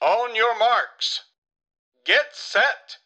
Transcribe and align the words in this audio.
On 0.00 0.36
your 0.36 0.58
marks. 0.58 1.20
Get 2.06 2.34
set! 2.52 2.98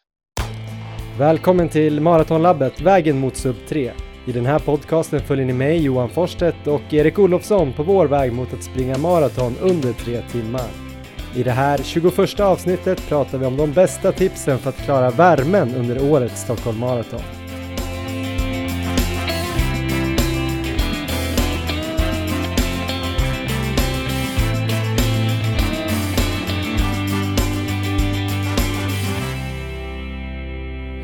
Välkommen 1.19 1.69
till 1.69 2.01
Maratonlabbet, 2.01 2.81
vägen 2.81 3.19
mot 3.19 3.35
sub 3.37 3.55
3. 3.69 3.93
I 4.27 4.31
den 4.31 4.45
här 4.45 4.59
podcasten 4.59 5.19
följer 5.19 5.45
ni 5.45 5.53
mig, 5.53 5.83
Johan 5.83 6.09
Forsstedt 6.09 6.67
och 6.67 6.93
Erik 6.93 7.19
Olofsson 7.19 7.73
på 7.73 7.83
vår 7.83 8.05
väg 8.07 8.33
mot 8.33 8.53
att 8.53 8.63
springa 8.63 8.97
maraton 8.97 9.55
under 9.61 9.93
tre 9.93 10.21
timmar. 10.31 10.69
I 11.35 11.43
det 11.43 11.51
här 11.51 11.77
21 11.77 12.39
avsnittet 12.39 13.07
pratar 13.07 13.37
vi 13.37 13.45
om 13.45 13.57
de 13.57 13.73
bästa 13.73 14.11
tipsen 14.11 14.59
för 14.59 14.69
att 14.69 14.85
klara 14.85 15.09
värmen 15.09 15.75
under 15.75 16.11
årets 16.11 16.41
Stockholm 16.41 16.79
Marathon. 16.79 17.42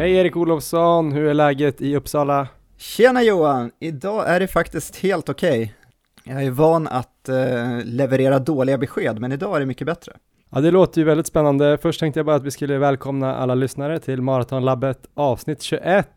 Hej 0.10 0.18
Erik 0.18 0.38
Olofsson, 0.38 1.12
hur 1.12 1.26
är 1.26 1.34
läget 1.34 1.82
i 1.82 1.96
Uppsala? 1.96 2.48
Tjena 2.78 3.24
Johan! 3.24 3.72
Idag 3.80 4.30
är 4.30 4.40
det 4.40 4.48
faktiskt 4.48 4.96
helt 4.96 5.30
okej. 5.30 5.76
Jag 6.24 6.44
är 6.44 6.52
van 6.52 6.88
att 6.88 7.30
eh, 7.30 7.84
leverera 7.84 8.40
dåliga 8.40 8.78
besked, 8.78 9.20
men 9.20 9.32
idag 9.32 9.56
är 9.56 9.60
det 9.60 9.66
mycket 9.66 9.88
bättre. 9.88 10.14
Ja, 10.50 10.62
det 10.62 10.72
låter 10.72 11.02
ju 11.02 11.06
väldigt 11.06 11.28
spännande. 11.28 11.78
Först 11.82 12.00
tänkte 12.00 12.20
jag 12.20 12.26
bara 12.26 12.36
att 12.36 12.44
vi 12.44 12.52
skulle 12.52 12.78
välkomna 12.78 13.36
alla 13.36 13.56
lyssnare 13.56 14.00
till 14.00 14.22
Maratonlabbet 14.22 15.08
avsnitt 15.14 15.62
21, 15.62 16.08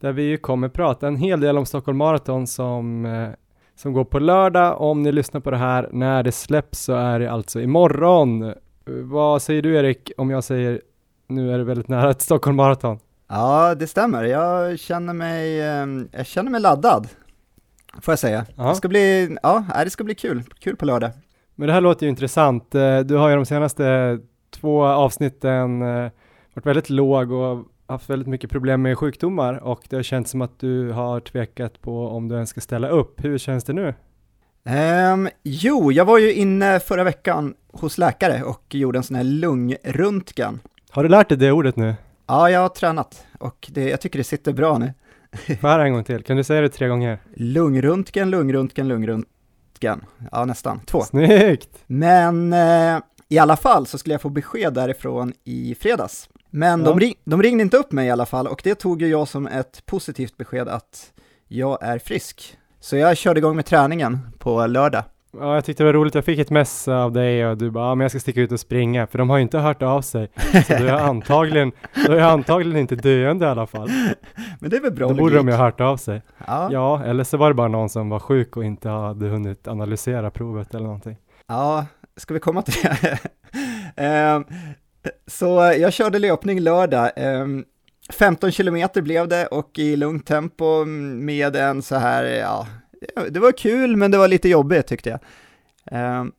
där 0.00 0.12
vi 0.12 0.22
ju 0.22 0.36
kommer 0.36 0.68
prata 0.68 1.06
en 1.06 1.16
hel 1.16 1.40
del 1.40 1.58
om 1.58 1.66
Stockholm 1.66 1.98
Marathon 1.98 2.46
som, 2.46 3.06
eh, 3.06 3.28
som 3.76 3.92
går 3.92 4.04
på 4.04 4.18
lördag. 4.18 4.80
Om 4.80 5.02
ni 5.02 5.12
lyssnar 5.12 5.40
på 5.40 5.50
det 5.50 5.56
här 5.56 5.88
när 5.92 6.22
det 6.22 6.32
släpps 6.32 6.80
så 6.80 6.92
är 6.92 7.20
det 7.20 7.30
alltså 7.30 7.60
imorgon. 7.60 8.52
Vad 8.84 9.42
säger 9.42 9.62
du 9.62 9.76
Erik 9.76 10.12
om 10.16 10.30
jag 10.30 10.44
säger 10.44 10.80
nu 11.30 11.52
är 11.54 11.58
det 11.58 11.64
väldigt 11.64 11.88
nära 11.88 12.10
ett 12.10 12.22
Stockholm 12.22 12.56
Marathon? 12.56 12.98
Ja, 13.28 13.74
det 13.74 13.86
stämmer. 13.86 14.24
Jag 14.24 14.78
känner 14.78 15.12
mig, 15.14 15.60
eh, 15.60 15.86
jag 16.12 16.26
känner 16.26 16.50
mig 16.50 16.60
laddad, 16.60 17.08
får 18.02 18.12
jag 18.12 18.18
säga. 18.18 18.46
Det 18.56 18.74
ska 18.74 18.88
bli, 18.88 19.36
ja, 19.42 19.64
det 19.84 19.90
ska 19.90 20.04
bli 20.04 20.14
kul. 20.14 20.42
Kul 20.60 20.76
på 20.76 20.84
lördag. 20.84 21.10
Men 21.54 21.66
det 21.66 21.72
här 21.72 21.80
låter 21.80 22.06
ju 22.06 22.10
intressant. 22.10 22.74
Eh, 22.74 22.98
Du 23.00 23.16
har 23.16 23.28
ju 23.28 23.36
de 23.36 23.46
senaste 23.46 24.18
två 24.50 24.84
avsnitten 24.84 25.82
eh, 25.82 26.10
varit 26.54 26.66
väldigt 26.66 26.90
låg 26.90 27.32
och 27.32 27.64
haft 27.86 28.10
väldigt 28.10 28.28
mycket 28.28 28.50
problem 28.50 28.82
med 28.82 28.98
sjukdomar 28.98 29.54
och 29.64 29.80
det 29.88 29.96
har 29.96 30.02
känts 30.02 30.30
som 30.30 30.42
att 30.42 30.58
du 30.60 30.90
har 30.92 31.20
tvekat 31.20 31.82
på 31.82 32.08
om 32.08 32.28
du 32.28 32.34
ens 32.34 32.50
ska 32.50 32.60
ställa 32.60 32.88
upp. 32.88 33.24
Hur 33.24 33.38
känns 33.38 33.64
det 33.64 33.72
nu? 33.72 33.94
Ehm, 34.64 35.28
jo, 35.42 35.92
jag 35.92 36.04
var 36.04 36.18
ju 36.18 36.32
inne 36.32 36.80
förra 36.80 37.04
veckan 37.04 37.54
hos 37.72 37.98
läkare 37.98 38.42
och 38.42 38.74
gjorde 38.74 38.98
en 38.98 39.02
sån 39.02 39.16
här 39.16 39.24
lungröntgen. 39.24 40.60
Har 40.90 41.02
du 41.02 41.08
lärt 41.08 41.28
dig 41.28 41.38
det 41.38 41.52
ordet 41.52 41.76
nu? 41.76 41.94
Ja, 42.26 42.50
jag 42.50 42.60
har 42.60 42.68
tränat 42.68 43.26
och 43.38 43.70
det, 43.72 43.88
jag 43.88 44.00
tycker 44.00 44.18
det 44.18 44.24
sitter 44.24 44.52
bra 44.52 44.78
nu. 44.78 44.92
Får 45.60 45.68
höra 45.68 45.84
en 45.84 45.92
gång 45.92 46.04
till? 46.04 46.22
Kan 46.24 46.36
du 46.36 46.44
säga 46.44 46.60
det 46.60 46.68
tre 46.68 46.88
gånger? 46.88 47.18
Lungröntgen, 47.36 48.30
lungröntgen, 48.30 48.88
lungröntgen. 48.88 50.04
Ja, 50.32 50.44
nästan. 50.44 50.80
Två. 50.86 51.00
Snyggt! 51.02 51.70
Men 51.86 52.52
eh, 52.52 52.98
i 53.28 53.38
alla 53.38 53.56
fall 53.56 53.86
så 53.86 53.98
skulle 53.98 54.14
jag 54.14 54.20
få 54.20 54.28
besked 54.28 54.74
därifrån 54.74 55.32
i 55.44 55.74
fredags. 55.80 56.28
Men 56.50 56.80
Ja. 56.80 56.86
de, 56.86 57.00
ring, 57.00 57.14
de 57.24 57.42
ringde 57.42 57.62
inte 57.62 57.76
upp 57.76 57.92
mig 57.92 58.06
i 58.06 58.10
alla 58.10 58.26
fall 58.26 58.46
och 58.46 58.60
det 58.64 58.74
tog 58.74 59.02
ju 59.02 59.08
jag 59.08 59.28
som 59.28 59.46
ett 59.46 59.86
positivt 59.86 60.36
besked 60.36 60.68
att 60.68 61.12
jag 61.48 61.78
är 61.82 61.98
frisk. 61.98 62.56
Så 62.80 62.96
jag 62.96 63.16
körde 63.16 63.38
igång 63.38 63.56
med 63.56 63.66
träningen 63.66 64.18
på 64.38 64.66
lördag. 64.66 65.04
Ja, 65.32 65.54
jag 65.54 65.64
tyckte 65.64 65.82
det 65.82 65.86
var 65.86 65.92
roligt. 65.92 66.14
Jag 66.14 66.24
fick 66.24 66.38
ett 66.38 66.50
mess 66.50 66.88
av 66.88 67.12
dig 67.12 67.46
och 67.46 67.58
du 67.58 67.70
bara, 67.70 67.88
ja, 67.88 67.94
men 67.94 68.04
jag 68.04 68.10
ska 68.10 68.20
sticka 68.20 68.40
ut 68.40 68.52
och 68.52 68.60
springa, 68.60 69.06
för 69.06 69.18
de 69.18 69.30
har 69.30 69.36
ju 69.36 69.42
inte 69.42 69.58
hört 69.58 69.82
av 69.82 70.02
sig. 70.02 70.28
Så 70.66 70.72
du 70.74 70.88
är 70.88 70.92
antagligen, 70.98 71.72
du 71.94 72.16
är 72.16 72.20
antagligen 72.20 72.76
inte 72.80 72.96
döende 72.96 73.46
i 73.46 73.48
alla 73.48 73.66
fall. 73.66 73.90
Men 74.60 74.70
det 74.70 74.76
är 74.76 74.80
väl 74.80 74.92
bra 74.92 75.08
Då 75.08 75.14
borde 75.14 75.36
de 75.36 75.48
ju 75.48 75.54
ha 75.54 75.64
hört 75.64 75.80
av 75.80 75.96
sig. 75.96 76.22
Ja, 76.46 76.68
Ja, 76.72 77.04
eller 77.04 77.24
så 77.24 77.36
var 77.36 77.48
det 77.48 77.54
bara 77.54 77.68
någon 77.68 77.88
som 77.88 78.08
var 78.08 78.18
sjuk 78.18 78.56
och 78.56 78.64
inte 78.64 78.88
hade 78.88 79.26
hunnit 79.28 79.68
analysera 79.68 80.30
provet 80.30 80.74
eller 80.74 80.84
någonting. 80.84 81.16
ja, 81.48 81.86
ska 82.16 82.34
vi 82.34 82.40
komma 82.40 82.62
till 82.62 82.74
det? 83.02 83.18
Ehm, 83.96 84.44
så 85.26 85.46
jag 85.78 85.92
körde 85.92 86.18
löpning 86.18 86.60
lördag. 86.60 87.10
Ehm, 87.16 87.64
15 88.12 88.50
kilometer 88.50 89.02
blev 89.02 89.28
det 89.28 89.46
och 89.46 89.78
i 89.78 89.96
lugnt 89.96 90.26
tempo 90.26 90.84
med 90.84 91.56
en 91.56 91.82
så 91.82 91.96
här, 91.96 92.24
ja, 92.24 92.66
det 93.30 93.40
var 93.40 93.52
kul 93.52 93.96
men 93.96 94.10
det 94.10 94.18
var 94.18 94.28
lite 94.28 94.48
jobbigt 94.48 94.86
tyckte 94.86 95.10
jag. 95.10 95.20
Ehm, 95.90 96.32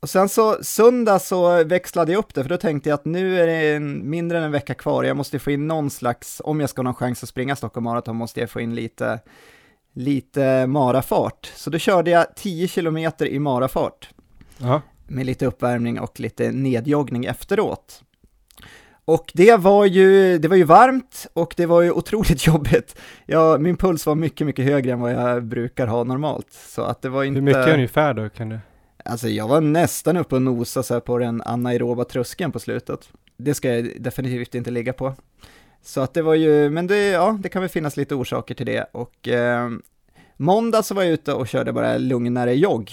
och 0.00 0.10
sen 0.10 0.28
så 0.28 0.56
söndag 0.62 1.18
så 1.18 1.64
växlade 1.64 2.12
jag 2.12 2.18
upp 2.18 2.34
det 2.34 2.42
för 2.42 2.48
då 2.48 2.56
tänkte 2.56 2.88
jag 2.88 2.94
att 2.94 3.04
nu 3.04 3.40
är 3.40 3.46
det 3.46 3.74
en, 3.74 4.10
mindre 4.10 4.38
än 4.38 4.44
en 4.44 4.52
vecka 4.52 4.74
kvar, 4.74 5.04
jag 5.04 5.16
måste 5.16 5.38
få 5.38 5.50
in 5.50 5.66
någon 5.66 5.90
slags, 5.90 6.42
om 6.44 6.60
jag 6.60 6.70
ska 6.70 6.80
ha 6.80 6.84
någon 6.84 6.94
chans 6.94 7.22
att 7.22 7.28
springa 7.28 7.56
Stockholm 7.56 7.84
Marathon 7.84 8.16
måste 8.16 8.40
jag 8.40 8.50
få 8.50 8.60
in 8.60 8.74
lite, 8.74 9.20
lite 9.92 10.66
marafart. 10.66 11.52
Så 11.54 11.70
då 11.70 11.78
körde 11.78 12.10
jag 12.10 12.34
10 12.36 12.68
kilometer 12.68 13.26
i 13.26 13.38
marafart 13.38 14.10
Ja, 14.58 14.82
med 15.06 15.26
lite 15.26 15.46
uppvärmning 15.46 16.00
och 16.00 16.20
lite 16.20 16.52
nedjoggning 16.52 17.24
efteråt. 17.24 18.02
Och 19.06 19.32
det 19.34 19.56
var 19.56 19.84
ju, 19.84 20.38
det 20.38 20.48
var 20.48 20.56
ju 20.56 20.64
varmt 20.64 21.26
och 21.32 21.54
det 21.56 21.66
var 21.66 21.82
ju 21.82 21.90
otroligt 21.90 22.46
jobbigt. 22.46 22.98
Ja, 23.26 23.58
min 23.58 23.76
puls 23.76 24.06
var 24.06 24.14
mycket, 24.14 24.46
mycket 24.46 24.64
högre 24.64 24.92
än 24.92 25.00
vad 25.00 25.12
jag 25.12 25.44
brukar 25.44 25.86
ha 25.86 26.04
normalt. 26.04 26.52
Så 26.52 26.82
att 26.82 27.02
det 27.02 27.08
var 27.08 27.24
inte... 27.24 27.34
hur 27.34 27.42
mycket 27.42 27.74
ungefär 27.74 28.14
då 28.14 28.28
kan 28.28 28.48
du? 28.48 28.58
Alltså 29.04 29.28
jag 29.28 29.48
var 29.48 29.60
nästan 29.60 30.16
uppe 30.16 30.34
och 30.34 30.42
nosade 30.42 30.84
så 30.84 31.00
på 31.00 31.18
den 31.18 31.42
anaeroba 31.42 32.04
tröskeln 32.04 32.52
på 32.52 32.58
slutet. 32.58 33.08
Det 33.36 33.54
ska 33.54 33.74
jag 33.74 33.90
definitivt 34.00 34.54
inte 34.54 34.70
ligga 34.70 34.92
på. 34.92 35.14
Så 35.82 36.00
att 36.00 36.14
det 36.14 36.22
var 36.22 36.34
ju, 36.34 36.70
men 36.70 36.86
det, 36.86 37.06
ja, 37.06 37.38
det 37.42 37.48
kan 37.48 37.62
väl 37.62 37.68
finnas 37.68 37.96
lite 37.96 38.14
orsaker 38.14 38.54
till 38.54 38.66
det. 38.66 38.86
Och 38.92 39.28
eh, 39.28 39.70
måndag 40.36 40.82
så 40.82 40.94
var 40.94 41.02
jag 41.02 41.12
ute 41.12 41.32
och 41.32 41.48
körde 41.48 41.72
bara 41.72 41.98
lugnare 41.98 42.54
jogg. 42.54 42.90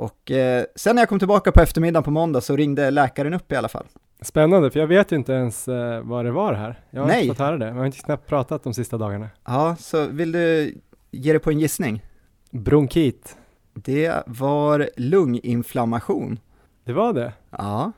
Och 0.00 0.30
eh, 0.30 0.64
sen 0.76 0.94
när 0.96 1.02
jag 1.02 1.08
kom 1.08 1.18
tillbaka 1.18 1.52
på 1.52 1.60
eftermiddagen 1.60 2.04
på 2.04 2.10
måndag 2.10 2.40
så 2.40 2.56
ringde 2.56 2.90
läkaren 2.90 3.34
upp 3.34 3.52
i 3.52 3.56
alla 3.56 3.68
fall. 3.68 3.86
Spännande, 4.22 4.70
för 4.70 4.80
jag 4.80 4.86
vet 4.86 5.12
ju 5.12 5.16
inte 5.16 5.32
ens 5.32 5.68
eh, 5.68 6.00
vad 6.02 6.24
det 6.24 6.30
var 6.30 6.52
här. 6.54 6.80
Jag 6.90 7.00
har 7.00 7.08
Nej. 7.08 7.22
inte 7.22 7.34
fått 7.34 7.46
höra 7.46 7.58
det. 7.58 7.66
Jag 7.66 7.74
har 7.74 7.86
inte 7.86 7.98
knappt 7.98 8.26
pratat 8.26 8.62
de 8.62 8.74
sista 8.74 8.98
dagarna. 8.98 9.28
Ja, 9.44 9.76
så 9.78 10.06
vill 10.06 10.32
du 10.32 10.74
ge 11.10 11.32
dig 11.32 11.40
på 11.40 11.50
en 11.50 11.60
gissning? 11.60 12.02
Bronkit, 12.50 13.36
Det 13.74 14.22
var 14.26 14.90
lunginflammation. 14.96 16.38
det 16.84 16.92
var 16.92 17.12
det. 17.12 17.32
Ja, 17.50 17.92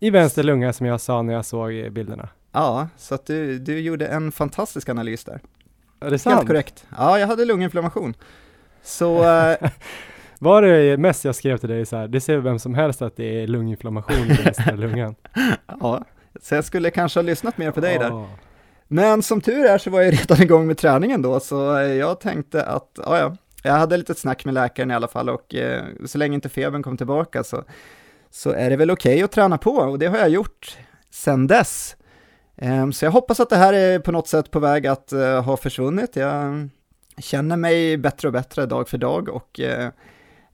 I 0.00 0.10
vänster 0.10 0.42
lunga 0.42 0.72
som 0.72 0.86
jag 0.86 1.00
sa 1.00 1.22
när 1.22 1.34
jag 1.34 1.44
såg 1.44 1.92
bilderna. 1.92 2.28
ja, 2.52 2.88
så 2.96 3.14
att 3.14 3.26
du, 3.26 3.58
du 3.58 3.80
gjorde 3.80 4.06
en 4.06 4.32
fantastisk 4.32 4.88
analys 4.88 5.24
där. 5.24 5.40
Är 6.00 6.10
det 6.10 6.18
sant? 6.18 6.36
Helt 6.36 6.48
korrekt. 6.48 6.86
Ja, 6.96 7.18
jag 7.18 7.26
hade 7.26 7.44
lunginflammation. 7.44 8.14
Så, 8.82 9.24
eh, 9.50 9.70
Var 10.38 10.62
det 10.62 10.96
mest 10.96 11.24
jag 11.24 11.34
skrev 11.34 11.56
till 11.56 11.68
dig 11.68 11.86
så 11.86 11.96
här, 11.96 12.08
det 12.08 12.20
ser 12.20 12.38
vem 12.38 12.58
som 12.58 12.74
helst 12.74 13.02
att 13.02 13.16
det 13.16 13.42
är 13.42 13.46
lunginflammation 13.46 14.16
i 14.16 14.42
vänstra 14.44 14.74
lungan. 14.74 15.14
ja, 15.80 16.04
så 16.40 16.54
jag 16.54 16.64
skulle 16.64 16.90
kanske 16.90 17.18
ha 17.18 17.22
lyssnat 17.22 17.58
mer 17.58 17.70
på 17.70 17.80
dig 17.80 17.98
där. 17.98 18.26
Men 18.88 19.22
som 19.22 19.40
tur 19.40 19.64
är 19.64 19.78
så 19.78 19.90
var 19.90 20.00
jag 20.00 20.14
redan 20.14 20.42
igång 20.42 20.66
med 20.66 20.78
träningen 20.78 21.22
då, 21.22 21.40
så 21.40 21.78
eh, 21.78 21.94
jag 21.94 22.20
tänkte 22.20 22.64
att, 22.64 22.98
ja, 23.04 23.18
ja, 23.18 23.36
jag 23.62 23.72
hade 23.72 23.96
lite 23.96 24.14
snack 24.14 24.44
med 24.44 24.54
läkaren 24.54 24.90
i 24.90 24.94
alla 24.94 25.08
fall 25.08 25.28
och 25.28 25.54
eh, 25.54 25.84
så 26.06 26.18
länge 26.18 26.34
inte 26.34 26.48
febern 26.48 26.82
kom 26.82 26.96
tillbaka 26.96 27.44
så, 27.44 27.64
så 28.30 28.50
är 28.50 28.70
det 28.70 28.76
väl 28.76 28.90
okej 28.90 29.22
att 29.22 29.32
träna 29.32 29.58
på 29.58 29.70
och 29.70 29.98
det 29.98 30.06
har 30.06 30.18
jag 30.18 30.28
gjort 30.28 30.78
sedan 31.10 31.46
dess. 31.46 31.96
Ehm, 32.56 32.92
så 32.92 33.04
jag 33.04 33.12
hoppas 33.12 33.40
att 33.40 33.50
det 33.50 33.56
här 33.56 33.72
är 33.72 33.98
på 33.98 34.12
något 34.12 34.28
sätt 34.28 34.50
på 34.50 34.58
väg 34.58 34.86
att 34.86 35.12
eh, 35.12 35.42
ha 35.42 35.56
försvunnit. 35.56 36.16
Jag 36.16 36.68
känner 37.18 37.56
mig 37.56 37.96
bättre 37.96 38.28
och 38.28 38.32
bättre 38.32 38.66
dag 38.66 38.88
för 38.88 38.98
dag 38.98 39.28
och 39.28 39.60
eh, 39.60 39.88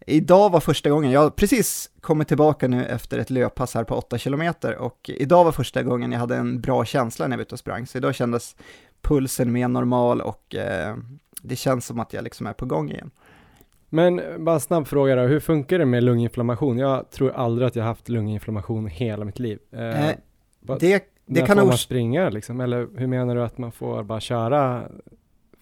Idag 0.07 0.51
var 0.51 0.61
första 0.61 0.91
gången, 0.91 1.11
jag 1.11 1.21
har 1.21 1.31
precis 1.31 1.91
kommit 2.01 2.29
tillbaka 2.29 2.69
nu 2.69 2.85
efter 2.87 3.19
ett 3.19 3.31
löppass 3.31 3.75
här 3.75 3.85
på 3.85 3.95
8 3.95 4.19
kilometer 4.19 4.77
och 4.77 5.11
idag 5.15 5.45
var 5.45 5.53
första 5.53 5.83
gången 5.83 6.13
jag 6.13 6.19
hade 6.19 6.37
en 6.37 6.61
bra 6.61 6.85
känsla 6.85 7.27
när 7.27 7.33
jag 7.33 7.39
var 7.39 7.43
ute 7.43 7.55
och 7.55 7.59
sprang, 7.59 7.87
så 7.87 7.99
idag 7.99 8.15
kändes 8.15 8.57
pulsen 9.03 9.53
mer 9.53 9.69
normal 9.69 10.21
och 10.21 10.55
eh, 10.55 10.97
det 11.43 11.57
känns 11.57 11.87
som 11.87 12.01
att 12.01 12.13
jag 12.13 12.25
liksom 12.25 12.47
är 12.47 12.53
på 12.53 12.67
gång 12.67 12.91
igen. 12.91 13.11
Men 13.89 14.21
bara 14.39 14.55
en 14.55 14.61
snabb 14.61 14.87
fråga 14.87 15.17
då, 15.17 15.23
hur 15.23 15.41
funkar 15.41 15.79
det 15.79 15.85
med 15.85 16.03
lunginflammation? 16.05 16.79
Jag 16.79 17.11
tror 17.11 17.33
aldrig 17.33 17.67
att 17.69 17.77
jag 17.77 17.85
haft 17.85 18.09
lunginflammation 18.09 18.87
hela 18.87 19.25
mitt 19.25 19.39
liv. 19.39 19.59
Eh, 19.73 20.09
Eh, 20.09 20.15
vad- 20.61 20.81
det, 20.81 21.05
det 21.27 21.41
kan 21.41 21.57
får 21.59 21.67
man 21.67 21.79
springa 21.79 22.31
liksom? 22.31 22.61
Eller 22.61 22.89
hur 22.97 23.07
menar 23.07 23.35
du 23.35 23.43
att 23.43 23.59
man 23.59 23.73
får 23.73 24.03
bara 24.03 24.21
köra 24.21 24.83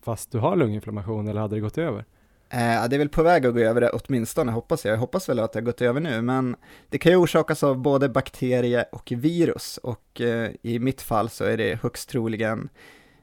fast 0.05 0.33
du 0.33 0.39
har 0.39 0.57
lunginflammation 0.57 1.29
eller 1.29 1.41
hade 1.41 1.57
det 1.57 1.61
gått 1.61 1.79
över? 1.79 2.05
Eh, 2.53 2.89
det 2.89 2.97
är 2.97 2.99
väl 2.99 3.09
på 3.09 3.23
väg 3.23 3.47
att 3.47 3.55
gå 3.55 3.61
över 3.61 3.81
det 3.81 3.91
åtminstone, 3.91 4.53
hoppas 4.53 4.85
jag. 4.85 4.93
Jag 4.93 4.99
hoppas 4.99 5.29
väl 5.29 5.39
att 5.39 5.53
det 5.53 5.59
har 5.59 5.65
gått 5.65 5.83
över 5.83 6.01
nu, 6.01 6.23
men 6.23 6.57
det 6.89 6.99
kan 6.99 7.13
ju 7.13 7.17
orsakas 7.17 7.63
av 7.63 7.79
både 7.79 8.09
bakterie 8.09 8.85
och 8.93 9.13
virus 9.17 9.79
och 9.83 10.21
eh, 10.21 10.51
i 10.63 10.79
mitt 10.79 11.03
fall 11.03 11.31
så 11.31 11.45
är 11.45 11.57
det 11.57 11.83
högst 11.83 12.09
troligen 12.09 12.69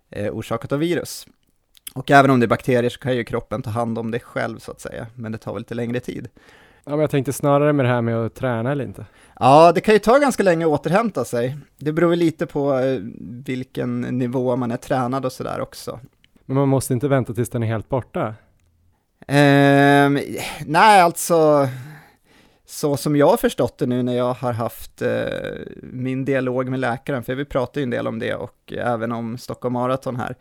eh, 0.10 0.34
orsakat 0.34 0.72
av 0.72 0.80
virus. 0.80 1.28
Och 1.96 2.12
även 2.12 2.32
om 2.32 2.40
det 2.40 2.46
är 2.46 2.48
bakterier 2.48 2.90
så 2.90 3.00
kan 3.00 3.16
ju 3.16 3.24
kroppen 3.24 3.62
ta 3.62 3.70
hand 3.70 3.98
om 3.98 4.12
det 4.12 4.20
själv 4.20 4.60
så 4.60 4.72
att 4.72 4.82
säga, 4.82 5.08
men 5.16 5.32
det 5.32 5.38
tar 5.38 5.54
väl 5.54 5.62
lite 5.62 5.76
längre 5.76 6.00
tid. 6.00 6.30
Ja, 6.84 6.92
men 6.92 7.00
jag 7.00 7.12
tänkte 7.12 7.34
snarare 7.34 7.74
med 7.74 7.86
det 7.86 7.90
här 7.90 8.02
med 8.02 8.16
att 8.18 8.36
träna 8.36 8.72
eller 8.72 8.86
inte. 8.86 9.06
Ja, 9.40 9.72
det 9.72 9.82
kan 9.82 9.94
ju 9.94 10.00
ta 10.00 10.18
ganska 10.18 10.44
länge 10.44 10.66
att 10.66 10.72
återhämta 10.72 11.26
sig. 11.26 11.58
Det 11.78 11.92
beror 11.92 12.10
väl 12.10 12.20
lite 12.20 12.46
på 12.46 12.80
eh, 12.80 13.00
vilken 13.46 14.02
nivå 14.02 14.56
man 14.56 14.72
är 14.72 14.78
tränad 14.78 15.26
och 15.26 15.32
sådär 15.32 15.62
också. 15.62 16.00
Men 16.46 16.58
man 16.58 16.68
måste 16.68 16.94
inte 16.94 17.08
vänta 17.08 17.34
tills 17.34 17.50
den 17.50 17.64
är 17.64 17.68
helt 17.68 17.90
borta? 17.90 18.36
Eh, 19.30 20.10
nej, 20.66 21.02
alltså 21.02 21.68
så 22.66 22.98
som 22.98 23.16
jag 23.16 23.28
har 23.28 23.38
förstått 23.38 23.78
det 23.78 23.86
nu 23.86 24.04
när 24.04 24.18
jag 24.18 24.34
har 24.34 24.54
haft 24.54 25.02
eh, 25.02 25.24
min 25.84 26.26
dialog 26.26 26.70
med 26.70 26.80
läkaren, 26.80 27.24
för 27.24 27.36
vi 27.36 27.46
pratar 27.46 27.82
ju 27.82 27.84
en 27.84 27.90
del 27.90 28.08
om 28.08 28.20
det 28.20 28.36
och 28.36 28.74
även 28.74 29.12
om 29.12 29.38
Stockholm 29.38 29.74
Marathon 29.74 30.16
här. 30.16 30.36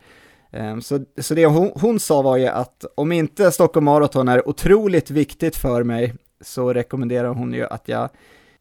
Ehm, 0.51 0.81
så, 0.81 0.99
så 1.17 1.33
det 1.33 1.45
hon, 1.45 1.71
hon 1.75 1.99
sa 1.99 2.21
var 2.21 2.37
ju 2.37 2.47
att 2.47 2.85
om 2.95 3.11
inte 3.11 3.51
Stockholm 3.51 3.85
Marathon 3.85 4.27
är 4.27 4.49
otroligt 4.49 5.11
viktigt 5.11 5.55
för 5.55 5.83
mig 5.83 6.13
så 6.41 6.73
rekommenderar 6.73 7.29
hon 7.29 7.53
ju 7.53 7.65
att 7.65 7.87
jag 7.87 8.09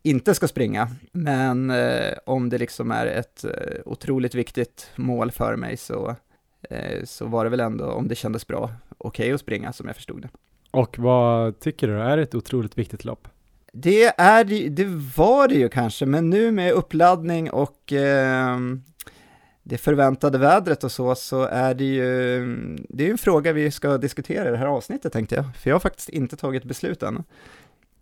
inte 0.03 0.35
ska 0.35 0.49
springa. 0.49 0.89
Men 1.13 1.71
eh, 1.71 2.13
om 2.27 2.49
det 2.49 2.59
liksom 2.59 2.91
är 2.91 3.07
ett 3.07 3.45
eh, 3.45 3.51
otroligt 3.85 4.35
viktigt 4.35 4.91
mål 4.97 5.31
för 5.31 5.57
mig 5.57 5.77
så, 5.77 6.17
eh, 6.71 7.05
så 7.05 7.27
var 7.27 7.45
det 7.45 7.51
väl 7.51 7.61
ändå, 7.61 7.85
om 7.85 8.09
det 8.09 8.15
kändes 8.15 8.47
bra, 8.47 8.71
okej 8.99 9.25
okay 9.25 9.35
att 9.35 9.41
springa 9.41 9.73
som 9.73 9.87
jag 9.87 9.97
förstod 9.97 10.23
det. 10.23 10.29
Och 10.71 10.99
vad 10.99 11.61
tycker 11.61 11.89
du, 11.89 11.95
är 11.95 12.17
det 12.17 12.23
ett 12.23 12.35
otroligt 12.35 12.79
viktigt 12.79 13.05
lopp? 13.05 13.29
Det, 13.73 14.21
är, 14.21 14.69
det 14.71 14.85
var 15.17 15.49
det 15.49 15.55
ju 15.55 15.69
kanske, 15.69 16.07
men 16.07 16.31
nu 16.31 16.51
med 16.51 16.73
uppladdning 16.73 17.51
och 17.51 17.93
eh, 17.93 18.59
det 19.63 19.79
förväntade 19.79 20.39
vädret 20.39 20.85
och 20.85 20.93
så, 20.93 21.15
så 21.15 21.43
är 21.43 21.75
det 21.75 21.85
ju, 21.85 22.41
det 22.89 23.07
är 23.07 23.11
en 23.11 23.19
fråga 23.19 23.53
vi 23.53 23.71
ska 23.71 23.99
diskutera 23.99 24.49
i 24.49 24.51
det 24.51 24.57
här 24.57 24.67
avsnittet 24.67 25.13
tänkte 25.13 25.35
jag, 25.35 25.57
för 25.57 25.71
jag 25.71 25.75
har 25.75 25.81
faktiskt 25.81 26.09
inte 26.09 26.37
tagit 26.37 26.65
beslut 26.65 27.03
än. 27.03 27.25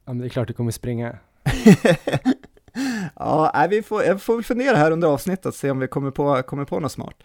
Ja, 0.05 0.13
men 0.13 0.19
det 0.19 0.27
är 0.27 0.29
klart 0.29 0.49
du 0.49 0.55
kommer 0.55 0.71
springa. 0.71 1.19
ja, 3.17 3.67
vi 3.71 3.83
får, 3.83 4.05
jag 4.05 4.23
får 4.23 4.35
väl 4.35 4.45
fundera 4.45 4.77
här 4.77 4.91
under 4.91 5.09
avsnittet, 5.09 5.55
se 5.55 5.71
om 5.71 5.79
vi 5.79 5.89
kommer 5.89 6.11
på, 6.11 6.43
kommer 6.43 6.65
på 6.65 6.81
något 6.81 6.93
smart. 6.93 7.23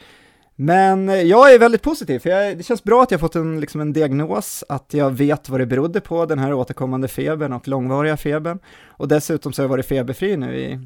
Men 0.56 1.28
jag 1.28 1.54
är 1.54 1.60
väldigt 1.60 1.82
positiv, 1.82 2.20
för 2.20 2.30
jag, 2.30 2.58
det 2.58 2.64
känns 2.64 2.84
bra 2.84 3.04
att 3.04 3.12
jag 3.12 3.20
fått 3.20 3.36
en, 3.36 3.60
liksom 3.60 3.82
en 3.82 3.94
diagnos, 3.94 4.64
att 4.70 4.94
jag 4.94 5.12
vet 5.12 5.50
vad 5.50 5.60
det 5.60 5.66
berodde 5.66 6.02
på, 6.02 6.26
den 6.26 6.40
här 6.40 6.54
återkommande 6.54 7.08
febern 7.08 7.54
och 7.54 7.68
långvariga 7.68 8.18
febern. 8.18 8.60
Och 8.86 9.08
dessutom 9.08 9.54
så 9.54 9.62
har 9.62 9.64
jag 9.64 9.70
varit 9.70 9.86
feberfri 9.86 10.38
nu 10.38 10.60
i 10.60 10.80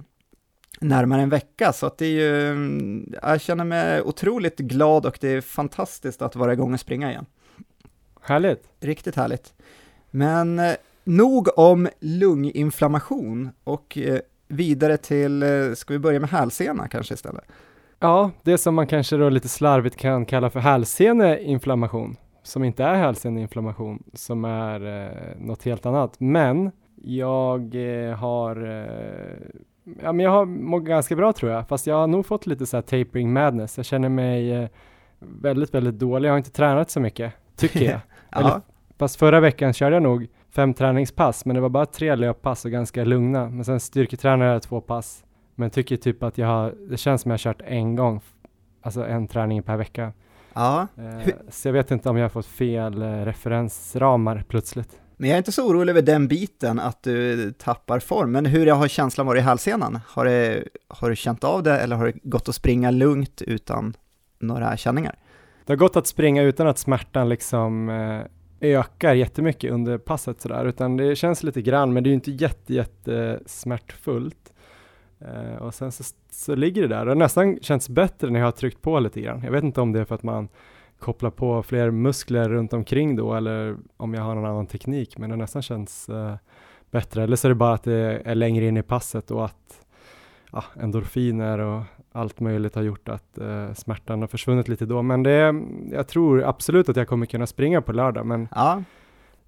närmare 0.79 1.21
en 1.21 1.29
vecka, 1.29 1.73
så 1.73 1.85
att 1.85 1.97
det 1.97 2.05
är 2.05 2.09
ju, 2.09 3.05
jag 3.21 3.41
känner 3.41 3.63
mig 3.63 4.01
otroligt 4.01 4.57
glad 4.57 5.05
och 5.05 5.17
det 5.21 5.29
är 5.29 5.41
fantastiskt 5.41 6.21
att 6.21 6.35
vara 6.35 6.53
igång 6.53 6.73
och 6.73 6.79
springa 6.79 7.11
igen. 7.11 7.25
Härligt! 8.21 8.63
Riktigt 8.79 9.15
härligt. 9.15 9.53
Men 10.11 10.59
eh, 10.59 10.75
nog 11.03 11.57
om 11.57 11.89
lunginflammation 11.99 13.49
och 13.63 13.97
eh, 13.97 14.19
vidare 14.47 14.97
till, 14.97 15.43
eh, 15.43 15.73
ska 15.73 15.93
vi 15.93 15.99
börja 15.99 16.19
med 16.19 16.29
hälsena 16.29 16.87
kanske 16.87 17.13
istället? 17.13 17.43
Ja, 18.05 18.31
det 18.43 18.57
som 18.57 18.75
man 18.75 18.87
kanske 18.87 19.17
då 19.17 19.29
lite 19.29 19.49
slarvigt 19.49 19.95
kan 19.95 20.25
kalla 20.25 20.49
för 20.49 20.59
hälseneinflammation, 20.59 22.15
som 22.43 22.63
inte 22.63 22.83
är 22.83 22.95
hälseneinflammation, 22.95 24.03
som 24.13 24.45
är 24.45 25.03
eh, 25.03 25.37
något 25.37 25.63
helt 25.63 25.85
annat. 25.85 26.19
Men 26.19 26.71
jag 27.01 27.75
eh, 27.75 28.15
har 28.15 28.63
eh, 28.65 29.57
Ja, 30.03 30.11
men 30.11 30.19
jag 30.19 30.31
har 30.31 30.45
mått 30.45 30.83
ganska 30.83 31.15
bra 31.15 31.33
tror 31.33 31.51
jag, 31.51 31.67
fast 31.67 31.87
jag 31.87 31.95
har 31.95 32.07
nog 32.07 32.25
fått 32.25 32.47
lite 32.47 32.65
så 32.65 32.77
här 32.77 32.81
tapering 32.81 33.33
madness. 33.33 33.77
Jag 33.77 33.85
känner 33.85 34.09
mig 34.09 34.51
eh, 34.51 34.69
väldigt, 35.19 35.73
väldigt 35.73 35.99
dålig. 35.99 36.27
Jag 36.27 36.33
har 36.33 36.37
inte 36.37 36.51
tränat 36.51 36.89
så 36.89 36.99
mycket, 36.99 37.33
tycker 37.55 37.81
jag. 37.81 37.99
ja. 38.31 38.39
Eller, 38.39 38.61
fast 38.97 39.15
förra 39.15 39.39
veckan 39.39 39.73
körde 39.73 39.95
jag 39.95 40.03
nog 40.03 40.27
fem 40.55 40.73
träningspass, 40.73 41.45
men 41.45 41.55
det 41.55 41.61
var 41.61 41.69
bara 41.69 41.85
tre 41.85 42.15
löppass 42.15 42.65
och 42.65 42.71
ganska 42.71 43.03
lugna. 43.03 43.49
Men 43.49 43.65
sen 43.65 43.79
styrketränade 43.79 44.51
jag 44.51 44.61
två 44.61 44.81
pass 44.81 45.23
men 45.55 45.69
tycker 45.69 45.97
typ 45.97 46.23
att 46.23 46.37
jag 46.37 46.47
har, 46.47 46.73
det 46.89 46.97
känns 46.97 47.21
som 47.21 47.31
jag 47.31 47.33
har 47.33 47.53
kört 47.53 47.61
en 47.65 47.95
gång, 47.95 48.21
alltså 48.81 49.05
en 49.05 49.27
träning 49.27 49.63
per 49.63 49.77
vecka. 49.77 50.13
Ja. 50.53 50.87
Eh, 50.97 51.33
så 51.49 51.67
jag 51.67 51.73
vet 51.73 51.91
inte 51.91 52.09
om 52.09 52.17
jag 52.17 52.23
har 52.23 52.29
fått 52.29 52.45
fel 52.45 53.01
eh, 53.01 53.07
referensramar 53.07 54.43
plötsligt. 54.47 55.01
Men 55.17 55.29
jag 55.29 55.35
är 55.35 55.37
inte 55.37 55.51
så 55.51 55.67
orolig 55.67 55.91
över 55.91 56.01
den 56.01 56.27
biten, 56.27 56.79
att 56.79 57.03
du 57.03 57.51
tappar 57.51 57.99
form. 57.99 58.31
Men 58.31 58.45
hur 58.45 58.67
har 58.67 58.87
känslan 58.87 59.27
varit 59.27 59.39
i 59.39 59.43
hälsenan? 59.43 59.99
Har, 60.07 60.25
det, 60.25 60.63
har 60.87 61.09
du 61.09 61.15
känt 61.15 61.43
av 61.43 61.63
det 61.63 61.79
eller 61.79 61.95
har 61.95 62.05
det 62.05 62.13
gått 62.23 62.49
att 62.49 62.55
springa 62.55 62.91
lugnt 62.91 63.41
utan 63.41 63.93
några 64.39 64.77
känningar? 64.77 65.15
Det 65.65 65.73
har 65.73 65.77
gått 65.77 65.95
att 65.95 66.07
springa 66.07 66.41
utan 66.41 66.67
att 66.67 66.77
smärtan 66.77 67.29
liksom 67.29 67.89
eh, 67.89 68.21
ökar 68.59 69.13
jättemycket 69.13 69.71
under 69.71 69.97
passet 69.97 70.41
sådär, 70.41 70.65
utan 70.65 70.97
det 70.97 71.15
känns 71.15 71.43
lite 71.43 71.61
grann, 71.61 71.93
men 71.93 72.03
det 72.03 72.07
är 72.07 72.11
ju 72.11 72.15
inte 72.15 72.31
jätte, 72.31 72.73
jätte 72.73 73.39
smärtfullt. 73.45 74.53
Uh, 75.21 75.55
och 75.55 75.73
sen 75.73 75.91
så, 75.91 76.03
så 76.29 76.55
ligger 76.55 76.81
det 76.81 76.87
där. 76.87 77.05
Har 77.05 77.15
nästan 77.15 77.59
känts 77.61 77.89
bättre 77.89 78.29
när 78.29 78.39
jag 78.39 78.47
har 78.47 78.51
tryckt 78.51 78.81
på 78.81 78.99
lite 78.99 79.21
grann. 79.21 79.41
Jag 79.43 79.51
vet 79.51 79.63
inte 79.63 79.81
om 79.81 79.91
det 79.91 79.99
är 79.99 80.05
för 80.05 80.15
att 80.15 80.23
man 80.23 80.47
kopplar 80.99 81.29
på 81.29 81.63
fler 81.63 81.91
muskler 81.91 82.49
runt 82.49 82.73
omkring 82.73 83.15
då 83.15 83.33
eller 83.33 83.75
om 83.97 84.13
jag 84.13 84.21
har 84.21 84.35
någon 84.35 84.45
annan 84.45 84.67
teknik, 84.67 85.17
men 85.17 85.29
det 85.29 85.35
nästan 85.35 85.61
känts 85.61 86.09
uh, 86.09 86.35
bättre. 86.91 87.23
Eller 87.23 87.35
så 87.35 87.47
är 87.47 87.49
det 87.49 87.55
bara 87.55 87.73
att 87.73 87.83
det 87.83 88.21
är 88.25 88.35
längre 88.35 88.65
in 88.65 88.77
i 88.77 88.83
passet 88.83 89.31
och 89.31 89.45
att 89.45 89.85
ja, 90.51 90.63
endorfiner 90.79 91.59
och 91.59 91.83
allt 92.11 92.39
möjligt 92.39 92.75
har 92.75 92.81
gjort 92.81 93.09
att 93.09 93.37
uh, 93.41 93.73
smärtan 93.73 94.21
har 94.21 94.27
försvunnit 94.27 94.67
lite 94.67 94.85
då. 94.85 95.01
Men 95.01 95.23
det, 95.23 95.55
jag 95.91 96.07
tror 96.07 96.43
absolut 96.43 96.89
att 96.89 96.95
jag 96.95 97.07
kommer 97.07 97.25
kunna 97.25 97.47
springa 97.47 97.81
på 97.81 97.93
lördag, 97.93 98.25
men 98.25 98.47
ja. 98.55 98.83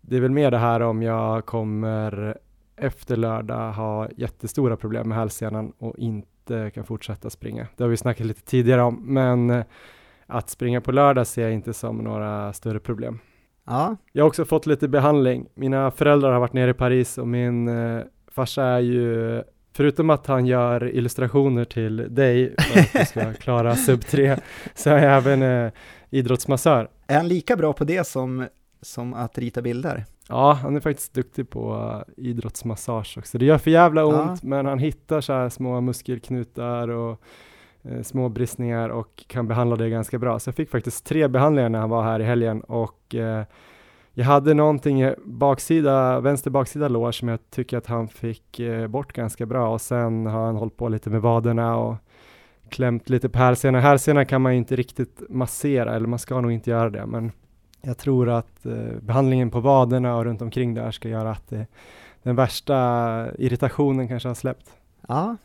det 0.01 0.17
är 0.17 0.21
väl 0.21 0.31
mer 0.31 0.51
det 0.51 0.57
här 0.57 0.79
om 0.79 1.03
jag 1.03 1.45
kommer 1.45 2.37
efter 2.77 3.15
lördag 3.15 3.71
har 3.71 4.11
jättestora 4.17 4.77
problem 4.77 5.09
med 5.09 5.17
hälsenan 5.17 5.73
och 5.77 5.97
inte 5.97 6.71
kan 6.71 6.83
fortsätta 6.83 7.29
springa. 7.29 7.67
Det 7.77 7.83
har 7.83 7.89
vi 7.89 7.97
snackat 7.97 8.27
lite 8.27 8.41
tidigare 8.41 8.81
om, 8.81 9.03
men 9.05 9.49
eh, 9.49 9.63
att 10.25 10.49
springa 10.49 10.81
på 10.81 10.91
lördag 10.91 11.27
ser 11.27 11.41
jag 11.41 11.53
inte 11.53 11.73
som 11.73 11.97
några 11.97 12.53
större 12.53 12.79
problem. 12.79 13.19
Ja. 13.65 13.95
Jag 14.11 14.23
har 14.23 14.27
också 14.27 14.45
fått 14.45 14.65
lite 14.65 14.87
behandling. 14.87 15.47
Mina 15.53 15.91
föräldrar 15.91 16.31
har 16.31 16.39
varit 16.39 16.53
nere 16.53 16.71
i 16.71 16.73
Paris 16.73 17.17
och 17.17 17.27
min 17.27 17.67
eh, 17.67 18.01
farsa 18.27 18.63
är 18.63 18.79
ju 18.79 19.43
Förutom 19.77 20.09
att 20.09 20.27
han 20.27 20.45
gör 20.45 20.95
illustrationer 20.95 21.65
till 21.65 22.15
dig 22.15 22.55
för 22.57 22.79
att 22.79 22.93
du 22.93 23.05
ska 23.05 23.33
klara 23.43 23.75
sub 23.75 24.05
3 24.05 24.37
så 24.75 24.89
är 24.89 25.03
jag 25.03 25.17
även 25.17 25.41
eh, 25.41 25.71
idrottsmassör. 26.09 26.89
Är 27.07 27.15
han 27.15 27.27
lika 27.27 27.55
bra 27.55 27.73
på 27.73 27.83
det 27.83 28.07
som, 28.07 28.47
som 28.81 29.13
att 29.13 29.37
rita 29.37 29.61
bilder? 29.61 30.05
Ja, 30.29 30.53
han 30.53 30.75
är 30.75 30.79
faktiskt 30.79 31.13
duktig 31.13 31.49
på 31.49 31.75
uh, 31.75 32.25
idrottsmassage 32.25 33.17
också. 33.17 33.37
Det 33.37 33.45
gör 33.45 33.57
för 33.57 33.71
jävla 33.71 34.05
ont, 34.05 34.39
ja. 34.41 34.47
men 34.47 34.65
han 34.65 34.79
hittar 34.79 35.21
så 35.21 35.33
här 35.33 35.49
små 35.49 35.81
muskelknutar 35.81 36.87
och 36.87 37.21
uh, 37.85 38.01
små 38.01 38.29
bristningar 38.29 38.89
och 38.89 39.23
kan 39.27 39.47
behandla 39.47 39.75
det 39.75 39.89
ganska 39.89 40.19
bra. 40.19 40.39
Så 40.39 40.47
jag 40.47 40.55
fick 40.55 40.69
faktiskt 40.69 41.05
tre 41.05 41.27
behandlingar 41.27 41.69
när 41.69 41.79
han 41.79 41.89
var 41.89 42.03
här 42.03 42.19
i 42.19 42.23
helgen 42.23 42.61
och 42.61 43.15
uh, 43.15 43.43
jag 44.13 44.25
hade 44.25 44.53
någonting 44.53 45.03
i 45.03 45.15
baksida, 45.25 46.19
vänster 46.19 46.51
baksida 46.51 46.87
lår 46.87 47.11
som 47.11 47.27
jag 47.27 47.39
tycker 47.49 47.77
att 47.77 47.87
han 47.87 48.07
fick 48.07 48.59
uh, 48.59 48.87
bort 48.87 49.13
ganska 49.13 49.45
bra 49.45 49.73
och 49.73 49.81
sen 49.81 50.25
har 50.25 50.45
han 50.45 50.55
hållit 50.55 50.77
på 50.77 50.89
lite 50.89 51.09
med 51.09 51.21
vaderna 51.21 51.77
och 51.77 51.95
klämt 52.69 53.09
lite 53.09 53.29
på 53.29 53.39
hälsenan. 53.39 53.81
Hälsenan 53.81 54.25
kan 54.25 54.41
man 54.41 54.53
inte 54.53 54.75
riktigt 54.75 55.21
massera, 55.29 55.95
eller 55.95 56.07
man 56.07 56.19
ska 56.19 56.41
nog 56.41 56.51
inte 56.51 56.69
göra 56.69 56.89
det, 56.89 57.05
men 57.05 57.31
jag 57.87 57.97
tror 57.97 58.29
att 58.29 58.65
eh, 58.65 58.73
behandlingen 59.01 59.51
på 59.51 59.59
vaderna 59.59 60.15
och 60.15 60.25
runt 60.25 60.41
omkring 60.41 60.73
där 60.73 60.91
ska 60.91 61.09
göra 61.09 61.31
att 61.31 61.51
eh, 61.51 61.61
den 62.23 62.35
värsta 62.35 62.75
irritationen 63.37 64.07
kanske 64.07 64.29
har 64.29 64.35
släppt. 64.35 64.69
Ja, 65.07 65.37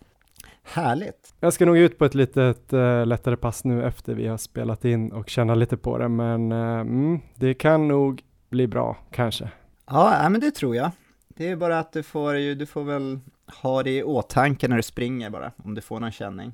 härligt. 0.62 1.34
Jag 1.40 1.52
ska 1.52 1.66
nog 1.66 1.76
ut 1.78 1.98
på 1.98 2.04
ett 2.04 2.14
litet 2.14 2.72
eh, 2.72 3.06
lättare 3.06 3.36
pass 3.36 3.64
nu 3.64 3.84
efter 3.84 4.14
vi 4.14 4.26
har 4.26 4.36
spelat 4.36 4.84
in 4.84 5.12
och 5.12 5.28
känna 5.28 5.54
lite 5.54 5.76
på 5.76 5.98
det, 5.98 6.08
men 6.08 6.52
eh, 6.52 6.80
mm, 6.80 7.20
det 7.34 7.54
kan 7.54 7.88
nog 7.88 8.22
bli 8.48 8.66
bra, 8.66 8.96
kanske. 9.10 9.50
Ja, 9.86 10.28
men 10.28 10.40
det 10.40 10.50
tror 10.50 10.76
jag. 10.76 10.90
Det 11.28 11.48
är 11.48 11.56
bara 11.56 11.78
att 11.78 11.92
du 11.92 12.02
får, 12.02 12.54
du 12.54 12.66
får 12.66 12.84
väl 12.84 13.20
ha 13.62 13.82
det 13.82 13.96
i 13.96 14.02
åtanke 14.02 14.68
när 14.68 14.76
du 14.76 14.82
springer 14.82 15.30
bara, 15.30 15.52
om 15.56 15.74
du 15.74 15.80
får 15.80 16.00
någon 16.00 16.12
känning. 16.12 16.52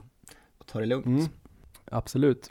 Och 0.59 0.67
ta 0.67 0.81
det 0.81 0.87
lugnt. 0.87 1.07
Mm, 1.07 1.27
absolut. 1.85 2.51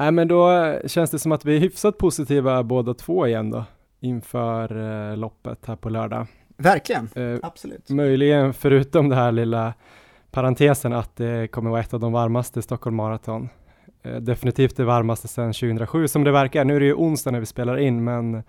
Nej 0.00 0.12
men 0.12 0.28
då 0.28 0.74
känns 0.86 1.10
det 1.10 1.18
som 1.18 1.32
att 1.32 1.44
vi 1.44 1.56
är 1.56 1.60
hyfsat 1.60 1.98
positiva 1.98 2.62
båda 2.62 2.94
två 2.94 3.26
igen 3.26 3.50
då 3.50 3.64
inför 4.00 4.76
eh, 5.10 5.16
loppet 5.16 5.66
här 5.66 5.76
på 5.76 5.88
lördag. 5.88 6.26
Verkligen, 6.56 7.08
eh, 7.14 7.38
absolut. 7.42 7.90
Möjligen 7.90 8.54
förutom 8.54 9.08
det 9.08 9.16
här 9.16 9.32
lilla 9.32 9.74
parentesen 10.30 10.92
att 10.92 11.16
det 11.16 11.50
kommer 11.50 11.70
vara 11.70 11.80
ett 11.80 11.94
av 11.94 12.00
de 12.00 12.12
varmaste 12.12 12.62
Stockholm 12.62 12.96
Marathon. 12.96 13.48
Eh, 14.02 14.16
definitivt 14.16 14.76
det 14.76 14.84
varmaste 14.84 15.28
sedan 15.28 15.52
2007 15.52 16.08
som 16.08 16.24
det 16.24 16.32
verkar. 16.32 16.64
Nu 16.64 16.76
är 16.76 16.80
det 16.80 16.86
ju 16.86 16.94
onsdag 16.94 17.30
när 17.30 17.40
vi 17.40 17.46
spelar 17.46 17.78
in 17.78 18.04
men 18.04 18.42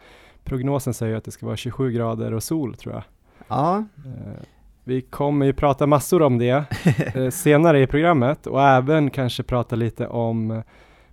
prognosen 0.43 0.93
säger 0.93 1.15
att 1.15 1.23
det 1.23 1.31
ska 1.31 1.45
vara 1.45 1.57
27 1.57 1.91
grader 1.91 2.33
och 2.33 2.43
sol 2.43 2.75
tror 2.75 2.93
jag. 2.93 3.03
Ja. 3.47 3.77
Eh, 4.05 4.43
vi 4.83 5.01
kommer 5.01 5.45
ju 5.45 5.53
prata 5.53 5.87
massor 5.87 6.21
om 6.21 6.37
det 6.37 6.65
eh, 7.15 7.29
senare 7.29 7.81
i 7.81 7.87
programmet 7.87 8.47
och 8.47 8.63
även 8.63 9.09
kanske 9.09 9.43
prata 9.43 9.75
lite 9.75 10.07
om 10.07 10.63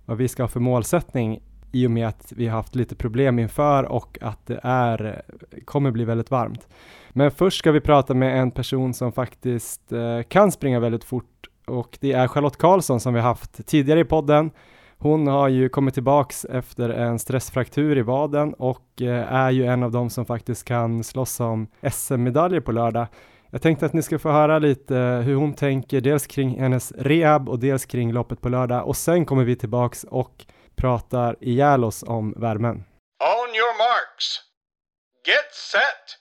vad 0.09 0.17
vi 0.17 0.27
ska 0.27 0.43
ha 0.43 0.47
för 0.47 0.59
målsättning 0.59 1.39
i 1.71 1.87
och 1.87 1.91
med 1.91 2.07
att 2.07 2.33
vi 2.35 2.47
har 2.47 2.57
haft 2.57 2.75
lite 2.75 2.95
problem 2.95 3.39
inför 3.39 3.83
och 3.83 4.17
att 4.21 4.45
det 4.45 4.59
är, 4.63 5.21
kommer 5.65 5.91
bli 5.91 6.05
väldigt 6.05 6.31
varmt. 6.31 6.67
Men 7.09 7.31
först 7.31 7.59
ska 7.59 7.71
vi 7.71 7.81
prata 7.81 8.13
med 8.13 8.41
en 8.41 8.51
person 8.51 8.93
som 8.93 9.11
faktiskt 9.11 9.91
eh, 9.91 10.21
kan 10.21 10.51
springa 10.51 10.79
väldigt 10.79 11.03
fort 11.03 11.47
och 11.67 11.97
det 12.01 12.11
är 12.11 12.27
Charlotte 12.27 12.57
Karlsson 12.57 12.99
som 12.99 13.13
vi 13.13 13.19
haft 13.19 13.67
tidigare 13.67 13.99
i 13.99 14.05
podden. 14.05 14.51
Hon 14.97 15.27
har 15.27 15.47
ju 15.47 15.69
kommit 15.69 15.93
tillbaks 15.93 16.45
efter 16.45 16.89
en 16.89 17.19
stressfraktur 17.19 17.97
i 17.97 18.01
vaden 18.01 18.53
och 18.53 19.01
eh, 19.01 19.33
är 19.33 19.51
ju 19.51 19.65
en 19.65 19.83
av 19.83 19.91
dem 19.91 20.09
som 20.09 20.25
faktiskt 20.25 20.65
kan 20.65 21.03
slåss 21.03 21.39
om 21.39 21.67
SM-medaljer 21.91 22.59
på 22.59 22.71
lördag. 22.71 23.07
Jag 23.51 23.61
tänkte 23.61 23.85
att 23.85 23.93
ni 23.93 24.01
ska 24.01 24.19
få 24.19 24.29
höra 24.29 24.59
lite 24.59 24.95
hur 25.25 25.35
hon 25.35 25.53
tänker, 25.53 26.01
dels 26.01 26.27
kring 26.27 26.59
hennes 26.59 26.91
rehab 26.91 27.49
och 27.49 27.59
dels 27.59 27.85
kring 27.85 28.11
loppet 28.11 28.41
på 28.41 28.49
lördag 28.49 28.87
och 28.87 28.95
sen 28.95 29.25
kommer 29.25 29.43
vi 29.43 29.55
tillbaks 29.55 30.03
och 30.03 30.45
pratar 30.75 31.35
ihjäl 31.41 31.83
oss 31.83 32.03
om 32.07 32.33
värmen. 32.37 32.75
On 32.75 33.49
your 33.55 33.77
marks. 33.77 34.25
Get 35.27 35.53
set. 35.71 36.19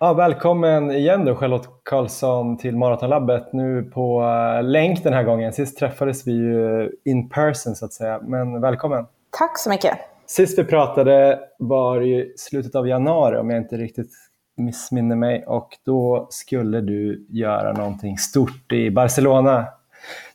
Ja, 0.00 0.12
välkommen 0.12 0.90
igen 0.90 1.24
då 1.24 1.36
Charlotte 1.36 1.68
Karlsson 1.82 2.58
till 2.58 2.76
Maratonlabbet 2.76 3.52
nu 3.52 3.82
på 3.82 4.22
uh, 4.22 4.62
länk 4.62 5.02
den 5.04 5.12
här 5.12 5.22
gången. 5.22 5.52
Sist 5.52 5.78
träffades 5.78 6.26
vi 6.26 6.32
ju 6.32 6.90
in 7.04 7.28
person 7.28 7.74
så 7.74 7.84
att 7.84 7.92
säga, 7.92 8.20
men 8.22 8.60
välkommen. 8.60 9.06
Tack 9.38 9.58
så 9.58 9.70
mycket. 9.70 9.98
Sist 10.26 10.58
vi 10.58 10.64
pratade 10.64 11.40
var 11.58 12.02
i 12.02 12.32
slutet 12.36 12.74
av 12.74 12.88
januari 12.88 13.38
om 13.38 13.50
jag 13.50 13.58
inte 13.58 13.76
riktigt 13.76 14.10
missminner 14.56 15.16
mig 15.16 15.44
och 15.46 15.78
då 15.84 16.26
skulle 16.30 16.80
du 16.80 17.26
göra 17.28 17.72
någonting 17.72 18.18
stort 18.18 18.72
i 18.72 18.90
Barcelona. 18.90 19.66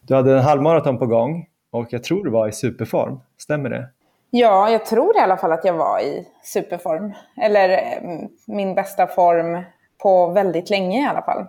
Du 0.02 0.16
hade 0.16 0.34
en 0.34 0.44
halvmaraton 0.44 0.98
på 0.98 1.06
gång 1.06 1.48
och 1.72 1.88
jag 1.90 2.04
tror 2.04 2.24
du 2.24 2.30
var 2.30 2.48
i 2.48 2.52
superform, 2.52 3.20
stämmer 3.38 3.70
det? 3.70 3.90
Ja, 4.30 4.70
jag 4.70 4.86
tror 4.86 5.18
i 5.18 5.20
alla 5.20 5.38
fall 5.38 5.52
att 5.52 5.66
jag 5.66 5.74
var 5.74 6.00
i 6.00 6.28
superform. 6.44 7.14
Eller 7.42 7.98
mm, 7.98 8.28
min 8.48 8.76
bästa 8.76 9.08
form 9.08 9.64
på 9.98 10.28
väldigt 10.28 10.70
länge 10.70 11.04
i 11.04 11.08
alla 11.08 11.22
fall. 11.22 11.46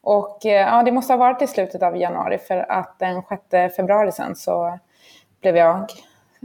Och 0.00 0.46
eh, 0.46 0.52
ja, 0.52 0.82
det 0.82 0.92
måste 0.92 1.12
ha 1.12 1.18
varit 1.18 1.42
i 1.42 1.46
slutet 1.46 1.82
av 1.82 1.96
januari 1.96 2.38
för 2.38 2.72
att 2.72 2.98
den 2.98 3.22
6 3.50 3.76
februari 3.76 4.12
sen 4.12 4.36
så 4.36 4.78
blev 5.40 5.56
jag 5.56 5.86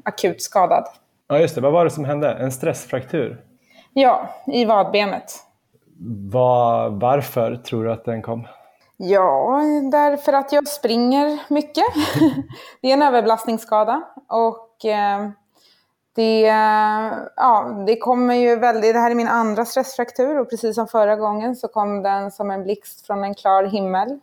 akut 0.06 0.42
skadad. 0.42 0.86
Ja, 1.27 1.39
just 1.39 1.56
det. 1.56 1.62
Vad 1.62 1.74
var 1.74 1.84
det 1.84 1.92
som 1.92 2.06
hände? 2.06 2.34
En 2.34 2.51
stressfraktur? 2.51 3.42
Ja, 3.94 4.30
i 4.48 4.65
vadbenet. 4.65 5.44
Var, 6.31 6.89
varför 6.89 7.55
tror 7.55 7.83
du 7.83 7.91
att 7.91 8.05
den 8.05 8.21
kom? 8.21 8.47
Ja, 8.97 9.62
därför 9.91 10.33
att 10.33 10.51
jag 10.51 10.67
springer 10.67 11.39
mycket. 11.47 11.85
det 12.81 12.89
är 12.89 12.93
en 12.93 13.01
överbelastningsskada 13.01 14.01
och 14.27 14.85
eh, 14.85 15.29
det, 16.15 16.41
ja, 17.35 17.83
det 17.88 17.97
kommer 17.97 18.35
ju 18.35 18.55
väldigt, 18.55 18.93
det 18.93 19.00
här 19.00 19.12
är 19.12 19.15
min 19.15 19.27
andra 19.27 19.65
stressfraktur 19.65 20.39
och 20.39 20.50
precis 20.50 20.75
som 20.75 20.88
förra 20.88 21.15
gången 21.15 21.55
så 21.55 21.67
kom 21.67 22.03
den 22.03 22.31
som 22.31 22.51
en 22.51 22.63
blixt 22.63 23.07
från 23.07 23.23
en 23.23 23.35
klar 23.35 23.63
himmel. 23.63 24.19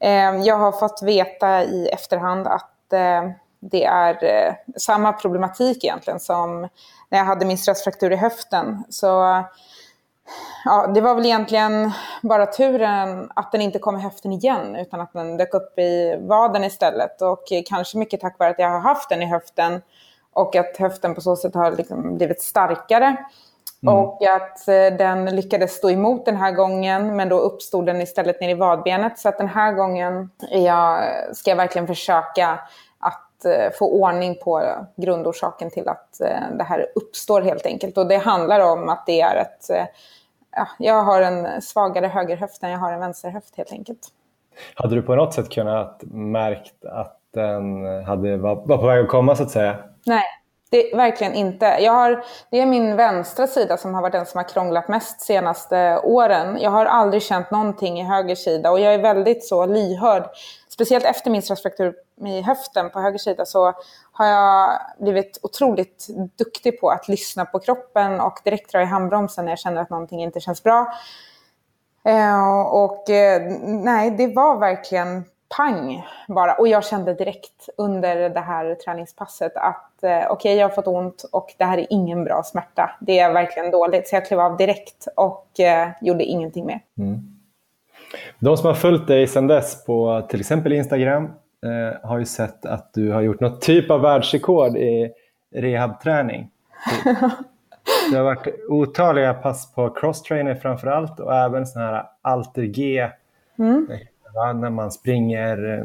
Eh, 0.00 0.36
jag 0.36 0.56
har 0.56 0.72
fått 0.72 1.02
veta 1.02 1.64
i 1.64 1.88
efterhand 1.88 2.46
att 2.46 2.92
eh, 2.92 3.30
det 3.60 3.84
är 3.84 4.24
eh, 4.24 4.54
samma 4.76 5.12
problematik 5.12 5.84
egentligen 5.84 6.20
som 6.20 6.60
när 7.08 7.18
jag 7.18 7.24
hade 7.24 7.46
min 7.46 7.58
stressfraktur 7.58 8.12
i 8.12 8.16
höften. 8.16 8.84
Så 8.88 9.42
ja, 10.64 10.86
det 10.86 11.00
var 11.00 11.14
väl 11.14 11.26
egentligen 11.26 11.92
bara 12.22 12.46
turen 12.46 13.30
att 13.36 13.52
den 13.52 13.60
inte 13.60 13.78
kom 13.78 13.96
i 13.96 14.00
höften 14.00 14.32
igen 14.32 14.76
utan 14.76 15.00
att 15.00 15.12
den 15.12 15.36
dök 15.36 15.54
upp 15.54 15.78
i 15.78 16.18
vaden 16.20 16.64
istället. 16.64 17.22
Och 17.22 17.44
kanske 17.66 17.98
mycket 17.98 18.20
tack 18.20 18.38
vare 18.38 18.50
att 18.50 18.58
jag 18.58 18.70
har 18.70 18.80
haft 18.80 19.08
den 19.08 19.22
i 19.22 19.26
höften 19.26 19.82
och 20.32 20.56
att 20.56 20.76
höften 20.76 21.14
på 21.14 21.20
så 21.20 21.36
sätt 21.36 21.54
har 21.54 21.72
liksom 21.72 22.16
blivit 22.16 22.42
starkare. 22.42 23.16
Mm. 23.82 23.94
Och 23.94 24.22
att 24.26 24.68
eh, 24.68 24.96
den 24.98 25.36
lyckades 25.36 25.76
stå 25.76 25.90
emot 25.90 26.24
den 26.24 26.36
här 26.36 26.52
gången, 26.52 27.16
men 27.16 27.28
då 27.28 27.38
uppstod 27.38 27.86
den 27.86 28.00
istället 28.00 28.40
ner 28.40 28.48
i 28.48 28.54
vadbenet. 28.54 29.18
Så 29.18 29.28
att 29.28 29.38
den 29.38 29.48
här 29.48 29.72
gången 29.72 30.30
jag, 30.50 31.04
ska 31.32 31.50
jag 31.50 31.56
verkligen 31.56 31.86
försöka 31.86 32.60
att 32.98 33.44
eh, 33.44 33.72
få 33.78 33.90
ordning 33.90 34.38
på 34.44 34.62
grundorsaken 34.96 35.70
till 35.70 35.88
att 35.88 36.20
eh, 36.20 36.56
det 36.58 36.64
här 36.64 36.86
uppstår 36.94 37.40
helt 37.40 37.66
enkelt. 37.66 37.98
Och 37.98 38.06
det 38.06 38.16
handlar 38.16 38.60
om 38.60 38.88
att 38.88 39.06
det 39.06 39.20
är 39.20 39.36
ett... 39.36 39.90
Ja, 40.58 40.68
jag 40.78 41.02
har 41.02 41.22
en 41.22 41.62
svagare 41.62 42.06
högerhöft 42.06 42.62
än 42.62 42.70
jag 42.70 42.78
har 42.78 42.92
en 42.92 43.00
vänsterhöft 43.00 43.56
helt 43.56 43.72
enkelt. 43.72 44.08
Hade 44.74 44.94
du 44.94 45.02
på 45.02 45.14
något 45.14 45.34
sätt 45.34 45.50
kunnat 45.50 46.02
märkt 46.10 46.84
att 46.84 47.20
den 47.34 47.84
hade, 48.04 48.36
var, 48.36 48.54
var 48.54 48.78
på 48.78 48.86
väg 48.86 49.04
att 49.04 49.08
komma 49.08 49.36
så 49.36 49.42
att 49.42 49.50
säga? 49.50 49.76
Nej, 50.06 50.24
det, 50.70 50.96
verkligen 50.96 51.34
inte. 51.34 51.66
Jag 51.66 51.92
har, 51.92 52.24
det 52.50 52.60
är 52.60 52.66
min 52.66 52.96
vänstra 52.96 53.46
sida 53.46 53.76
som 53.76 53.94
har 53.94 54.02
varit 54.02 54.12
den 54.12 54.26
som 54.26 54.38
har 54.38 54.48
krånglat 54.48 54.88
mest 54.88 55.20
senaste 55.20 55.98
åren. 55.98 56.58
Jag 56.60 56.70
har 56.70 56.86
aldrig 56.86 57.22
känt 57.22 57.50
någonting 57.50 58.00
i 58.00 58.04
höger 58.04 58.34
sida 58.34 58.70
och 58.70 58.80
jag 58.80 58.94
är 58.94 58.98
väldigt 58.98 59.44
så 59.44 59.66
lyhörd. 59.66 60.24
Speciellt 60.68 61.04
efter 61.04 61.30
min 61.30 61.42
stressfraktur 61.42 61.94
i 62.26 62.42
höften 62.42 62.90
på 62.90 63.00
höger 63.00 63.18
sida 63.18 63.46
så 63.46 63.72
har 64.12 64.26
jag 64.26 64.80
blivit 64.98 65.38
otroligt 65.42 66.06
duktig 66.36 66.80
på 66.80 66.90
att 66.90 67.08
lyssna 67.08 67.44
på 67.44 67.58
kroppen 67.58 68.20
och 68.20 68.38
direkt 68.44 68.72
dra 68.72 68.82
i 68.82 68.84
handbromsen 68.84 69.44
när 69.44 69.52
jag 69.52 69.58
känner 69.58 69.82
att 69.82 69.90
någonting 69.90 70.22
inte 70.22 70.40
känns 70.40 70.62
bra. 70.62 70.92
Eh, 72.04 72.60
och 72.60 73.10
eh, 73.10 73.42
nej, 73.62 74.10
det 74.10 74.26
var 74.26 74.58
verkligen 74.58 75.24
pang 75.56 76.06
bara. 76.28 76.54
Och 76.54 76.68
jag 76.68 76.84
kände 76.84 77.14
direkt 77.14 77.68
under 77.76 78.30
det 78.30 78.40
här 78.40 78.74
träningspasset 78.74 79.56
att 79.56 80.02
eh, 80.02 80.10
okej, 80.10 80.28
okay, 80.30 80.54
jag 80.54 80.68
har 80.68 80.74
fått 80.74 80.86
ont 80.86 81.24
och 81.32 81.54
det 81.58 81.64
här 81.64 81.78
är 81.78 81.86
ingen 81.90 82.24
bra 82.24 82.42
smärta. 82.42 82.90
Det 83.00 83.18
är 83.18 83.32
verkligen 83.32 83.70
dåligt. 83.70 84.08
Så 84.08 84.16
jag 84.16 84.26
klev 84.26 84.40
av 84.40 84.56
direkt 84.56 85.08
och 85.16 85.60
eh, 85.60 85.88
gjorde 86.00 86.24
ingenting 86.24 86.66
mer. 86.66 86.80
Mm. 86.98 87.38
De 88.38 88.56
som 88.56 88.66
har 88.66 88.74
följt 88.74 89.06
dig 89.06 89.26
sedan 89.26 89.46
dess 89.46 89.84
på 89.84 90.26
till 90.28 90.40
exempel 90.40 90.72
Instagram 90.72 91.30
eh, 91.64 92.08
har 92.08 92.18
ju 92.18 92.24
sett 92.24 92.66
att 92.66 92.94
du 92.94 93.10
har 93.10 93.20
gjort 93.20 93.40
något 93.40 93.60
typ 93.60 93.90
av 93.90 94.00
världsrekord 94.00 94.76
i 94.76 95.12
rehabträning. 95.54 96.50
Det 98.10 98.16
har 98.16 98.24
varit 98.24 98.54
otaliga 98.68 99.34
pass 99.34 99.72
på 99.74 99.90
crosstrainer 99.90 100.54
framför 100.54 100.86
allt 100.86 101.20
och 101.20 101.34
även 101.34 101.66
sådana 101.66 101.90
här 101.90 102.04
alter 102.22 102.62
G 102.62 103.10
mm 103.58 103.86
va? 104.34 104.52
när 104.52 104.70
man 104.70 104.90
springer 104.90 105.78
eh, 105.78 105.84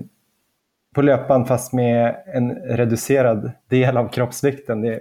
på 0.94 1.02
löpband 1.02 1.48
fast 1.48 1.74
med 1.74 2.16
en 2.26 2.56
reducerad 2.56 3.52
del 3.68 3.98
av 3.98 4.08
kroppsvikten. 4.08 4.82
Det, 4.82 5.00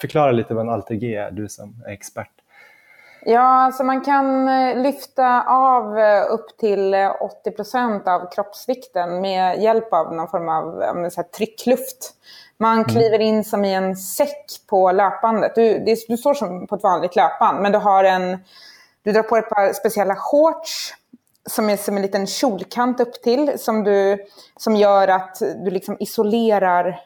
förklara 0.00 0.32
lite 0.32 0.54
vad 0.54 0.66
en 0.66 0.72
alter 0.72 0.94
G 0.94 1.14
är, 1.14 1.30
du 1.30 1.48
som 1.48 1.82
är 1.86 1.92
expert. 1.92 2.30
Ja, 3.26 3.40
alltså 3.40 3.84
man 3.84 4.00
kan 4.00 4.48
eh, 4.48 4.82
lyfta 4.82 5.42
av 5.42 5.98
eh, 5.98 6.24
upp 6.30 6.58
till 6.58 6.94
80 7.20 7.50
procent 7.50 8.08
av 8.08 8.30
kroppsvikten 8.30 9.20
med 9.20 9.62
hjälp 9.62 9.92
av 9.92 10.14
någon 10.14 10.28
form 10.28 10.48
av 10.48 11.10
så 11.10 11.16
här, 11.16 11.28
tryckluft. 11.28 12.14
Man 12.58 12.74
mm. 12.74 12.84
kliver 12.84 13.18
in 13.18 13.44
som 13.44 13.64
i 13.64 13.74
en 13.74 13.96
säck 13.96 14.46
på 14.66 14.92
löpbandet. 14.92 15.54
Du, 15.54 15.78
det, 15.78 15.98
du 16.08 16.16
står 16.16 16.34
som 16.34 16.66
på 16.66 16.74
ett 16.74 16.82
vanligt 16.82 17.16
löpband, 17.16 17.62
men 17.62 17.72
du 17.72 17.78
har 17.78 18.04
en... 18.04 18.38
Du 19.02 19.12
drar 19.12 19.22
på 19.22 19.36
ett 19.36 19.48
par 19.48 19.72
speciella 19.72 20.16
shorts 20.16 20.94
som 21.46 21.70
är 21.70 21.76
som 21.76 21.96
en 21.96 22.02
liten 22.02 22.26
kjolkant 22.26 23.00
upp 23.00 23.22
till 23.22 23.58
som, 23.58 23.84
du, 23.84 24.24
som 24.56 24.76
gör 24.76 25.08
att 25.08 25.38
du 25.64 25.70
liksom 25.70 25.96
isolerar 26.00 27.00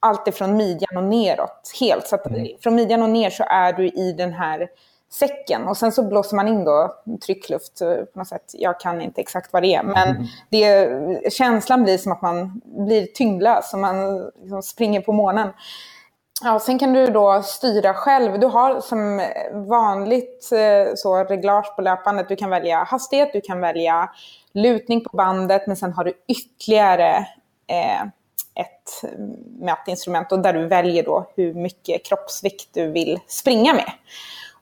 allt 0.00 0.28
ifrån 0.28 0.56
midjan 0.56 0.96
och 0.96 1.04
neråt 1.04 1.72
helt. 1.80 2.06
Så 2.06 2.14
att 2.14 2.26
mm. 2.26 2.46
från 2.60 2.74
midjan 2.74 3.02
och 3.02 3.10
ner 3.10 3.30
så 3.30 3.44
är 3.48 3.72
du 3.72 3.88
i 3.88 4.12
den 4.12 4.32
här 4.32 4.68
säcken 5.12 5.68
och 5.68 5.76
sen 5.76 5.92
så 5.92 6.02
blåser 6.02 6.36
man 6.36 6.48
in 6.48 6.64
då 6.64 6.94
tryckluft 7.26 7.78
på 8.12 8.18
något 8.18 8.28
sätt. 8.28 8.50
Jag 8.52 8.80
kan 8.80 9.00
inte 9.00 9.20
exakt 9.20 9.52
vad 9.52 9.62
det 9.62 9.74
är, 9.74 9.82
men 9.82 10.08
mm. 10.08 10.26
det, 10.50 11.32
känslan 11.32 11.82
blir 11.82 11.98
som 11.98 12.12
att 12.12 12.22
man 12.22 12.60
blir 12.64 13.06
tyngdlös 13.06 13.72
och 13.72 13.78
man 13.78 14.26
liksom 14.40 14.62
springer 14.62 15.00
på 15.00 15.12
månen. 15.12 15.48
Ja, 16.42 16.60
sen 16.60 16.78
kan 16.78 16.92
du 16.92 17.06
då 17.06 17.42
styra 17.42 17.94
själv. 17.94 18.40
Du 18.40 18.46
har 18.46 18.80
som 18.80 19.22
vanligt 19.52 20.52
eh, 20.52 20.94
så 20.94 21.24
reglage 21.24 21.76
på 21.76 21.82
löpandet. 21.82 22.28
Du 22.28 22.36
kan 22.36 22.50
välja 22.50 22.84
hastighet, 22.84 23.32
du 23.32 23.40
kan 23.40 23.60
välja 23.60 24.10
lutning 24.52 25.04
på 25.04 25.16
bandet, 25.16 25.66
men 25.66 25.76
sen 25.76 25.92
har 25.92 26.04
du 26.04 26.12
ytterligare 26.28 27.16
eh, 27.66 28.02
ett 28.54 29.12
mätinstrument 29.60 30.32
och 30.32 30.38
där 30.38 30.52
du 30.52 30.66
väljer 30.66 31.02
då 31.02 31.30
hur 31.36 31.54
mycket 31.54 32.04
kroppsvikt 32.04 32.68
du 32.74 32.90
vill 32.90 33.18
springa 33.26 33.74
med. 33.74 33.92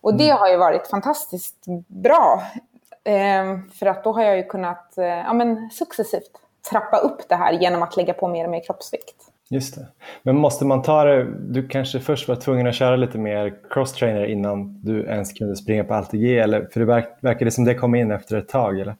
Och 0.06 0.14
det 0.14 0.28
mm. 0.28 0.38
har 0.38 0.48
ju 0.48 0.56
varit 0.56 0.86
fantastiskt 0.86 1.64
bra. 1.86 2.42
Eh, 3.04 3.58
för 3.78 3.86
att 3.86 4.04
då 4.04 4.12
har 4.12 4.22
jag 4.22 4.36
ju 4.36 4.42
kunnat 4.42 4.98
eh, 4.98 5.04
ja, 5.04 5.32
men 5.32 5.70
successivt 5.70 6.30
trappa 6.70 6.96
upp 6.96 7.28
det 7.28 7.34
här 7.34 7.52
genom 7.52 7.82
att 7.82 7.96
lägga 7.96 8.14
på 8.14 8.28
mer 8.28 8.44
och 8.44 8.50
mer 8.50 8.64
kroppsvikt. 8.64 9.14
Just 9.48 9.74
det. 9.74 9.86
Men 10.22 10.36
måste 10.36 10.64
man 10.64 10.82
ta 10.82 11.04
det, 11.04 11.26
du 11.40 11.68
kanske 11.68 12.00
först 12.00 12.28
var 12.28 12.36
tvungen 12.36 12.66
att 12.66 12.74
köra 12.74 12.96
lite 12.96 13.18
mer 13.18 13.54
crosstrainer 13.70 14.24
innan 14.24 14.80
du 14.82 15.04
ens 15.04 15.32
kunde 15.32 15.56
springa 15.56 15.84
på 15.84 15.94
AltiG, 15.94 16.38
eller? 16.38 16.68
För 16.72 16.80
det 16.80 16.86
verk, 16.86 17.18
verkar 17.20 17.44
det 17.44 17.50
som 17.50 17.64
det 17.64 17.74
kom 17.74 17.94
in 17.94 18.10
efter 18.10 18.36
ett 18.36 18.48
tag, 18.48 18.80
eller? 18.80 18.96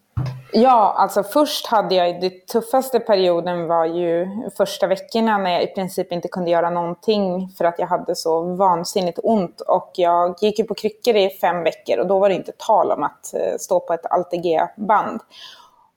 Ja, 0.53 0.95
alltså 0.97 1.23
först 1.23 1.67
hade 1.67 1.95
jag, 1.95 2.21
det 2.21 2.47
tuffaste 2.47 3.01
perioden 3.01 3.67
var 3.67 3.85
ju 3.85 4.29
första 4.57 4.87
veckorna 4.87 5.39
när 5.39 5.51
jag 5.51 5.63
i 5.63 5.67
princip 5.67 6.13
inte 6.13 6.29
kunde 6.29 6.51
göra 6.51 6.71
någonting 6.71 7.49
för 7.59 7.65
att 7.65 7.79
jag 7.79 7.87
hade 7.87 8.17
så 8.17 8.43
vansinnigt 8.43 9.19
ont. 9.23 9.61
Och 9.61 9.91
jag 9.95 10.37
gick 10.41 10.59
ju 10.59 10.65
på 10.65 10.75
kryckor 10.75 11.17
i 11.17 11.31
fem 11.31 11.63
veckor 11.63 11.99
och 11.99 12.07
då 12.07 12.19
var 12.19 12.29
det 12.29 12.35
inte 12.35 12.53
tal 12.53 12.93
om 12.93 13.03
att 13.03 13.35
eh, 13.35 13.59
stå 13.59 13.81
på 13.81 13.93
ett 13.93 14.07
AlteG-band. 14.07 15.21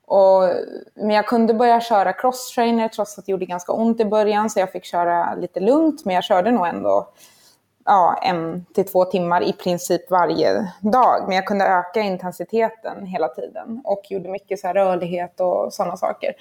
Och, 0.06 0.50
men 0.96 1.10
jag 1.10 1.28
kunde 1.28 1.54
börja 1.54 1.82
köra 1.82 2.14
crosstrainer 2.14 2.88
trots 2.88 3.18
att 3.18 3.26
det 3.26 3.32
gjorde 3.32 3.46
ganska 3.46 3.72
ont 3.72 4.00
i 4.00 4.06
början 4.06 4.50
så 4.50 4.60
jag 4.60 4.72
fick 4.72 4.86
köra 4.86 5.36
lite 5.36 5.60
lugnt 5.60 6.06
men 6.06 6.16
jag 6.16 6.24
körde 6.24 6.52
nog 6.52 6.68
ändå 6.68 7.08
ja, 7.90 8.20
en 8.22 8.66
till 8.74 8.86
två 8.86 9.06
timmar 9.06 9.42
i 9.42 9.54
princip 9.54 10.12
varje 10.12 10.72
dag. 10.82 11.24
Men 11.28 11.36
jag 11.36 11.46
kunde 11.46 11.66
öka 11.66 12.02
intensiteten 12.02 13.06
hela 13.06 13.28
tiden 13.28 13.82
och 13.84 14.02
gjorde 14.10 14.30
mycket 14.30 14.60
så 14.60 14.68
här 14.68 14.74
rörlighet 14.74 15.40
och 15.40 15.74
sådana 15.74 15.98
saker. 15.98 16.34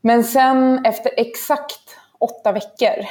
Men 0.00 0.24
sen 0.24 0.84
efter 0.84 1.12
exakt 1.16 1.96
åtta 2.18 2.52
veckor, 2.52 3.06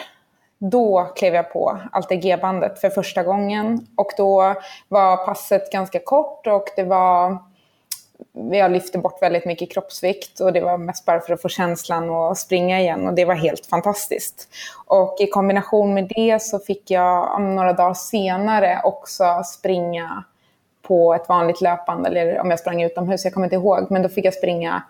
då 0.58 1.12
klev 1.16 1.34
jag 1.34 1.54
på 1.54 1.80
AlterG-bandet 1.92 2.80
för 2.80 2.90
första 2.90 3.24
gången. 3.24 3.88
Och 3.98 4.12
då 4.18 4.56
var 4.88 5.26
passet 5.26 5.72
ganska 5.72 6.00
kort 6.00 6.48
och 6.48 6.68
det 6.76 6.84
var 6.84 7.38
jag 8.52 8.72
lyfte 8.72 8.98
bort 8.98 9.22
väldigt 9.22 9.46
mycket 9.46 9.72
kroppsvikt 9.72 10.40
och 10.40 10.54
det 10.54 10.62
var 10.62 10.78
mest 10.78 11.06
bara 11.06 11.20
för 11.20 11.34
att 11.34 11.42
få 11.42 11.50
känslan 11.50 12.10
att 12.10 12.38
springa 12.38 12.80
igen 12.80 13.08
och 13.08 13.14
det 13.14 13.26
var 13.26 13.36
helt 13.36 13.66
fantastiskt. 13.66 14.48
Och 14.86 15.16
i 15.20 15.28
kombination 15.28 15.94
med 15.94 16.12
det 16.16 16.42
så 16.42 16.60
fick 16.60 16.92
jag 16.92 17.42
några 17.42 17.74
dagar 17.74 17.94
senare 17.94 18.82
också 18.84 19.44
springa 19.46 20.24
på 20.82 21.14
ett 21.14 21.30
vanligt 21.30 21.62
löpande 21.62 22.10
eller 22.10 22.40
om 22.40 22.50
jag 22.50 22.60
sprang 22.60 22.84
utomhus, 22.84 23.24
jag 23.24 23.34
kommer 23.34 23.48
inte 23.48 23.56
ihåg, 23.56 23.92
men 23.92 24.02
då 24.02 24.10
fick 24.10 24.26
jag 24.26 24.34
springa 24.34 24.84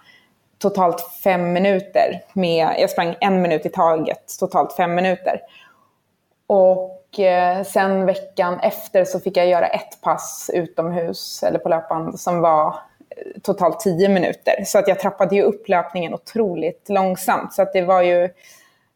totalt 0.58 1.02
fem 1.24 1.54
minuter. 1.54 2.22
Med, 2.34 2.76
jag 2.80 2.90
sprang 2.90 3.16
en 3.20 3.42
minut 3.42 3.66
i 3.66 3.70
taget, 3.70 4.40
totalt 4.40 4.74
fem 4.74 4.96
minuter. 4.96 5.40
Och 6.48 7.20
eh, 7.20 7.64
sen 7.64 8.06
veckan 8.06 8.60
efter 8.60 9.06
så 9.06 9.20
fick 9.20 9.38
jag 9.38 9.48
göra 9.48 9.68
ett 9.68 10.02
pass 10.02 10.52
utomhus 10.54 11.44
eller 11.44 11.60
på 11.60 11.70
löpband 11.70 12.20
som 12.20 12.42
var 12.42 12.76
totalt 13.42 13.80
10 13.80 14.10
minuter. 14.10 14.64
Så 14.66 14.80
att 14.80 14.88
jag 14.88 15.00
trappade 15.00 15.36
ju 15.36 15.42
upp 15.42 15.70
löpningen 15.70 16.14
otroligt 16.14 16.90
långsamt. 16.90 17.54
Så 17.54 17.62
att 17.62 17.74
det 17.74 17.82
var 17.82 18.02
ju, 18.02 18.30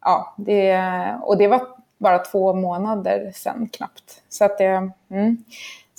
ja, 0.01 0.34
det, 0.38 0.82
och 1.22 1.38
det 1.38 1.48
var 1.48 1.62
bara 1.98 2.20
två 2.20 2.53
månader 2.53 3.32
sen 3.36 3.70
knappt. 3.70 4.24
Så 4.29 4.46
att 4.46 4.58
det, 4.58 4.91
mm. 5.12 5.38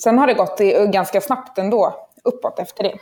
Sen 0.03 0.17
har 0.17 0.27
det 0.27 0.33
gått 0.33 0.59
ganska 0.91 1.21
snabbt 1.21 1.57
ändå 1.57 1.95
uppåt 2.23 2.59
efter 2.59 2.83
det. 2.83 2.97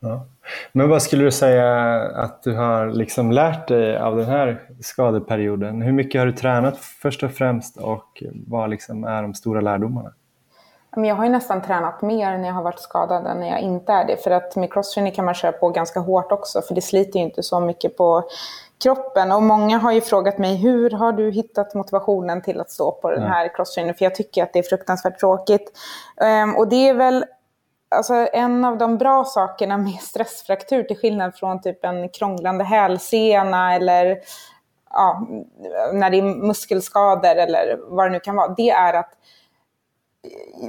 Ja. 0.00 0.26
Men 0.72 0.88
vad 0.88 1.02
skulle 1.02 1.24
du 1.24 1.30
säga 1.30 2.00
att 2.00 2.42
du 2.42 2.56
har 2.56 2.86
liksom 2.86 3.32
lärt 3.32 3.68
dig 3.68 3.98
av 3.98 4.16
den 4.16 4.26
här 4.26 4.62
skadeperioden? 4.80 5.82
Hur 5.82 5.92
mycket 5.92 6.18
har 6.18 6.26
du 6.26 6.32
tränat 6.32 6.78
först 6.78 7.22
och 7.22 7.32
främst 7.32 7.76
och 7.76 8.22
vad 8.46 8.70
liksom 8.70 9.04
är 9.04 9.22
de 9.22 9.34
stora 9.34 9.60
lärdomarna? 9.60 10.12
Jag 11.04 11.14
har 11.14 11.24
ju 11.24 11.30
nästan 11.30 11.62
tränat 11.62 12.02
mer 12.02 12.38
när 12.38 12.48
jag 12.48 12.54
har 12.54 12.62
varit 12.62 12.80
skadad 12.80 13.26
än 13.26 13.40
när 13.40 13.48
jag 13.48 13.60
inte 13.60 13.92
är 13.92 14.04
det. 14.04 14.16
För 14.16 14.30
att 14.30 14.56
med 14.56 14.72
crosstraining 14.72 15.12
kan 15.12 15.24
man 15.24 15.34
köra 15.34 15.52
på 15.52 15.68
ganska 15.68 16.00
hårt 16.00 16.32
också, 16.32 16.62
för 16.62 16.74
det 16.74 16.82
sliter 16.82 17.18
ju 17.18 17.24
inte 17.24 17.42
så 17.42 17.60
mycket 17.60 17.96
på 17.96 18.28
kroppen. 18.82 19.32
Och 19.32 19.42
många 19.42 19.78
har 19.78 19.92
ju 19.92 20.00
frågat 20.00 20.38
mig, 20.38 20.56
hur 20.56 20.90
har 20.90 21.12
du 21.12 21.30
hittat 21.30 21.74
motivationen 21.74 22.42
till 22.42 22.60
att 22.60 22.70
stå 22.70 22.92
på 22.92 23.10
den 23.10 23.22
här 23.22 23.54
crosstrainern? 23.54 23.94
För 23.94 24.04
jag 24.04 24.14
tycker 24.14 24.42
att 24.42 24.52
det 24.52 24.58
är 24.58 24.62
fruktansvärt 24.62 25.20
tråkigt. 25.20 25.72
Um, 26.42 26.56
och 26.56 26.68
det 26.68 26.88
är 26.88 26.94
väl 26.94 27.24
alltså, 27.88 28.14
en 28.32 28.64
av 28.64 28.78
de 28.78 28.98
bra 28.98 29.24
sakerna 29.24 29.76
med 29.76 30.00
stressfraktur, 30.00 30.82
till 30.82 30.96
skillnad 30.96 31.34
från 31.34 31.60
typ 31.60 31.84
en 31.84 32.08
krånglande 32.08 32.64
hälsena 32.64 33.74
eller 33.74 34.18
ja, 34.90 35.26
när 35.92 36.10
det 36.10 36.18
är 36.18 36.22
muskelskador 36.22 37.36
eller 37.36 37.78
vad 37.88 38.06
det 38.06 38.10
nu 38.10 38.20
kan 38.20 38.36
vara, 38.36 38.54
det 38.56 38.70
är 38.70 38.94
att 38.94 39.10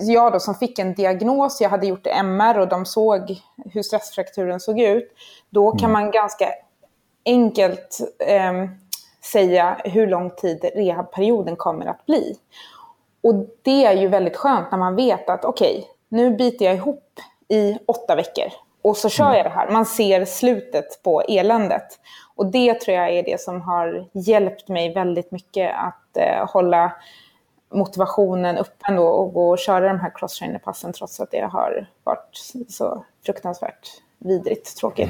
jag 0.01 0.34
då 0.34 0.39
som 0.39 0.56
fick 0.56 0.79
en 0.79 0.94
diagnos, 0.94 1.62
jag 1.62 1.70
hade 1.70 1.88
gjort 1.88 2.08
MR 2.08 2.60
och 2.60 2.68
de 2.68 2.86
såg 2.86 3.41
hur 3.65 3.82
stressfrakturen 3.82 4.60
såg 4.60 4.79
ut, 4.79 5.12
då 5.50 5.72
kan 5.72 5.89
mm. 5.89 5.91
man 5.91 6.12
ganska 6.12 6.46
enkelt 7.25 8.00
eh, 8.27 8.53
säga 9.32 9.82
hur 9.84 10.07
lång 10.07 10.29
tid 10.29 10.66
rehabperioden 10.75 11.55
kommer 11.55 11.85
att 11.85 12.05
bli. 12.05 12.35
Och 13.24 13.35
det 13.62 13.85
är 13.85 13.94
ju 13.94 14.07
väldigt 14.07 14.38
skönt 14.38 14.72
när 14.72 14.77
man 14.77 14.96
vet 14.96 15.29
att 15.29 15.46
okej, 15.46 15.77
okay, 15.77 15.90
nu 16.09 16.35
biter 16.35 16.66
jag 16.66 16.75
ihop 16.75 17.20
i 17.48 17.77
åtta 17.85 18.16
veckor 18.16 18.48
och 18.81 18.98
så 18.98 19.09
kör 19.09 19.25
mm. 19.25 19.38
jag 19.38 19.46
det 19.46 19.50
här. 19.50 19.72
Man 19.72 19.85
ser 19.85 20.25
slutet 20.25 21.03
på 21.03 21.22
eländet. 21.22 22.00
Och 22.35 22.46
det 22.46 22.74
tror 22.74 22.98
jag 22.98 23.09
är 23.09 23.24
det 23.24 23.42
som 23.42 23.62
har 23.62 24.07
hjälpt 24.14 24.68
mig 24.68 24.94
väldigt 24.94 25.31
mycket 25.31 25.75
att 25.75 26.18
eh, 26.18 26.51
hålla 26.51 26.92
motivationen 27.72 28.58
uppe 28.58 28.86
ändå 28.88 29.03
och 29.03 29.34
gå 29.34 29.50
och 29.50 29.60
köra 29.60 29.88
de 29.88 30.00
här 30.00 30.12
crosstrainer-passen 30.16 30.94
trots 30.94 31.20
att 31.20 31.32
det 31.32 31.40
har 31.40 31.88
varit 32.03 32.53
så 32.70 33.05
fruktansvärt 33.25 33.88
vidrigt 34.18 34.77
tråkigt. 34.77 35.10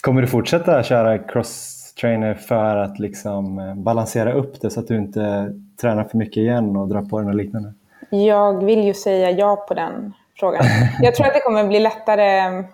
Kommer 0.00 0.22
du 0.22 0.28
fortsätta 0.28 0.82
köra 0.82 1.18
crosstrainer 1.18 2.34
för 2.34 2.76
att 2.76 2.98
liksom 2.98 3.58
eh, 3.58 3.74
balansera 3.74 4.32
upp 4.32 4.60
det 4.60 4.70
så 4.70 4.80
att 4.80 4.88
du 4.88 4.96
inte 4.96 5.52
tränar 5.80 6.04
för 6.04 6.18
mycket 6.18 6.36
igen 6.36 6.76
och 6.76 6.88
drar 6.88 7.02
på 7.02 7.18
dig 7.18 7.26
något 7.26 7.36
liknande? 7.36 7.74
Jag 8.10 8.64
vill 8.64 8.84
ju 8.84 8.94
säga 8.94 9.30
ja 9.30 9.56
på 9.56 9.74
den 9.74 10.12
frågan. 10.36 10.64
Jag 11.00 11.14
tror 11.14 11.26
att 11.26 11.34
det 11.34 11.40
kommer 11.40 11.68
bli 11.68 11.80
lättare 11.80 12.64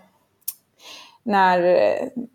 när, 1.22 1.61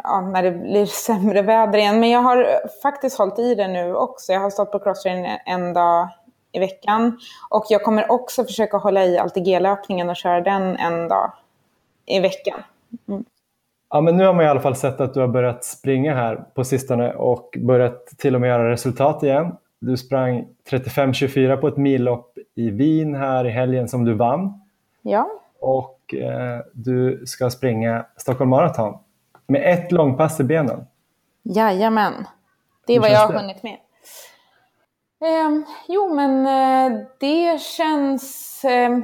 ja, 0.04 0.22
när 0.22 0.44
det 0.44 0.52
blir 0.52 0.86
sämre 0.86 1.42
väder 1.42 1.80
igen. 1.80 2.00
Men 2.00 2.10
jag 2.10 2.22
har 2.22 2.48
faktiskt 2.82 3.18
hållit 3.18 3.40
i 3.40 3.56
det 3.56 3.68
nu 3.68 3.96
också. 3.96 4.34
Jag 4.34 4.40
har 4.40 4.50
stått 4.50 4.72
på 4.72 4.80
crosstrain 4.80 5.38
en 5.46 5.74
dag 5.74 6.10
i 6.52 6.60
veckan. 6.60 7.20
Och 7.50 7.66
jag 7.70 7.84
kommer 7.84 8.12
också 8.12 8.44
försöka 8.44 8.78
hålla 8.78 9.06
i 9.06 9.18
AltiG-löpningen 9.18 10.10
och 10.10 10.16
köra 10.16 10.42
den 10.42 10.78
en 10.78 11.08
dag 11.08 11.32
i 12.06 12.20
veckan. 12.20 12.60
Mm. 13.08 13.26
Ja, 13.90 14.02
men 14.02 14.18
nu 14.18 14.26
har 14.26 14.34
man 14.34 14.46
i 14.46 14.48
alla 14.48 14.60
fall 14.60 14.76
sett 14.76 15.02
att 15.02 15.14
du 15.14 15.20
har 15.20 15.28
börjat 15.28 15.64
springa 15.64 16.16
här 16.16 16.36
på 16.54 16.64
sistone 16.64 17.14
och 17.14 17.58
börjat 17.58 18.06
till 18.06 18.36
och 18.36 18.42
med 18.42 18.48
göra 18.48 18.72
resultat 18.72 19.24
igen. 19.24 19.56
Du 19.80 19.98
sprang 19.98 20.48
35-24 20.70 21.58
på 21.58 21.68
ett 21.68 21.78
millopp 21.78 22.38
i 22.56 22.70
Wien 22.70 23.16
här 23.16 23.46
i 23.46 23.50
helgen 23.50 23.88
som 23.88 24.06
du 24.06 24.14
vann. 24.14 24.62
Ja. 25.02 25.30
Och 25.60 25.97
eh, 26.14 26.60
du 26.74 27.24
ska 27.26 27.50
springa 27.50 28.06
Stockholm 28.18 28.50
Marathon 28.50 28.98
med 29.48 29.74
ett 29.74 29.92
långpass 29.92 30.40
i 30.40 30.44
benen. 30.44 30.86
Jajamän, 31.44 32.28
det 32.88 32.94
är 32.94 33.00
vad 33.00 33.12
jag 33.12 33.28
har 33.28 33.34
hunnit 33.34 33.64
med. 33.64 33.78
Eh, 35.22 35.52
jo, 35.88 36.16
men 36.16 36.46
eh, 36.48 37.00
det 37.20 37.62
känns... 37.62 38.66
Eh, 38.66 38.98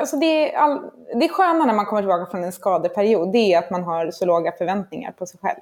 alltså 0.00 0.16
det, 0.16 0.52
är 0.52 0.58
all, 0.58 0.90
det 1.14 1.28
sköna 1.28 1.64
när 1.64 1.74
man 1.74 1.86
kommer 1.86 2.02
tillbaka 2.02 2.30
från 2.30 2.44
en 2.44 2.52
skadeperiod, 2.52 3.32
det 3.32 3.54
är 3.54 3.58
att 3.58 3.70
man 3.70 3.84
har 3.84 4.10
så 4.10 4.26
låga 4.26 4.52
förväntningar 4.52 5.12
på 5.12 5.26
sig 5.26 5.40
själv. 5.40 5.60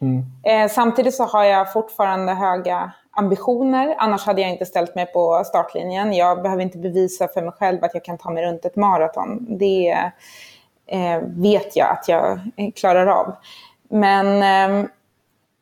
Mm. 0.00 0.24
Eh, 0.42 0.70
samtidigt 0.70 1.14
så 1.14 1.24
har 1.24 1.44
jag 1.44 1.72
fortfarande 1.72 2.32
höga 2.32 2.92
ambitioner. 3.10 3.94
Annars 3.98 4.26
hade 4.26 4.40
jag 4.40 4.50
inte 4.50 4.66
ställt 4.66 4.94
mig 4.94 5.06
på 5.06 5.42
startlinjen. 5.46 6.12
Jag 6.12 6.42
behöver 6.42 6.62
inte 6.62 6.78
bevisa 6.78 7.28
för 7.28 7.42
mig 7.42 7.52
själv 7.52 7.84
att 7.84 7.94
jag 7.94 8.04
kan 8.04 8.18
ta 8.18 8.30
mig 8.30 8.44
runt 8.44 8.64
ett 8.64 8.76
maraton. 8.76 9.46
Det 9.58 10.10
eh, 10.86 11.20
vet 11.22 11.76
jag 11.76 11.90
att 11.90 12.08
jag 12.08 12.40
eh, 12.56 12.70
klarar 12.74 13.06
av. 13.06 13.34
Men 13.88 14.42
eh, 14.82 14.88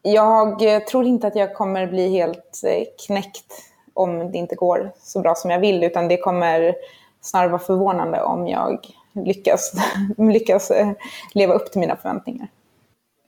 jag 0.03 0.87
tror 0.87 1.05
inte 1.07 1.27
att 1.27 1.37
jag 1.37 1.55
kommer 1.55 1.87
bli 1.87 2.09
helt 2.09 2.61
eh, 2.67 2.85
knäckt 3.07 3.53
om 3.95 4.33
det 4.33 4.39
inte 4.39 4.55
går 4.55 4.93
så 4.99 5.21
bra 5.21 5.35
som 5.35 5.51
jag 5.51 5.59
vill. 5.59 5.85
Utan 5.85 6.09
det 6.09 6.17
kommer 6.17 6.75
snarare 7.21 7.49
vara 7.49 7.63
förvånande 7.63 8.23
om 8.23 8.49
jag 8.49 8.87
lyckas, 9.13 9.73
lyckas 10.19 10.71
eh, 10.71 10.91
leva 11.35 11.55
upp 11.55 11.73
till 11.73 11.81
mina 11.81 11.97
förväntningar. 11.97 12.49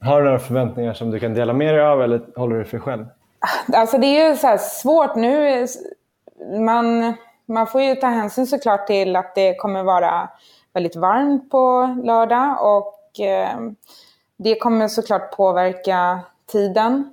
Har 0.01 0.19
du 0.19 0.25
några 0.25 0.39
förväntningar 0.39 0.95
som 0.95 1.11
du 1.11 1.19
kan 1.21 1.35
dela 1.35 1.53
med 1.53 1.75
dig 1.75 1.83
av 1.85 2.03
eller 2.03 2.21
håller 2.37 2.57
du 2.57 2.65
för 2.65 2.79
själv? 2.79 3.07
Alltså 3.73 3.99
det 3.99 4.07
är 4.07 4.31
ju 4.31 4.37
så 4.37 4.57
svårt 4.59 5.17
nu. 5.17 5.67
Man, 6.61 7.15
man 7.47 7.67
får 7.67 7.83
ju 7.83 7.95
ta 7.95 8.07
hänsyn 8.07 8.47
såklart 8.47 8.87
till 8.87 9.17
att 9.17 9.35
det 9.35 9.55
kommer 9.55 9.83
vara 9.83 10.29
väldigt 10.75 10.97
varmt 10.97 11.51
på 11.51 11.95
lördag 12.05 12.57
och 12.61 13.21
eh, 13.21 13.59
det 14.37 14.55
kommer 14.55 14.89
såklart 14.89 15.37
påverka 15.37 16.21
tiden. 16.47 17.13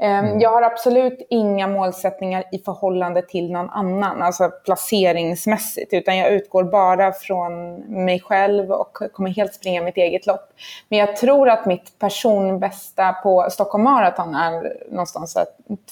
Ehm, 0.00 0.24
mm. 0.24 0.40
Jag 0.40 0.50
har 0.50 0.62
absolut 0.62 1.26
inga 1.30 1.66
målsättningar 1.66 2.44
i 2.52 2.58
förhållande 2.58 3.22
till 3.22 3.52
någon 3.52 3.70
annan, 3.70 4.22
alltså 4.22 4.50
placeringsmässigt, 4.64 5.92
utan 5.92 6.16
jag 6.16 6.32
utgår 6.32 6.64
bara 6.64 7.12
från 7.12 7.74
mig 8.04 8.20
själv 8.20 8.70
och 8.70 8.98
kommer 9.12 9.30
helt 9.30 9.54
springa 9.54 9.82
mitt 9.82 9.96
eget 9.96 10.26
lopp. 10.26 10.52
Men 10.88 10.98
jag 10.98 11.16
tror 11.16 11.48
att 11.48 11.66
mitt 11.66 11.98
personbästa 11.98 13.12
på 13.12 13.48
Stockholm 13.50 13.84
Marathon 13.84 14.34
är 14.34 14.76
någonstans 14.90 15.36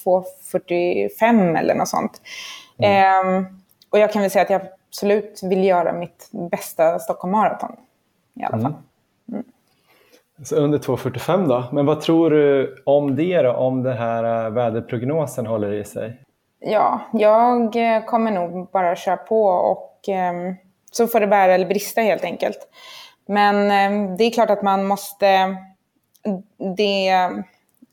2.45 0.04 1.58
eller 1.58 1.74
något 1.74 1.88
sånt. 1.88 2.20
Mm. 2.78 3.26
Um, 3.26 3.60
och 3.90 3.98
jag 3.98 4.12
kan 4.12 4.22
väl 4.22 4.30
säga 4.30 4.42
att 4.42 4.50
jag 4.50 4.62
absolut 4.88 5.40
vill 5.42 5.64
göra 5.64 5.92
mitt 5.92 6.28
bästa 6.50 6.98
Stockholm 6.98 7.32
Marathon 7.32 7.76
i 8.34 8.44
alla 8.44 8.58
fall. 8.58 8.72
Mm. 8.72 8.87
Så 10.42 10.56
under 10.56 10.78
2.45 10.78 11.48
då. 11.48 11.64
Men 11.72 11.86
vad 11.86 12.00
tror 12.00 12.30
du 12.30 12.76
om 12.84 13.16
det 13.16 13.42
då, 13.42 13.52
om 13.52 13.82
den 13.82 13.96
här 13.96 14.46
eh, 14.46 14.50
väderprognosen 14.50 15.46
håller 15.46 15.72
i 15.72 15.84
sig? 15.84 16.16
Ja, 16.60 17.00
jag 17.12 17.76
eh, 17.76 18.04
kommer 18.04 18.30
nog 18.30 18.70
bara 18.70 18.96
köra 18.96 19.16
på 19.16 19.46
och 19.46 20.08
eh, 20.08 20.54
så 20.90 21.06
får 21.06 21.20
det 21.20 21.26
bära 21.26 21.54
eller 21.54 21.66
brista 21.66 22.00
helt 22.00 22.24
enkelt. 22.24 22.58
Men 23.26 23.56
eh, 23.56 24.16
det 24.16 24.24
är 24.24 24.30
klart 24.30 24.50
att 24.50 24.62
man 24.62 24.86
måste... 24.86 25.56
Det, 26.76 27.12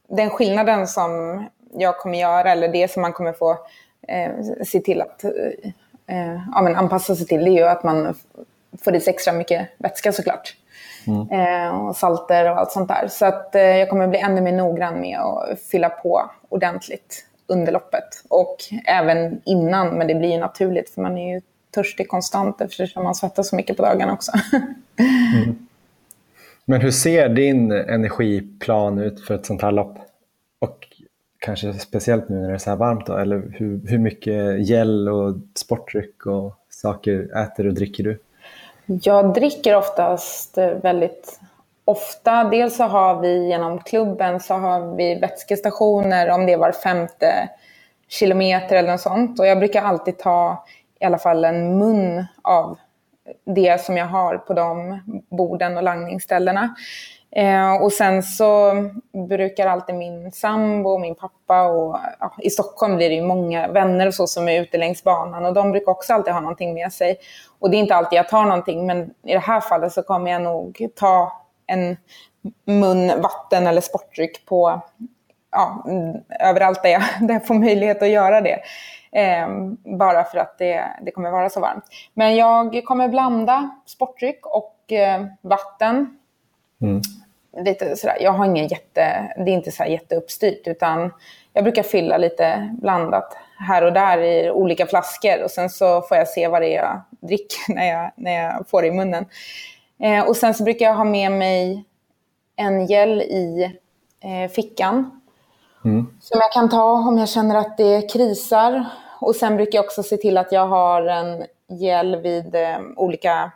den 0.07 0.29
skillnaden 0.29 0.87
som 0.87 1.43
jag 1.73 1.97
kommer 1.97 2.19
göra, 2.19 2.51
eller 2.51 2.67
det 2.67 2.91
som 2.91 3.01
man 3.01 3.13
kommer 3.13 3.33
få 3.33 3.57
eh, 4.07 4.31
se 4.65 4.79
till 4.79 5.01
att 5.01 5.23
eh, 5.23 6.39
ja, 6.53 6.61
men 6.61 6.75
anpassa 6.75 7.15
sig 7.15 7.27
till, 7.27 7.45
det 7.45 7.51
är 7.51 7.57
ju 7.57 7.63
att 7.63 7.83
man 7.83 8.15
får 8.83 8.95
i 8.95 8.99
sig 8.99 9.13
extra 9.13 9.33
mycket 9.33 9.69
vätska 9.77 10.11
såklart. 10.11 10.55
Mm. 11.07 11.29
Eh, 11.29 11.79
och 11.79 11.95
salter 11.95 12.51
och 12.51 12.59
allt 12.59 12.71
sånt 12.71 12.87
där. 12.87 13.07
Så 13.07 13.25
att 13.25 13.55
eh, 13.55 13.61
jag 13.61 13.89
kommer 13.89 14.07
bli 14.07 14.19
ännu 14.19 14.41
mer 14.41 14.51
noggrann 14.51 15.01
med 15.01 15.19
att 15.19 15.59
fylla 15.59 15.89
på 15.89 16.29
ordentligt 16.49 17.25
under 17.47 17.71
loppet. 17.71 18.23
Och 18.29 18.55
även 18.85 19.41
innan, 19.45 19.97
men 19.97 20.07
det 20.07 20.15
blir 20.15 20.31
ju 20.31 20.37
naturligt 20.37 20.89
för 20.89 21.01
man 21.01 21.17
är 21.17 21.35
ju 21.35 21.41
törstig 21.75 22.07
konstant 22.07 22.61
eftersom 22.61 23.03
man 23.03 23.15
svettas 23.15 23.49
så 23.49 23.55
mycket 23.55 23.77
på 23.77 23.83
dagarna 23.83 24.13
också. 24.13 24.31
mm. 25.43 25.55
Men 26.67 26.81
hur 26.81 26.91
ser 26.91 27.29
din 27.29 27.71
energiplan 27.71 28.99
ut 28.99 29.25
för 29.25 29.35
ett 29.35 29.45
sånt 29.45 29.61
här 29.61 29.71
lopp? 29.71 29.97
Och 30.59 30.87
kanske 31.39 31.73
speciellt 31.73 32.29
nu 32.29 32.35
när 32.35 32.47
det 32.47 32.53
är 32.53 32.57
så 32.57 32.69
här 32.69 32.77
varmt 32.77 33.05
då, 33.05 33.17
eller 33.17 33.53
hur, 33.53 33.81
hur 33.87 33.97
mycket 33.97 34.67
gel 34.67 35.09
och 35.09 35.35
sportdryck 35.55 36.25
och 36.25 36.53
saker 36.69 37.37
äter 37.37 37.67
och 37.67 37.73
dricker 37.73 38.03
du? 38.03 38.19
Jag 38.85 39.33
dricker 39.33 39.75
oftast 39.75 40.57
väldigt 40.57 41.39
ofta. 41.85 42.43
Dels 42.43 42.75
så 42.75 42.83
har 42.83 43.21
vi 43.21 43.47
genom 43.47 43.79
klubben 43.79 44.39
så 44.39 44.53
har 44.53 44.95
vi 44.95 45.15
vätskestationer 45.15 46.29
om 46.29 46.45
det 46.45 46.53
är 46.53 46.57
var 46.57 46.71
femte 46.71 47.49
kilometer 48.07 48.75
eller 48.75 48.91
något 48.91 49.01
sånt. 49.01 49.39
Och 49.39 49.47
jag 49.47 49.59
brukar 49.59 49.81
alltid 49.81 50.17
ta 50.17 50.65
i 50.99 51.05
alla 51.05 51.17
fall 51.17 51.45
en 51.45 51.77
mun 51.77 52.25
av 52.41 52.77
det 53.45 53.81
som 53.81 53.97
jag 53.97 54.05
har 54.05 54.37
på 54.37 54.53
de 54.53 54.99
borden 55.29 55.77
och 55.77 55.83
langningsställena. 55.83 56.75
Eh, 57.37 57.73
och 57.83 57.91
sen 57.91 58.23
så 58.23 58.73
brukar 59.27 59.67
alltid 59.67 59.95
min 59.95 60.31
sambo 60.31 60.89
och 60.89 61.01
min 61.01 61.15
pappa 61.15 61.63
och 61.63 61.99
ja, 62.19 62.33
i 62.39 62.49
Stockholm 62.49 62.95
blir 62.95 63.09
det 63.09 63.15
ju 63.15 63.21
många 63.21 63.67
vänner 63.67 64.07
och 64.07 64.13
så 64.13 64.27
som 64.27 64.47
är 64.47 64.61
ute 64.61 64.77
längs 64.77 65.03
banan 65.03 65.45
och 65.45 65.53
de 65.53 65.71
brukar 65.71 65.91
också 65.91 66.13
alltid 66.13 66.33
ha 66.33 66.39
någonting 66.39 66.73
med 66.73 66.93
sig. 66.93 67.17
Och 67.59 67.69
det 67.69 67.77
är 67.77 67.79
inte 67.79 67.95
alltid 67.95 68.17
jag 68.17 68.29
tar 68.29 68.43
någonting 68.43 68.85
men 68.85 69.13
i 69.23 69.33
det 69.33 69.39
här 69.39 69.59
fallet 69.59 69.93
så 69.93 70.03
kommer 70.03 70.31
jag 70.31 70.41
nog 70.41 70.87
ta 70.95 71.41
en 71.67 71.97
mun 72.65 73.21
vatten 73.21 73.67
eller 73.67 73.81
sportdryck 73.81 74.45
på 74.45 74.81
ja, 75.51 75.85
överallt 76.39 76.83
där 76.83 76.89
jag, 76.89 77.01
där 77.21 77.33
jag 77.33 77.47
får 77.47 77.55
möjlighet 77.55 78.01
att 78.01 78.09
göra 78.09 78.41
det. 78.41 78.59
Eh, 79.11 79.47
bara 79.97 80.23
för 80.23 80.37
att 80.37 80.57
det, 80.57 80.83
det 81.01 81.11
kommer 81.11 81.31
vara 81.31 81.49
så 81.49 81.59
varmt. 81.59 81.85
Men 82.13 82.35
jag 82.35 82.81
kommer 82.85 83.09
blanda 83.09 83.69
sportdryck 83.85 84.45
och 84.45 84.91
eh, 84.91 85.25
vatten. 85.41 86.19
Mm. 86.81 87.01
Lite 87.55 87.95
sådär. 87.95 88.17
Jag 88.21 88.31
har 88.31 88.45
ingen 88.45 88.67
jätte, 88.67 89.33
det 89.37 89.51
är 89.51 89.53
inte 89.53 89.71
så 89.71 89.83
jätteuppstyrt 89.83 90.67
utan 90.67 91.13
jag 91.53 91.63
brukar 91.63 91.83
fylla 91.83 92.17
lite 92.17 92.75
blandat 92.81 93.37
här 93.59 93.83
och 93.83 93.93
där 93.93 94.17
i 94.17 94.51
olika 94.51 94.85
flaskor 94.87 95.43
och 95.43 95.51
sen 95.51 95.69
så 95.69 96.01
får 96.01 96.17
jag 96.17 96.27
se 96.27 96.47
vad 96.47 96.61
det 96.61 96.75
är 96.75 96.83
jag 96.83 97.01
dricker 97.09 97.73
när 97.73 97.85
jag, 97.85 98.11
när 98.15 98.43
jag 98.43 98.67
får 98.69 98.81
det 98.81 98.87
i 98.87 98.91
munnen. 98.91 99.25
Eh, 99.99 100.27
och 100.27 100.37
sen 100.37 100.53
så 100.53 100.63
brukar 100.63 100.85
jag 100.85 100.95
ha 100.95 101.03
med 101.03 101.31
mig 101.31 101.85
en 102.55 102.85
gel 102.85 103.21
i 103.21 103.77
eh, 104.23 104.51
fickan. 104.51 105.21
Mm. 105.85 106.07
Som 106.21 106.39
jag 106.39 106.51
kan 106.51 106.69
ta 106.69 106.91
om 106.91 107.17
jag 107.17 107.29
känner 107.29 107.55
att 107.55 107.77
det 107.77 108.13
krisar. 108.13 108.85
Och 109.21 109.35
sen 109.35 109.55
brukar 109.55 109.77
jag 109.77 109.85
också 109.85 110.03
se 110.03 110.17
till 110.17 110.37
att 110.37 110.51
jag 110.51 110.67
har 110.67 111.01
en 111.01 111.45
gel 111.67 112.15
vid 112.15 112.55
eh, 112.55 112.77
olika 112.95 113.51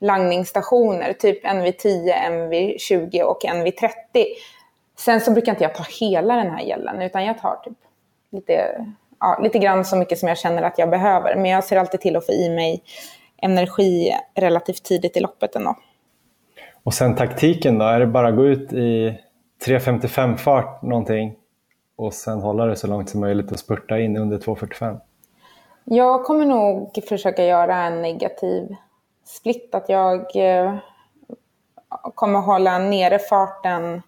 langningsstationer. 0.00 1.12
Typ 1.12 1.44
en 1.44 1.62
vid 1.62 1.78
10, 1.78 2.14
en 2.14 2.48
vid 2.48 2.80
20 2.80 3.22
och 3.22 3.44
en 3.44 3.64
vid 3.64 3.76
30. 3.76 3.96
Sen 4.98 5.20
så 5.20 5.32
brukar 5.32 5.52
inte 5.52 5.64
jag 5.64 5.74
ta 5.74 5.84
hela 6.00 6.36
den 6.36 6.50
här 6.50 6.64
gelen 6.64 7.02
utan 7.02 7.24
jag 7.24 7.38
tar 7.38 7.56
typ 7.64 7.78
lite, 8.30 8.84
ja, 9.20 9.38
lite 9.42 9.58
grann 9.58 9.84
så 9.84 9.96
mycket 9.96 10.18
som 10.18 10.28
jag 10.28 10.38
känner 10.38 10.62
att 10.62 10.78
jag 10.78 10.90
behöver. 10.90 11.36
Men 11.36 11.50
jag 11.50 11.64
ser 11.64 11.76
alltid 11.76 12.00
till 12.00 12.16
att 12.16 12.26
få 12.26 12.32
i 12.32 12.50
mig 12.50 12.82
energi 13.42 14.12
relativt 14.34 14.82
tidigt 14.82 15.16
i 15.16 15.20
loppet 15.20 15.56
ändå. 15.56 15.76
Och 16.82 16.94
sen 16.94 17.16
taktiken 17.16 17.78
då? 17.78 17.84
Är 17.84 18.00
det 18.00 18.06
bara 18.06 18.28
att 18.28 18.36
gå 18.36 18.46
ut 18.46 18.72
i 18.72 19.18
3.55 19.66 20.36
fart 20.36 20.82
någonting 20.82 21.34
och 21.96 22.14
sen 22.14 22.40
hålla 22.40 22.66
det 22.66 22.76
så 22.76 22.86
långt 22.86 23.10
som 23.10 23.20
möjligt 23.20 23.52
och 23.52 23.58
spurta 23.58 23.98
in 23.98 24.16
under 24.16 24.38
2.45? 24.38 25.00
Jag 25.84 26.24
kommer 26.24 26.44
nog 26.44 26.98
försöka 27.08 27.44
göra 27.44 27.76
en 27.76 28.02
negativ 28.02 28.76
split. 29.28 29.74
Att 29.74 29.88
jag 29.88 30.36
eh, 30.36 30.74
kommer 32.14 32.40
hålla 32.40 32.78
nere 32.78 33.18
farten 33.18 34.02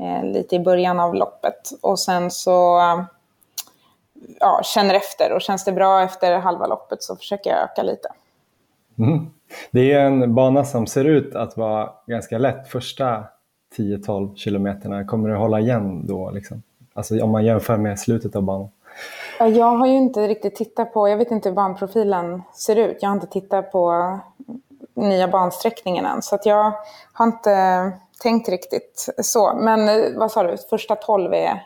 eh, 0.00 0.24
lite 0.24 0.56
i 0.56 0.60
början 0.60 1.00
av 1.00 1.14
loppet 1.14 1.70
och 1.80 1.98
sen 1.98 2.30
så 2.30 2.80
ja, 4.40 4.60
känner 4.64 4.94
efter 4.94 5.32
och 5.32 5.40
känns 5.40 5.64
det 5.64 5.72
bra 5.72 6.02
efter 6.02 6.38
halva 6.38 6.66
loppet 6.66 7.02
så 7.02 7.16
försöker 7.16 7.50
jag 7.50 7.58
öka 7.58 7.82
lite. 7.82 8.08
Mm. 8.98 9.30
Det 9.70 9.92
är 9.92 10.04
en 10.04 10.34
bana 10.34 10.64
som 10.64 10.86
ser 10.86 11.04
ut 11.04 11.34
att 11.34 11.56
vara 11.56 11.90
ganska 12.06 12.38
lätt 12.38 12.68
första 12.68 13.24
10-12 13.76 14.34
kilometerna. 14.34 15.04
Kommer 15.04 15.28
du 15.28 15.36
hålla 15.36 15.60
igen 15.60 16.06
då? 16.06 16.30
Liksom? 16.30 16.62
Alltså 16.94 17.22
om 17.22 17.30
man 17.30 17.44
jämför 17.44 17.76
med 17.76 17.98
slutet 17.98 18.36
av 18.36 18.42
banan. 18.42 18.68
Jag 19.38 19.76
har 19.76 19.86
ju 19.86 19.96
inte 19.96 20.28
riktigt 20.28 20.54
tittat 20.54 20.92
på, 20.92 21.08
jag 21.08 21.16
vet 21.16 21.30
inte 21.30 21.48
hur 21.48 21.56
banprofilen 21.56 22.42
ser 22.54 22.76
ut. 22.76 22.98
Jag 23.00 23.08
har 23.08 23.14
inte 23.14 23.26
tittat 23.26 23.72
på 23.72 24.18
nya 24.94 25.28
bansträckningen 25.28 26.06
än. 26.06 26.22
Så 26.22 26.34
att 26.34 26.46
jag 26.46 26.72
har 27.12 27.26
inte 27.26 27.92
tänkt 28.22 28.48
riktigt 28.48 29.14
så. 29.22 29.54
Men 29.54 29.88
eh, 29.88 30.18
vad 30.18 30.30
sa 30.30 30.42
du, 30.42 30.56
första 30.70 30.94
12 30.94 31.34
är 31.34 31.62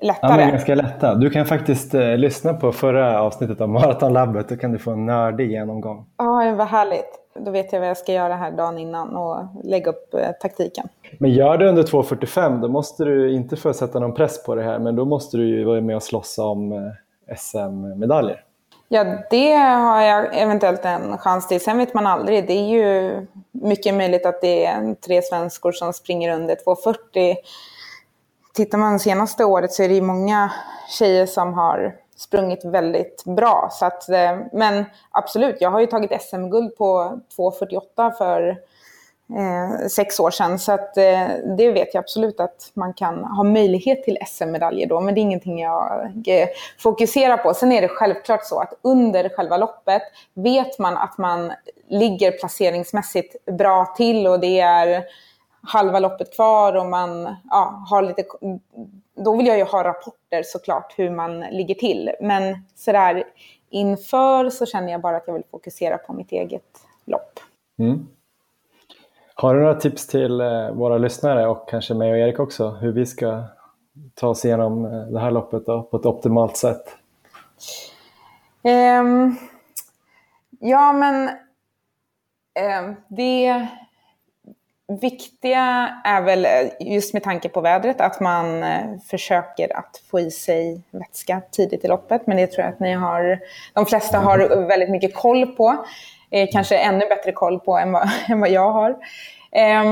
lättare. 0.00 0.30
Ja, 0.32 0.36
men 0.36 0.50
ganska 0.50 0.74
lätta. 0.74 1.14
Du 1.14 1.30
kan 1.30 1.46
faktiskt 1.46 1.94
eh, 1.94 2.16
lyssna 2.16 2.54
på 2.54 2.72
förra 2.72 3.22
avsnittet 3.22 3.60
av 3.60 3.68
Maratonlabbet. 3.68 4.48
Då 4.48 4.56
kan 4.56 4.72
du 4.72 4.78
få 4.78 4.90
en 4.90 5.06
nördig 5.06 5.50
genomgång. 5.50 6.06
Ja, 6.16 6.54
vad 6.56 6.66
härligt. 6.66 7.16
Då 7.34 7.50
vet 7.50 7.72
jag 7.72 7.80
vad 7.80 7.88
jag 7.88 7.96
ska 7.96 8.12
göra 8.12 8.36
här 8.36 8.50
dagen 8.50 8.78
innan 8.78 9.16
och 9.16 9.38
lägga 9.64 9.90
upp 9.90 10.14
eh, 10.14 10.30
taktiken. 10.40 10.88
Men 11.18 11.30
gör 11.30 11.58
det 11.58 11.68
under 11.68 11.82
2.45 11.82 12.60
då 12.60 12.68
måste 12.68 13.04
du 13.04 13.32
inte 13.32 13.56
få 13.56 13.72
sätta 13.72 13.98
någon 13.98 14.14
press 14.14 14.44
på 14.44 14.54
det 14.54 14.62
här 14.62 14.78
men 14.78 14.96
då 14.96 15.04
måste 15.04 15.36
du 15.36 15.48
ju 15.48 15.64
vara 15.64 15.80
med 15.80 15.96
och 15.96 16.02
slåss 16.02 16.38
om 16.38 16.72
eh, 16.72 17.36
SM-medaljer. 17.36 18.44
Ja, 18.92 19.04
det 19.30 19.52
har 19.56 20.00
jag 20.00 20.38
eventuellt 20.38 20.84
en 20.84 21.18
chans 21.18 21.48
till. 21.48 21.60
Sen 21.60 21.78
vet 21.78 21.94
man 21.94 22.06
aldrig. 22.06 22.46
Det 22.46 22.52
är 22.52 22.68
ju 22.68 23.26
mycket 23.50 23.94
möjligt 23.94 24.26
att 24.26 24.40
det 24.40 24.64
är 24.64 24.94
tre 24.94 25.22
svenskor 25.22 25.72
som 25.72 25.92
springer 25.92 26.34
under 26.34 26.56
2.40 26.56 27.36
tittar 28.54 28.78
man 28.78 28.98
senaste 28.98 29.44
året 29.44 29.72
så 29.72 29.82
är 29.82 29.88
det 29.88 29.94
ju 29.94 30.02
många 30.02 30.52
tjejer 30.88 31.26
som 31.26 31.54
har 31.54 31.96
sprungit 32.16 32.64
väldigt 32.64 33.24
bra. 33.24 33.68
Så 33.72 33.86
att, 33.86 34.08
eh, 34.08 34.38
men 34.52 34.84
absolut, 35.10 35.56
jag 35.60 35.70
har 35.70 35.80
ju 35.80 35.86
tagit 35.86 36.22
SM-guld 36.22 36.76
på 36.76 37.20
2.48 37.36 38.10
för 38.10 38.58
eh, 39.36 39.88
sex 39.88 40.20
år 40.20 40.30
sedan. 40.30 40.58
Så 40.58 40.72
att, 40.72 40.96
eh, 40.96 41.28
det 41.56 41.72
vet 41.72 41.94
jag 41.94 42.02
absolut 42.02 42.40
att 42.40 42.70
man 42.74 42.94
kan 42.94 43.24
ha 43.24 43.42
möjlighet 43.42 44.04
till 44.04 44.18
SM-medaljer 44.26 44.86
då. 44.86 45.00
Men 45.00 45.14
det 45.14 45.20
är 45.20 45.22
ingenting 45.22 45.60
jag 45.60 46.12
eh, 46.26 46.48
fokuserar 46.78 47.36
på. 47.36 47.54
Sen 47.54 47.72
är 47.72 47.80
det 47.80 47.88
självklart 47.88 48.44
så 48.44 48.60
att 48.60 48.72
under 48.82 49.28
själva 49.28 49.56
loppet 49.56 50.02
vet 50.34 50.78
man 50.78 50.96
att 50.96 51.18
man 51.18 51.52
ligger 51.88 52.32
placeringsmässigt 52.32 53.46
bra 53.46 53.94
till 53.96 54.26
och 54.26 54.40
det 54.40 54.60
är 54.60 55.04
halva 55.62 55.98
loppet 55.98 56.34
kvar 56.34 56.76
och 56.76 56.86
man 56.86 57.36
ja, 57.50 57.84
har 57.90 58.02
lite... 58.02 58.24
Då 59.24 59.36
vill 59.36 59.46
jag 59.46 59.58
ju 59.58 59.64
ha 59.64 59.84
rapporter 59.84 60.42
såklart 60.42 60.94
hur 60.96 61.10
man 61.10 61.40
ligger 61.40 61.74
till. 61.74 62.10
Men 62.20 62.64
sådär 62.76 63.24
inför 63.70 64.50
så 64.50 64.66
känner 64.66 64.92
jag 64.92 65.00
bara 65.00 65.16
att 65.16 65.26
jag 65.26 65.34
vill 65.34 65.44
fokusera 65.50 65.98
på 65.98 66.12
mitt 66.12 66.32
eget 66.32 66.78
lopp. 67.04 67.40
Mm. 67.78 68.06
Har 69.40 69.54
du 69.54 69.60
några 69.60 69.74
tips 69.74 70.06
till 70.06 70.40
eh, 70.40 70.70
våra 70.70 70.98
lyssnare 70.98 71.46
och 71.46 71.68
kanske 71.68 71.94
mig 71.94 72.12
och 72.12 72.18
Erik 72.18 72.38
också 72.38 72.70
hur 72.70 72.92
vi 72.92 73.06
ska 73.06 73.42
ta 74.14 74.28
oss 74.28 74.44
igenom 74.44 74.84
eh, 74.84 74.90
det 74.90 75.20
här 75.20 75.30
loppet 75.30 75.66
då, 75.66 75.82
på 75.82 75.96
ett 75.96 76.06
optimalt 76.06 76.56
sätt? 76.56 76.96
Um, 78.62 79.36
ja, 80.60 80.92
men 80.92 81.28
um, 82.84 82.96
det 83.08 83.66
viktiga 85.00 85.96
är 86.04 86.22
väl 86.22 86.46
just 86.80 87.14
med 87.14 87.22
tanke 87.22 87.48
på 87.48 87.60
vädret 87.60 88.00
att 88.00 88.20
man 88.20 88.62
eh, 88.62 88.98
försöker 89.10 89.76
att 89.76 90.02
få 90.10 90.20
i 90.20 90.30
sig 90.30 90.82
vätska 90.90 91.42
tidigt 91.50 91.84
i 91.84 91.88
loppet. 91.88 92.26
Men 92.26 92.36
det 92.36 92.46
tror 92.46 92.64
jag 92.64 92.72
att 92.72 92.80
ni 92.80 92.92
har, 92.92 93.40
de 93.74 93.86
flesta 93.86 94.18
har 94.18 94.66
väldigt 94.68 94.90
mycket 94.90 95.14
koll 95.14 95.46
på. 95.46 95.84
Eh, 96.30 96.48
kanske 96.52 96.76
ännu 96.76 97.08
bättre 97.08 97.32
koll 97.32 97.60
på 97.60 97.78
än 97.78 97.92
vad, 97.92 98.10
än 98.28 98.40
vad 98.40 98.50
jag 98.50 98.72
har. 98.72 98.90
Eh, 99.52 99.84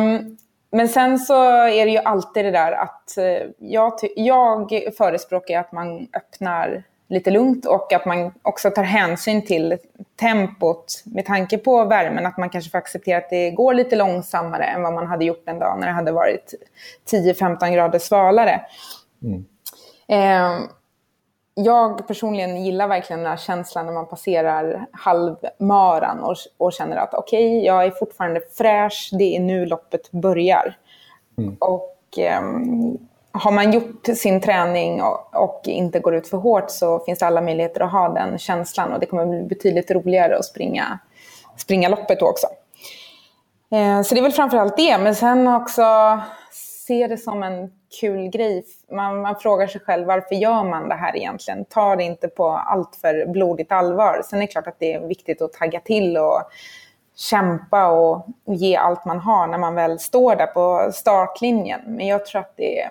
men 0.71 0.89
sen 0.89 1.19
så 1.19 1.43
är 1.67 1.87
det 1.87 1.93
ju 1.93 1.99
alltid 1.99 2.45
det 2.45 2.51
där 2.51 2.73
att 2.73 3.19
eh, 3.19 3.49
jag, 3.59 3.93
jag 4.17 4.83
förespråkar 4.97 5.61
att 5.61 5.73
man 5.73 6.09
öppnar 6.17 6.83
lite 7.09 7.31
lugnt 7.31 7.67
och 7.67 7.93
att 7.93 8.07
man 8.07 8.33
också 8.43 8.71
tar 8.71 8.83
hänsyn 8.83 9.47
till 9.47 9.79
tempot 10.21 11.03
med 11.05 11.27
tanke 11.27 11.59
på 11.59 11.85
värmen. 11.85 12.27
Att 12.27 12.37
man 12.37 12.51
kanske 12.51 12.71
får 12.71 12.79
acceptera 12.79 13.19
att 13.19 13.31
det 13.31 13.51
går 13.51 13.75
lite 13.75 13.97
långsammare 13.97 14.65
än 14.65 14.83
vad 14.83 14.93
man 14.93 15.07
hade 15.07 15.25
gjort 15.25 15.43
en 15.47 15.59
dag 15.59 15.79
när 15.81 15.87
det 15.87 15.93
hade 15.93 16.13
varit 16.13 16.55
10-15 17.11 17.71
grader 17.71 17.99
svalare. 17.99 18.61
Mm. 19.23 19.45
Eh, 20.09 20.69
jag 21.65 22.07
personligen 22.07 22.65
gillar 22.65 22.89
verkligen 22.89 23.21
den 23.21 23.31
här 23.31 23.37
känslan 23.37 23.87
när 23.87 23.93
man 23.93 24.07
passerar 24.07 24.87
halvmaran 24.93 26.21
och, 26.21 26.37
och 26.57 26.73
känner 26.73 26.97
att 26.97 27.15
okej, 27.15 27.59
okay, 27.59 27.67
jag 27.67 27.85
är 27.85 27.91
fortfarande 27.91 28.41
fräsch, 28.59 29.11
det 29.19 29.37
är 29.37 29.41
nu 29.41 29.67
loppet 29.67 30.11
börjar. 30.11 30.77
Mm. 31.39 31.57
Och 31.61 32.19
eh, 32.19 32.43
har 33.33 33.51
man 33.51 33.73
gjort 33.73 34.07
sin 34.17 34.41
träning 34.41 35.03
och, 35.03 35.35
och, 35.35 35.61
inte 35.65 36.01
går 36.01 36.15
ut 36.15 36.29
för 36.29 36.37
hårt 36.37 36.71
så 36.71 36.99
finns 36.99 37.19
det 37.19 37.27
alla 37.27 37.41
möjligheter 37.41 37.81
att 37.81 37.93
ha 37.93 38.09
den 38.09 38.39
känslan 38.39 38.93
och 38.93 39.01
det 39.01 39.07
kommer 39.07 39.27
bli 39.27 39.43
betydligt 39.43 39.91
roligare 39.91 40.37
att 40.37 40.45
springa, 40.45 40.99
springa 41.57 41.89
loppet 41.89 42.21
då 42.21 42.27
också. 42.27 42.47
Eh, 43.71 44.03
så 44.03 44.15
det 44.15 44.21
är 44.21 44.23
väl 44.23 44.33
framförallt 44.33 44.77
det, 44.77 44.99
men 44.99 45.15
sen 45.15 45.49
också 45.49 45.83
se 46.89 47.07
det 47.07 47.19
som 47.19 47.43
en 47.43 47.73
kul 48.01 48.29
grej. 48.29 48.65
Man, 48.91 49.21
man, 49.21 49.37
frågar 49.37 49.67
sig 49.67 49.81
själv 49.81 50.07
varför 50.07 50.35
gör 50.35 50.65
man 50.65 50.89
det 50.89 50.95
här 50.95 51.17
egentligen? 51.17 51.65
Ta 51.65 51.97
det 51.97 52.05
inte 52.05 52.29
på 52.29 52.49
allt 52.49 52.97
för 52.97 53.27
blodigt 53.27 53.73
allvar. 53.73 54.23
Sen 54.25 54.39
är 54.39 54.41
det 54.41 54.53
klart 54.53 54.67
att 54.67 54.79
det 54.79 54.95
är 54.95 55.01
viktigt 55.01 55.43
att 55.43 55.53
tagga 55.53 55.81
till 55.81 56.17
och 56.17 56.43
kämpa 57.17 57.87
och 57.87 58.27
ge 58.45 58.77
allt 58.77 59.05
man 59.05 59.19
har 59.19 59.47
när 59.47 59.59
man 59.59 59.75
väl 59.75 59.99
står 59.99 60.37
där 60.37 60.47
på 60.47 60.91
startlinjen. 60.93 61.81
Men 61.87 62.07
jag 62.07 62.27
tror 62.27 62.41
att 62.41 62.57
det 62.57 62.81
är 62.81 62.91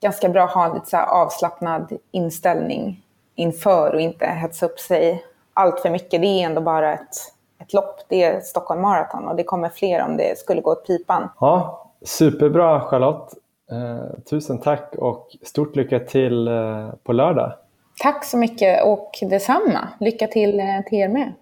ganska 0.00 0.28
bra 0.28 0.44
att 0.44 0.50
ha 0.50 0.66
en 0.66 0.74
lite 0.74 0.86
så 0.86 0.96
avslappnad 0.96 1.98
inställning 2.10 3.02
inför 3.34 3.94
och 3.94 4.00
inte 4.00 4.26
hetsa 4.26 4.66
upp 4.66 4.80
sig 4.80 5.24
allt 5.54 5.80
för 5.80 5.90
mycket. 5.90 6.20
Det 6.20 6.26
är 6.26 6.44
ändå 6.46 6.60
bara 6.60 6.94
ett, 6.94 7.16
ett 7.58 7.72
lopp. 7.72 8.00
Det 8.08 8.24
är 8.24 8.40
Stockholm 8.40 8.80
Marathon 8.80 9.28
och 9.28 9.36
det 9.36 9.44
kommer 9.44 9.68
fler 9.68 10.02
om 10.02 10.16
det 10.16 10.38
skulle 10.38 10.60
gå 10.60 10.70
åt 10.70 10.86
pipan. 10.86 11.28
Ja, 11.40 11.87
superbra 12.02 12.80
Charlotte. 12.80 13.34
Eh, 13.70 14.20
tusen 14.30 14.60
tack 14.60 14.94
och 14.98 15.28
stort 15.42 15.76
lycka 15.76 16.00
till 16.00 16.48
eh, 16.48 16.90
på 17.04 17.12
lördag. 17.12 17.52
Tack 18.02 18.24
så 18.24 18.36
mycket 18.36 18.84
och 18.84 19.10
detsamma. 19.30 19.88
Lycka 20.00 20.26
till 20.26 20.60
eh, 20.60 20.66
till 20.86 20.98
er 20.98 21.08
med. 21.08 21.32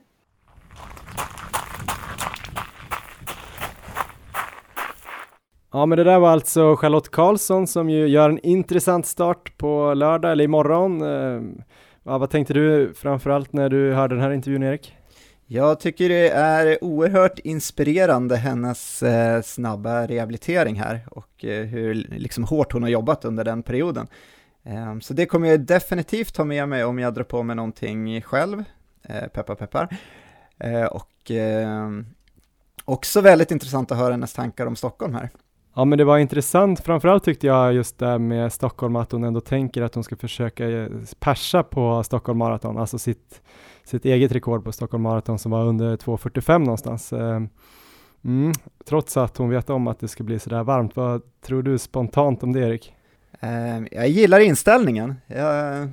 Ja 5.73 5.87
men 5.87 5.99
det 5.99 6.05
där 6.05 6.19
var 6.19 6.31
alltså 6.31 6.77
Charlotte 6.77 7.11
Karlsson 7.11 7.67
som 7.67 7.91
ju 7.91 8.07
gör 8.07 8.31
en 8.31 8.39
intressant 8.39 9.07
start 9.07 9.59
på 9.59 9.95
lördag 9.95 10.33
eller 10.33 10.45
imorgon. 10.45 11.03
Eh, 11.03 11.41
vad 12.03 12.31
tänkte 12.31 12.55
du 12.55 12.95
framförallt 12.95 13.53
när 13.53 13.69
du 13.69 13.95
hörde 13.95 14.15
den 14.15 14.25
här 14.25 14.31
intervjun 14.31 14.63
Erik? 14.63 14.97
Jag 15.49 15.81
tycker 15.81 16.09
det 16.09 16.31
är 16.31 16.85
oerhört 16.85 17.39
inspirerande 17.39 18.37
hennes 18.37 19.03
eh, 19.03 19.43
snabba 19.43 20.07
rehabilitering 20.07 20.77
här 20.77 21.07
och 21.11 21.45
eh, 21.45 21.65
hur 21.65 21.95
liksom, 21.95 22.45
hårt 22.45 22.73
hon 22.73 22.83
har 22.83 22.91
jobbat 22.91 23.25
under 23.25 23.45
den 23.45 23.63
perioden. 23.63 24.07
Eh, 24.65 24.99
så 24.99 25.15
det 25.15 25.27
kommer 25.27 25.49
jag 25.49 25.61
definitivt 25.61 26.35
ta 26.35 26.45
med 26.45 26.69
mig 26.69 26.85
om 26.85 26.99
jag 26.99 27.15
drar 27.15 27.23
på 27.23 27.43
mig 27.43 27.57
någonting 27.57 28.23
själv, 28.23 28.65
eh, 29.03 29.27
peppar 29.27 29.55
peppar. 29.55 29.97
Eh, 30.59 30.85
och 30.85 31.31
ehm, 31.31 32.07
också 32.85 33.21
väldigt 33.21 33.51
intressant 33.51 33.93
att 33.93 33.99
höra 33.99 34.11
hennes 34.13 34.33
tankar 34.33 34.67
om 34.67 34.77
Stockholm 34.77 35.15
här. 35.15 35.31
Ja 35.75 35.85
men 35.85 35.99
det 35.99 36.05
var 36.05 36.19
intressant, 36.19 36.81
framförallt 36.81 37.25
tyckte 37.25 37.47
jag 37.47 37.73
just 37.75 37.99
det 37.99 38.19
med 38.19 38.53
Stockholm 38.53 38.97
att 38.97 39.13
hon 39.13 39.25
ändå 39.25 39.41
tänker 39.41 39.83
att 39.83 39.95
hon 39.95 40.05
ska 40.05 40.17
försöka 40.17 40.69
eh, 40.69 40.89
persa 41.19 41.63
på 41.63 42.03
Stockholm 42.03 42.39
Marathon, 42.39 42.79
alltså 42.79 42.99
sitt, 42.99 43.43
sitt 43.87 44.05
eget 44.05 44.33
rekord 44.33 44.65
på 44.65 44.73
Stockholm 44.73 45.03
Marathon 45.03 45.39
som 45.39 45.51
var 45.51 45.65
under 45.67 45.97
2.45 45.97 46.59
någonstans. 46.59 47.13
Eh, 47.13 47.43
mm, 48.25 48.53
trots 48.85 49.17
att 49.17 49.37
hon 49.37 49.51
vet 49.51 49.71
om 49.71 49.87
att 49.87 50.01
det 50.01 50.09
ska 50.09 50.25
bli 50.25 50.39
sådär 50.39 50.63
varmt, 50.63 50.97
vad 50.97 51.23
tror 51.41 51.63
du 51.63 51.79
spontant 51.79 52.43
om 52.43 52.53
det 52.53 52.61
Erik? 52.61 52.93
Uh, 53.43 53.87
jag 53.91 54.09
gillar 54.09 54.41
inställningen. 54.41 55.15
Jag... 55.27 55.89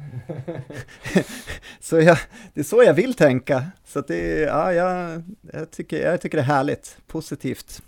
så 1.79 1.99
jag, 1.99 2.17
det 2.53 2.59
är 2.59 2.63
så 2.63 2.83
jag 2.83 2.93
vill 2.93 3.13
tänka. 3.13 3.65
Så 3.85 4.01
det, 4.01 4.39
ja, 4.39 4.73
jag, 4.73 5.23
jag, 5.53 5.71
tycker, 5.71 6.05
jag 6.05 6.21
tycker 6.21 6.37
det 6.37 6.41
är 6.43 6.45
härligt, 6.45 6.97
positivt. 7.07 7.81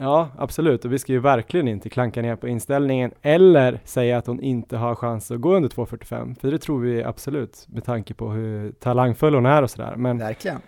Ja, 0.00 0.28
absolut. 0.38 0.84
Och 0.84 0.92
vi 0.92 0.98
ska 0.98 1.12
ju 1.12 1.18
verkligen 1.18 1.68
inte 1.68 1.88
klanka 1.88 2.22
ner 2.22 2.36
på 2.36 2.48
inställningen 2.48 3.10
eller 3.22 3.80
säga 3.84 4.18
att 4.18 4.26
hon 4.26 4.40
inte 4.40 4.76
har 4.76 4.94
chans 4.94 5.30
att 5.30 5.40
gå 5.40 5.54
under 5.54 5.68
2.45, 5.68 6.40
för 6.40 6.50
det 6.50 6.58
tror 6.58 6.80
vi 6.80 7.04
absolut 7.04 7.66
med 7.68 7.84
tanke 7.84 8.14
på 8.14 8.30
hur 8.30 8.72
talangfull 8.72 9.34
hon 9.34 9.46
är 9.46 9.62
och 9.62 9.70
sådär. 9.70 9.94
Men 9.96 10.18
verkligen. 10.18 10.58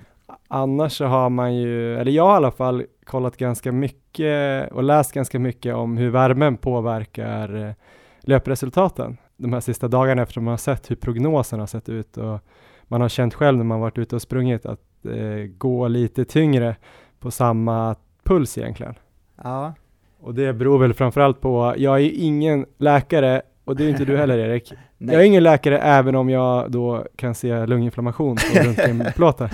annars 0.48 0.92
så 0.92 1.04
har 1.04 1.30
man 1.30 1.54
ju, 1.56 1.96
eller 1.96 2.12
jag 2.12 2.26
har 2.26 2.32
i 2.32 2.36
alla 2.36 2.50
fall 2.50 2.84
kollat 3.04 3.36
ganska 3.36 3.72
mycket 3.72 4.72
och 4.72 4.82
läst 4.82 5.12
ganska 5.12 5.38
mycket 5.38 5.74
om 5.74 5.96
hur 5.96 6.10
värmen 6.10 6.56
påverkar 6.56 7.66
eh, 7.66 7.72
löpresultaten 8.20 9.16
de 9.36 9.52
här 9.52 9.60
sista 9.60 9.88
dagarna 9.88 10.22
efter 10.22 10.40
man 10.40 10.50
har 10.50 10.58
sett 10.58 10.90
hur 10.90 10.96
prognosen 10.96 11.60
har 11.60 11.66
sett 11.66 11.88
ut 11.88 12.16
och 12.16 12.38
man 12.82 13.00
har 13.00 13.08
känt 13.08 13.34
själv 13.34 13.58
när 13.58 13.64
man 13.64 13.80
varit 13.80 13.98
ute 13.98 14.16
och 14.16 14.22
sprungit 14.22 14.66
att 14.66 15.06
eh, 15.06 15.46
gå 15.58 15.88
lite 15.88 16.24
tyngre 16.24 16.76
på 17.20 17.30
samma 17.30 17.96
puls 18.24 18.58
egentligen. 18.58 18.94
Ja. 19.44 19.74
Och 20.20 20.34
det 20.34 20.52
beror 20.52 20.78
väl 20.78 20.94
framförallt 20.94 21.40
på, 21.40 21.74
jag 21.76 22.00
är 22.00 22.10
ingen 22.14 22.66
läkare 22.78 23.42
och 23.64 23.76
det 23.76 23.84
är 23.84 23.88
inte 23.88 24.04
du 24.04 24.16
heller 24.16 24.38
Erik. 24.48 24.72
jag 24.98 25.14
är 25.14 25.24
ingen 25.24 25.42
läkare 25.42 25.78
även 25.78 26.14
om 26.14 26.30
jag 26.30 26.70
då 26.70 27.06
kan 27.16 27.34
se 27.34 27.66
lunginflammation 27.66 28.36
på 28.36 28.58
röntgenplåtar. 28.64 29.50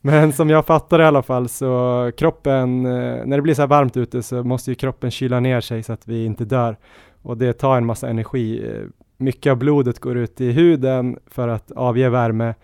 Men 0.00 0.32
som 0.32 0.50
jag 0.50 0.66
fattar 0.66 1.00
i 1.00 1.04
alla 1.04 1.22
fall 1.22 1.48
så 1.48 2.10
kroppen, 2.16 2.86
eh, 2.86 3.26
när 3.26 3.36
det 3.36 3.42
blir 3.42 3.54
så 3.54 3.62
här 3.62 3.66
varmt 3.66 3.96
ute 3.96 4.22
så 4.22 4.44
måste 4.44 4.70
ju 4.70 4.74
kroppen 4.74 5.10
kyla 5.10 5.40
ner 5.40 5.60
sig 5.60 5.82
så 5.82 5.92
att 5.92 6.08
vi 6.08 6.24
inte 6.24 6.44
dör. 6.44 6.76
Och 7.22 7.36
det 7.36 7.52
tar 7.52 7.76
en 7.76 7.86
massa 7.86 8.08
energi. 8.08 8.66
Eh, 8.68 8.82
mycket 9.16 9.50
av 9.50 9.56
blodet 9.56 9.98
går 9.98 10.16
ut 10.16 10.40
i 10.40 10.52
huden 10.52 11.18
för 11.26 11.48
att 11.48 11.72
avge 11.72 12.08
värme 12.08 12.54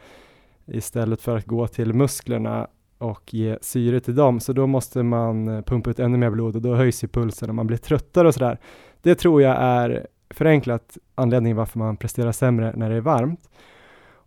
istället 0.67 1.21
för 1.21 1.37
att 1.37 1.47
gå 1.47 1.67
till 1.67 1.95
musklerna 1.95 2.67
och 3.03 3.35
ge 3.35 3.59
syre 3.61 4.01
till 4.01 4.15
dem, 4.15 4.41
så 4.41 4.53
då 4.53 4.67
måste 4.67 5.03
man 5.03 5.49
eh, 5.49 5.63
pumpa 5.63 5.91
ut 5.91 5.99
ännu 5.99 6.19
mer 6.19 6.31
blod 6.31 6.57
och 6.57 6.63
då 6.63 6.75
höjs 6.75 7.05
ju 7.05 7.09
pulsen 7.09 7.49
och 7.49 7.55
man 7.55 7.67
blir 7.67 7.77
tröttare 7.77 8.29
och 8.29 8.35
sådär. 8.35 8.59
Det 9.03 9.15
tror 9.15 9.43
jag 9.43 9.57
är 9.59 10.07
förenklat 10.31 10.99
anledningen 11.15 11.57
varför 11.57 11.79
man 11.79 11.97
presterar 11.97 12.33
sämre 12.33 12.73
när 12.77 12.91
det 12.91 12.97
är 12.97 13.01
varmt. 13.01 13.51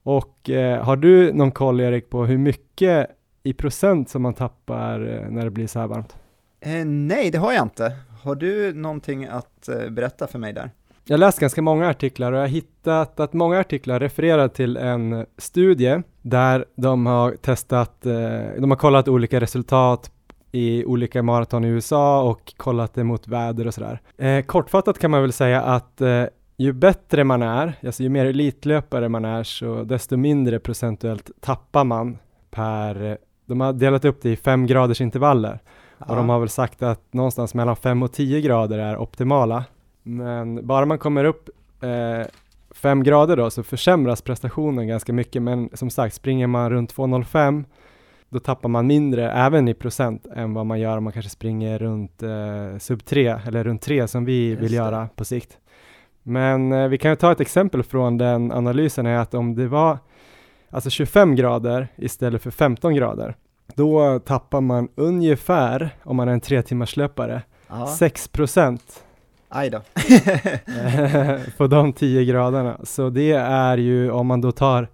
Och 0.04 0.50
eh, 0.50 0.84
har 0.84 0.96
du 0.96 1.34
någon 1.34 1.52
koll 1.52 1.82
Erik 1.82 2.10
på 2.10 2.26
hur 2.26 2.38
mycket 2.38 3.08
i 3.44 3.54
procent 3.54 4.10
som 4.10 4.22
man 4.22 4.34
tappar 4.34 5.00
eh, 5.00 5.30
när 5.30 5.44
det 5.44 5.52
blir 5.52 5.68
så 5.68 5.80
här 5.80 5.88
varmt? 5.88 6.16
Eh, 6.60 6.86
nej, 6.86 7.32
det 7.32 7.38
har 7.38 7.54
jag 7.54 7.64
inte. 7.64 7.96
Har 8.24 8.36
du 8.36 8.74
någonting 8.74 9.26
att 9.26 9.68
eh, 9.68 9.90
berätta 9.90 10.28
för 10.28 10.40
mig 10.40 10.54
där? 10.54 10.72
Jag 11.04 11.14
har 11.14 11.20
läst 11.20 11.40
ganska 11.40 11.62
många 11.62 11.90
artiklar 11.90 12.32
och 12.32 12.38
jag 12.38 12.44
har 12.44 12.48
hittat 12.48 13.20
att 13.20 13.34
många 13.34 13.60
artiklar 13.60 14.00
refererar 14.00 14.48
till 14.48 14.78
en 14.78 15.26
studie 15.38 16.02
där 16.26 16.66
de 16.76 17.06
har 17.06 17.32
testat, 17.32 18.06
eh, 18.06 18.62
de 18.62 18.72
har 18.72 18.78
kollat 18.78 19.08
olika 19.08 19.40
resultat 19.40 20.12
i 20.52 20.86
olika 20.86 21.24
maraton 21.24 21.66
i 21.66 21.68
USA 21.68 22.22
och 22.22 22.54
kollat 22.58 22.94
det 22.94 23.04
mot 23.04 23.28
väder 23.28 23.68
och 23.68 23.74
sådär. 23.74 24.02
Eh, 24.18 24.46
kortfattat 24.46 25.00
kan 25.00 25.12
man 25.12 25.22
väl 25.22 25.32
säga 25.32 25.62
att 25.62 26.02
eh, 26.02 26.24
ju 26.58 26.74
bättre 26.74 27.24
man 27.24 27.42
är, 27.42 27.74
alltså 27.86 28.04
ju 28.04 28.10
mer 28.10 28.26
elitlöpare 28.26 29.10
man 29.10 29.26
är, 29.26 29.44
så 29.44 29.84
desto 29.84 30.18
mindre 30.18 30.60
procentuellt 30.60 31.32
tappar 31.40 31.84
man 31.84 32.18
per, 32.52 33.18
de 33.46 33.62
har 33.62 33.74
delat 33.74 34.06
upp 34.06 34.22
det 34.22 34.30
i 34.30 34.36
fem 34.36 34.66
graders 34.66 35.02
intervaller 35.02 35.60
ja. 35.98 36.06
och 36.06 36.16
de 36.16 36.30
har 36.30 36.40
väl 36.40 36.50
sagt 36.50 36.84
att 36.84 37.14
någonstans 37.14 37.54
mellan 37.54 37.76
fem 37.76 38.04
och 38.04 38.14
tio 38.14 38.42
grader 38.42 38.80
är 38.80 38.98
optimala. 38.98 39.64
Men 40.04 40.68
bara 40.68 40.86
man 40.86 40.98
kommer 40.98 41.24
upp 41.24 41.50
eh, 41.82 42.28
fem 42.86 43.04
grader 43.04 43.38
då 43.38 43.50
så 43.50 43.64
försämras 43.64 44.22
prestationen 44.22 44.88
ganska 44.88 45.14
mycket, 45.14 45.42
men 45.42 45.70
som 45.74 45.90
sagt 45.90 46.16
springer 46.16 46.48
man 46.48 46.70
runt 46.70 46.96
2.05 46.96 47.64
då 48.30 48.40
tappar 48.40 48.70
man 48.70 48.88
mindre, 48.88 49.32
även 49.32 49.68
i 49.68 49.74
procent, 49.74 50.26
än 50.36 50.54
vad 50.54 50.66
man 50.66 50.80
gör 50.80 50.98
om 50.98 51.04
man 51.04 51.14
kanske 51.14 51.30
springer 51.32 51.80
runt 51.80 52.24
eh, 52.24 52.78
sub 52.80 53.06
3 53.06 53.40
eller 53.48 53.64
runt 53.64 53.82
3 53.82 54.08
som 54.08 54.26
vi 54.26 54.50
Just 54.50 54.62
vill 54.62 54.72
det. 54.72 54.76
göra 54.76 55.10
på 55.16 55.26
sikt. 55.26 55.58
Men 56.24 56.72
eh, 56.72 56.88
vi 56.88 56.98
kan 56.98 57.12
ju 57.12 57.16
ta 57.16 57.32
ett 57.32 57.40
exempel 57.40 57.84
från 57.84 58.18
den 58.18 58.52
analysen 58.52 59.06
är 59.06 59.18
att 59.18 59.34
om 59.34 59.56
det 59.56 59.68
var 59.68 59.98
alltså 60.70 60.90
25 60.90 61.36
grader 61.36 61.88
istället 61.96 62.42
för 62.42 62.52
15 62.52 62.96
grader, 62.96 63.36
då 63.76 64.20
tappar 64.20 64.62
man 64.62 64.88
ungefär, 64.96 65.90
om 66.04 66.16
man 66.16 66.28
är 66.28 66.34
en 66.34 66.42
tre 66.42 66.62
timmars 66.62 66.98
löpare, 66.98 67.42
6 67.98 68.28
procent 68.28 69.04
Aj 69.50 69.70
då. 69.70 69.82
på 71.58 71.68
de 71.68 71.94
10 71.94 72.26
graderna. 72.26 72.80
Så 72.84 73.10
det 73.10 73.32
är 73.32 73.78
ju 73.78 74.12
om 74.12 74.28
man 74.28 74.42
då 74.42 74.52
tar 74.52 74.88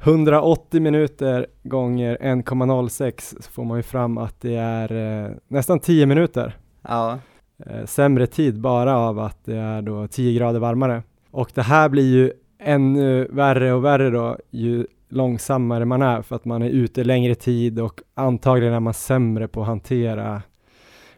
180 0.00 0.80
minuter 0.80 1.46
gånger 1.62 2.18
1,06 2.20 3.34
så 3.40 3.50
får 3.50 3.64
man 3.64 3.76
ju 3.76 3.82
fram 3.82 4.18
att 4.18 4.40
det 4.40 4.54
är 4.56 5.24
eh, 5.24 5.30
nästan 5.48 5.80
10 5.80 6.06
minuter. 6.06 6.56
Ja. 6.88 7.18
eh, 7.66 7.84
sämre 7.86 8.26
tid 8.26 8.60
bara 8.60 8.98
av 8.98 9.18
att 9.18 9.44
det 9.44 9.56
är 9.56 9.82
då 9.82 10.06
10 10.06 10.38
grader 10.38 10.60
varmare. 10.60 11.02
Och 11.30 11.50
det 11.54 11.62
här 11.62 11.88
blir 11.88 12.14
ju 12.14 12.32
ännu 12.58 13.28
värre 13.30 13.72
och 13.72 13.84
värre 13.84 14.10
då 14.10 14.36
ju 14.50 14.86
långsammare 15.08 15.84
man 15.84 16.02
är 16.02 16.22
för 16.22 16.36
att 16.36 16.44
man 16.44 16.62
är 16.62 16.68
ute 16.68 17.04
längre 17.04 17.34
tid 17.34 17.80
och 17.80 18.00
antagligen 18.14 18.74
är 18.74 18.80
man 18.80 18.94
sämre 18.94 19.48
på 19.48 19.60
att 19.60 19.66
hantera 19.66 20.42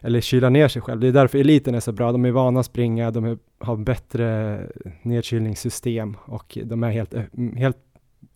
eller 0.07 0.21
kyla 0.21 0.49
ner 0.49 0.69
sig 0.69 0.83
själv. 0.83 1.01
Det 1.01 1.09
är 1.09 1.13
därför 1.13 1.39
eliten 1.39 1.75
är 1.75 1.81
så 1.81 1.93
bra. 1.93 2.13
De 2.13 2.25
är 2.25 2.31
vana 2.31 2.61
att 2.61 2.67
springa, 2.67 3.11
de 3.11 3.25
är, 3.25 3.39
har 3.59 3.77
bättre 3.77 4.59
nedkylningssystem 5.03 6.17
och 6.25 6.59
de 6.65 6.85
är 6.85 6.91
helt, 6.91 7.15
helt, 7.57 7.77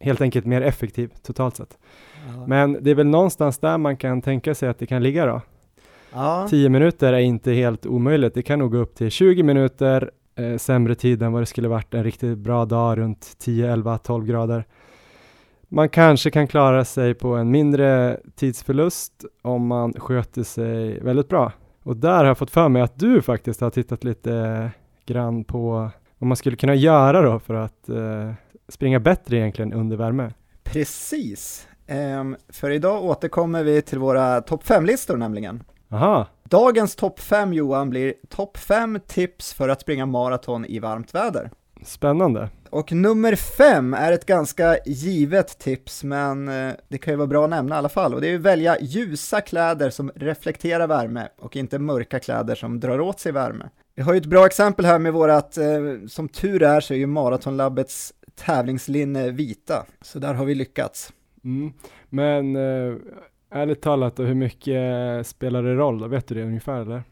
helt 0.00 0.20
enkelt 0.20 0.46
mer 0.46 0.62
effektiv 0.62 1.10
totalt 1.22 1.56
sett. 1.56 1.78
Ja. 2.28 2.46
Men 2.46 2.78
det 2.80 2.90
är 2.90 2.94
väl 2.94 3.06
någonstans 3.06 3.58
där 3.58 3.78
man 3.78 3.96
kan 3.96 4.22
tänka 4.22 4.54
sig 4.54 4.68
att 4.68 4.78
det 4.78 4.86
kan 4.86 5.02
ligga 5.02 5.26
då. 5.26 5.40
Ja. 6.12 6.46
10 6.50 6.68
minuter 6.68 7.12
är 7.12 7.18
inte 7.18 7.52
helt 7.52 7.86
omöjligt. 7.86 8.34
Det 8.34 8.42
kan 8.42 8.58
nog 8.58 8.72
gå 8.72 8.78
upp 8.78 8.94
till 8.94 9.10
20 9.10 9.42
minuter 9.42 10.10
eh, 10.34 10.56
sämre 10.56 10.94
tid 10.94 11.22
än 11.22 11.32
vad 11.32 11.42
det 11.42 11.46
skulle 11.46 11.68
varit 11.68 11.94
en 11.94 12.04
riktigt 12.04 12.38
bra 12.38 12.64
dag 12.64 12.98
runt 12.98 13.38
10, 13.38 13.72
11, 13.72 13.98
12 13.98 14.26
grader. 14.26 14.64
Man 15.68 15.88
kanske 15.88 16.30
kan 16.30 16.46
klara 16.46 16.84
sig 16.84 17.14
på 17.14 17.34
en 17.34 17.50
mindre 17.50 18.20
tidsförlust 18.36 19.24
om 19.42 19.66
man 19.66 19.92
sköter 19.92 20.42
sig 20.42 21.00
väldigt 21.00 21.28
bra. 21.28 21.52
Och 21.82 21.96
där 21.96 22.16
har 22.16 22.24
jag 22.24 22.38
fått 22.38 22.50
för 22.50 22.68
mig 22.68 22.82
att 22.82 22.98
du 22.98 23.22
faktiskt 23.22 23.60
har 23.60 23.70
tittat 23.70 24.04
lite 24.04 24.70
grann 25.06 25.44
på 25.44 25.90
vad 26.18 26.28
man 26.28 26.36
skulle 26.36 26.56
kunna 26.56 26.74
göra 26.74 27.22
då 27.22 27.38
för 27.38 27.54
att 27.54 27.88
eh, 27.88 28.32
springa 28.68 29.00
bättre 29.00 29.36
egentligen 29.36 29.72
under 29.72 29.96
värme. 29.96 30.32
Precis, 30.62 31.68
um, 32.20 32.36
för 32.48 32.70
idag 32.70 33.04
återkommer 33.04 33.64
vi 33.64 33.82
till 33.82 33.98
våra 33.98 34.40
topp 34.40 34.64
5-listor 34.64 35.16
nämligen. 35.16 35.62
Aha. 35.90 36.26
Dagens 36.44 36.96
topp 36.96 37.20
5 37.20 37.52
Johan 37.52 37.90
blir 37.90 38.14
topp 38.28 38.56
5 38.56 38.98
tips 39.06 39.54
för 39.54 39.68
att 39.68 39.80
springa 39.80 40.06
maraton 40.06 40.64
i 40.64 40.78
varmt 40.78 41.14
väder. 41.14 41.50
Spännande. 41.84 42.48
Och 42.70 42.92
nummer 42.92 43.34
fem 43.34 43.94
är 43.94 44.12
ett 44.12 44.26
ganska 44.26 44.78
givet 44.86 45.58
tips, 45.58 46.04
men 46.04 46.48
eh, 46.48 46.74
det 46.88 46.98
kan 46.98 47.12
ju 47.12 47.16
vara 47.16 47.26
bra 47.26 47.44
att 47.44 47.50
nämna 47.50 47.74
i 47.74 47.78
alla 47.78 47.88
fall, 47.88 48.14
och 48.14 48.20
det 48.20 48.28
är 48.28 48.34
att 48.34 48.40
välja 48.40 48.80
ljusa 48.80 49.40
kläder 49.40 49.90
som 49.90 50.10
reflekterar 50.14 50.86
värme 50.86 51.28
och 51.38 51.56
inte 51.56 51.78
mörka 51.78 52.18
kläder 52.18 52.54
som 52.54 52.80
drar 52.80 53.00
åt 53.00 53.20
sig 53.20 53.32
värme. 53.32 53.68
Vi 53.94 54.02
har 54.02 54.12
ju 54.12 54.18
ett 54.18 54.26
bra 54.26 54.46
exempel 54.46 54.84
här 54.84 54.98
med 54.98 55.12
vårat, 55.12 55.56
eh, 55.56 55.66
som 56.08 56.28
tur 56.28 56.62
är 56.62 56.80
så 56.80 56.94
är 56.94 56.98
ju 56.98 57.06
Maratonlabbets 57.06 58.12
tävlingslinne 58.34 59.30
vita, 59.30 59.86
så 60.02 60.18
där 60.18 60.34
har 60.34 60.44
vi 60.44 60.54
lyckats. 60.54 61.12
Mm. 61.44 61.72
Men 62.08 62.56
äh, 62.56 62.94
ärligt 63.50 63.82
talat, 63.82 64.16
då, 64.16 64.22
hur 64.22 64.34
mycket 64.34 65.26
spelar 65.26 65.62
det 65.62 65.74
roll? 65.74 65.98
Då? 65.98 66.08
Vet 66.08 66.26
du 66.26 66.34
det 66.34 66.42
ungefär 66.42 66.80
eller? 66.80 67.02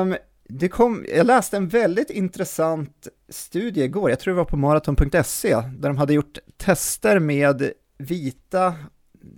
Um, 0.00 0.16
det 0.52 0.68
kom, 0.68 1.06
jag 1.14 1.26
läste 1.26 1.56
en 1.56 1.68
väldigt 1.68 2.10
intressant 2.10 3.08
studie 3.28 3.82
igår, 3.82 4.10
jag 4.10 4.20
tror 4.20 4.34
det 4.34 4.38
var 4.38 4.44
på 4.44 4.56
maraton.se, 4.56 5.54
där 5.54 5.88
de 5.88 5.96
hade 5.96 6.14
gjort 6.14 6.38
tester 6.56 7.18
med 7.18 7.72
vita 7.98 8.74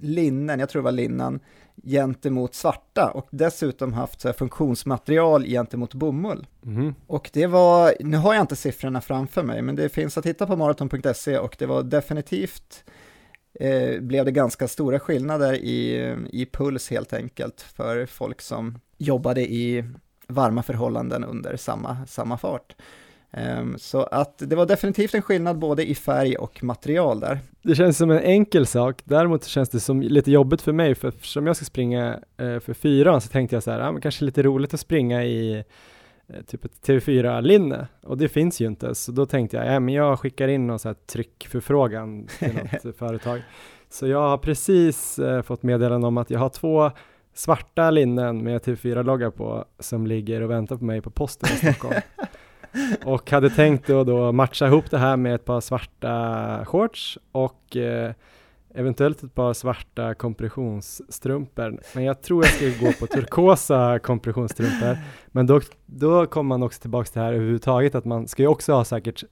linnen, 0.01 0.61
jag 0.61 0.69
tror 0.69 0.83
det 0.83 0.85
var 0.85 0.93
linnen, 0.93 1.41
gentemot 1.85 2.55
svarta 2.55 3.11
och 3.11 3.29
dessutom 3.31 3.93
haft 3.93 4.21
så 4.21 4.33
funktionsmaterial 4.33 5.45
gentemot 5.45 5.95
bomull. 5.95 6.47
Mm. 6.67 6.95
Och 7.07 7.31
det 7.33 7.47
var, 7.47 7.95
nu 8.01 8.17
har 8.17 8.35
jag 8.35 8.43
inte 8.43 8.57
siffrorna 8.57 9.01
framför 9.01 9.43
mig, 9.43 9.63
men 9.63 9.77
det 9.77 9.89
finns 9.89 10.19
att 10.19 10.25
titta 10.25 10.47
på 10.47 10.57
maraton.se 10.57 11.39
och 11.39 11.57
det 11.59 11.67
var 11.67 11.83
definitivt 11.83 12.85
eh, 13.61 14.01
blev 14.01 14.25
det 14.25 14.33
ganska 14.33 14.69
stora 14.69 15.01
skillnader 15.01 15.55
i, 15.55 15.97
i 16.31 16.47
puls 16.47 16.91
helt 16.91 17.13
enkelt 17.13 17.61
för 17.61 18.07
folk 18.07 18.41
som 18.41 18.79
jobbade 18.99 19.41
i 19.41 19.85
varma 20.33 20.63
förhållanden 20.63 21.25
under 21.25 21.57
samma, 21.57 21.97
samma 22.07 22.39
fart. 22.39 22.75
Um, 23.37 23.79
så 23.79 24.03
att 24.03 24.39
det 24.39 24.57
var 24.57 24.67
definitivt 24.67 25.15
en 25.15 25.23
skillnad 25.23 25.59
både 25.59 25.91
i 25.91 25.95
färg 25.95 26.37
och 26.37 26.65
material 26.65 27.21
där. 27.21 27.39
Det 27.63 27.75
känns 27.75 27.99
som 27.99 28.11
en 28.11 28.19
enkel 28.19 28.67
sak, 28.67 29.03
däremot 29.05 29.45
känns 29.45 29.69
det 29.69 29.81
som 29.81 30.03
lite 30.03 30.31
jobbigt 30.31 30.63
för 30.63 30.73
mig, 30.73 30.95
för 30.95 31.09
eftersom 31.09 31.47
jag 31.47 31.57
ska 31.57 31.65
springa 31.65 32.19
uh, 32.43 32.59
för 32.59 32.75
fyran 32.75 33.21
så 33.21 33.29
tänkte 33.29 33.57
jag 33.57 33.63
så 33.63 33.71
här, 33.71 33.81
ja, 33.81 33.93
men 33.93 34.01
kanske 34.01 34.25
lite 34.25 34.43
roligt 34.43 34.75
att 34.75 34.81
springa 34.81 35.25
i 35.25 35.65
uh, 36.31 36.43
typ 36.43 36.65
ett 36.65 36.87
TV4-linne, 36.87 37.87
och 38.03 38.19
det 38.19 38.29
finns 38.29 38.61
ju 38.61 38.67
inte, 38.67 38.95
så 38.95 39.13
då 39.13 39.27
tänkte 39.27 39.57
jag, 39.57 39.67
ja 39.67 39.81
men 39.81 39.95
jag 39.95 40.21
skickar 40.21 40.49
in 40.49 40.67
någon 40.67 40.79
så 40.79 40.89
här 40.89 40.97
tryckförfrågan 41.07 42.27
till 42.39 42.55
något 42.85 42.97
företag. 42.97 43.43
Så 43.91 44.07
jag 44.07 44.29
har 44.29 44.39
precis 44.39 45.19
uh, 45.19 45.43
fått 45.43 45.63
meddelande 45.63 46.07
om 46.07 46.19
att 46.19 46.31
jag 46.31 46.39
har 46.39 46.49
två 46.49 46.91
svarta 47.35 47.91
linnen 47.91 48.45
med 48.45 48.61
TV4-logga 48.63 49.31
på 49.31 49.65
som 49.79 50.07
ligger 50.07 50.41
och 50.41 50.51
väntar 50.51 50.77
på 50.77 50.85
mig 50.85 51.01
på 51.01 51.11
posten 51.11 51.49
i 51.55 51.57
Stockholm. 51.57 52.01
och 53.05 53.31
hade 53.31 53.51
tänkt 53.51 53.91
att 53.91 54.07
då 54.07 54.33
matcha 54.33 54.67
ihop 54.67 54.91
det 54.91 54.99
här 54.99 55.17
med 55.17 55.35
ett 55.35 55.45
par 55.45 55.61
svarta 55.61 56.65
shorts 56.65 57.19
och 57.33 57.77
eh, 57.77 58.13
eventuellt 58.75 59.23
ett 59.23 59.35
par 59.35 59.53
svarta 59.53 60.15
kompressionsstrumpor. 60.15 61.81
Men 61.95 62.05
jag 62.05 62.23
tror 62.23 62.45
jag 62.45 62.53
ska 62.53 62.87
gå 62.87 62.93
på 62.93 63.07
turkosa 63.07 63.99
kompressionsstrumpor. 63.99 64.99
Men 65.27 65.47
då, 65.47 65.61
då 65.87 66.27
kommer 66.27 66.49
man 66.49 66.63
också 66.63 66.81
tillbaka 66.81 67.05
till 67.05 67.19
det 67.19 67.27
här 67.27 67.33
överhuvudtaget 67.33 67.95
att 67.95 68.05
man 68.05 68.29
ska 68.29 68.43
ju 68.43 68.49
också 68.49 68.73
ha 68.73 68.85
säkert 68.85 69.25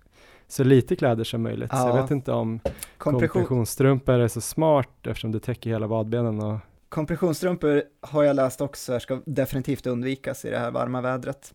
så 0.48 0.64
lite 0.64 0.96
kläder 0.96 1.24
som 1.24 1.42
möjligt. 1.42 1.70
Ja. 1.72 1.78
Så 1.78 1.88
jag 1.88 2.02
vet 2.02 2.10
inte 2.10 2.32
om 2.32 2.60
Kompression. 2.98 3.28
kompressionsstrumpor 3.28 4.14
är 4.14 4.28
så 4.28 4.40
smart 4.40 5.06
eftersom 5.06 5.32
det 5.32 5.40
täcker 5.40 5.70
hela 5.70 5.86
vadbenen 5.86 6.42
och 6.42 6.58
Kompressionsstrumpor 6.90 7.82
har 8.00 8.24
jag 8.24 8.36
läst 8.36 8.60
också 8.60 9.00
ska 9.00 9.20
definitivt 9.24 9.86
undvikas 9.86 10.44
i 10.44 10.50
det 10.50 10.58
här 10.58 10.70
varma 10.70 11.00
vädret. 11.00 11.54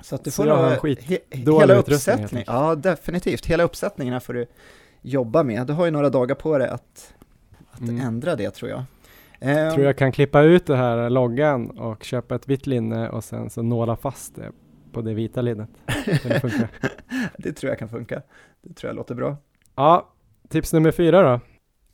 Så 0.00 0.14
att 0.14 0.24
du 0.24 0.30
får 0.30 0.44
nog 0.44 0.98
he 0.98 1.18
hela 1.30 1.74
uppsättningen. 1.74 2.44
Ja, 2.46 2.74
definitivt. 2.74 3.46
Hela 3.46 3.62
uppsättningen 3.62 4.12
här 4.12 4.20
får 4.20 4.34
du 4.34 4.46
jobba 5.02 5.42
med. 5.42 5.66
Du 5.66 5.72
har 5.72 5.84
ju 5.84 5.90
några 5.90 6.10
dagar 6.10 6.34
på 6.34 6.58
dig 6.58 6.68
att, 6.68 7.14
att 7.70 7.80
mm. 7.80 8.00
ändra 8.00 8.36
det 8.36 8.50
tror 8.50 8.70
jag. 8.70 8.84
Jag 9.38 9.74
tror 9.74 9.86
jag 9.86 9.98
kan 9.98 10.12
klippa 10.12 10.42
ut 10.42 10.66
det 10.66 10.76
här 10.76 11.10
loggan 11.10 11.70
och 11.70 12.04
köpa 12.04 12.34
ett 12.34 12.48
vitt 12.48 12.66
linne 12.66 13.08
och 13.08 13.24
sen 13.24 13.50
så 13.50 13.62
nåla 13.62 13.96
fast 13.96 14.34
det 14.34 14.52
på 14.92 15.02
det 15.02 15.14
vita 15.14 15.42
linnet. 15.42 15.70
Det, 16.22 16.42
det 17.38 17.52
tror 17.52 17.70
jag 17.70 17.78
kan 17.78 17.88
funka. 17.88 18.22
Det 18.62 18.74
tror 18.74 18.88
jag 18.88 18.96
låter 18.96 19.14
bra. 19.14 19.36
Ja, 19.74 20.12
tips 20.48 20.72
nummer 20.72 20.90
fyra 20.90 21.22
då? 21.22 21.40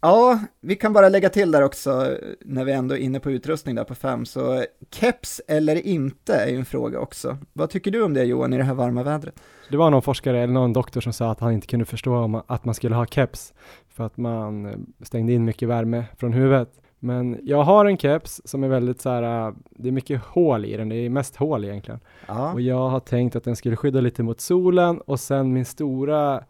Ja, 0.00 0.40
vi 0.60 0.76
kan 0.76 0.92
bara 0.92 1.08
lägga 1.08 1.28
till 1.28 1.50
där 1.50 1.62
också, 1.62 2.16
när 2.40 2.64
vi 2.64 2.72
ändå 2.72 2.94
är 2.94 2.98
inne 2.98 3.20
på 3.20 3.30
utrustning 3.30 3.74
där 3.74 3.84
på 3.84 3.94
fem, 3.94 4.26
så 4.26 4.64
keps 4.90 5.40
eller 5.48 5.86
inte 5.86 6.34
är 6.34 6.48
ju 6.48 6.56
en 6.56 6.64
fråga 6.64 7.00
också. 7.00 7.38
Vad 7.52 7.70
tycker 7.70 7.90
du 7.90 8.02
om 8.02 8.14
det 8.14 8.24
Johan, 8.24 8.52
i 8.52 8.56
det 8.56 8.64
här 8.64 8.74
varma 8.74 9.02
vädret? 9.02 9.34
Det 9.70 9.76
var 9.76 9.90
någon 9.90 10.02
forskare 10.02 10.38
eller 10.38 10.52
någon 10.52 10.72
doktor 10.72 11.00
som 11.00 11.12
sa 11.12 11.30
att 11.30 11.40
han 11.40 11.52
inte 11.52 11.66
kunde 11.66 11.84
förstå 11.84 12.16
om 12.16 12.42
att 12.46 12.64
man 12.64 12.74
skulle 12.74 12.94
ha 12.94 13.06
keps, 13.06 13.54
för 13.88 14.04
att 14.04 14.16
man 14.16 14.66
eh, 14.66 14.72
stängde 15.02 15.32
in 15.32 15.44
mycket 15.44 15.68
värme 15.68 16.04
från 16.16 16.32
huvudet. 16.32 16.72
Men 16.98 17.38
jag 17.42 17.62
har 17.62 17.86
en 17.86 17.98
keps 17.98 18.40
som 18.44 18.64
är 18.64 18.68
väldigt 18.68 19.00
så 19.00 19.10
här, 19.10 19.46
äh, 19.48 19.54
det 19.70 19.88
är 19.88 19.92
mycket 19.92 20.20
hål 20.24 20.64
i 20.64 20.76
den, 20.76 20.88
det 20.88 20.96
är 20.96 21.10
mest 21.10 21.36
hål 21.36 21.64
egentligen. 21.64 22.00
Ja. 22.26 22.52
Och 22.52 22.60
jag 22.60 22.88
har 22.88 23.00
tänkt 23.00 23.36
att 23.36 23.44
den 23.44 23.56
skulle 23.56 23.76
skydda 23.76 24.00
lite 24.00 24.22
mot 24.22 24.40
solen 24.40 25.00
och 25.00 25.20
sen 25.20 25.52
min 25.52 25.64
stora 25.64 26.44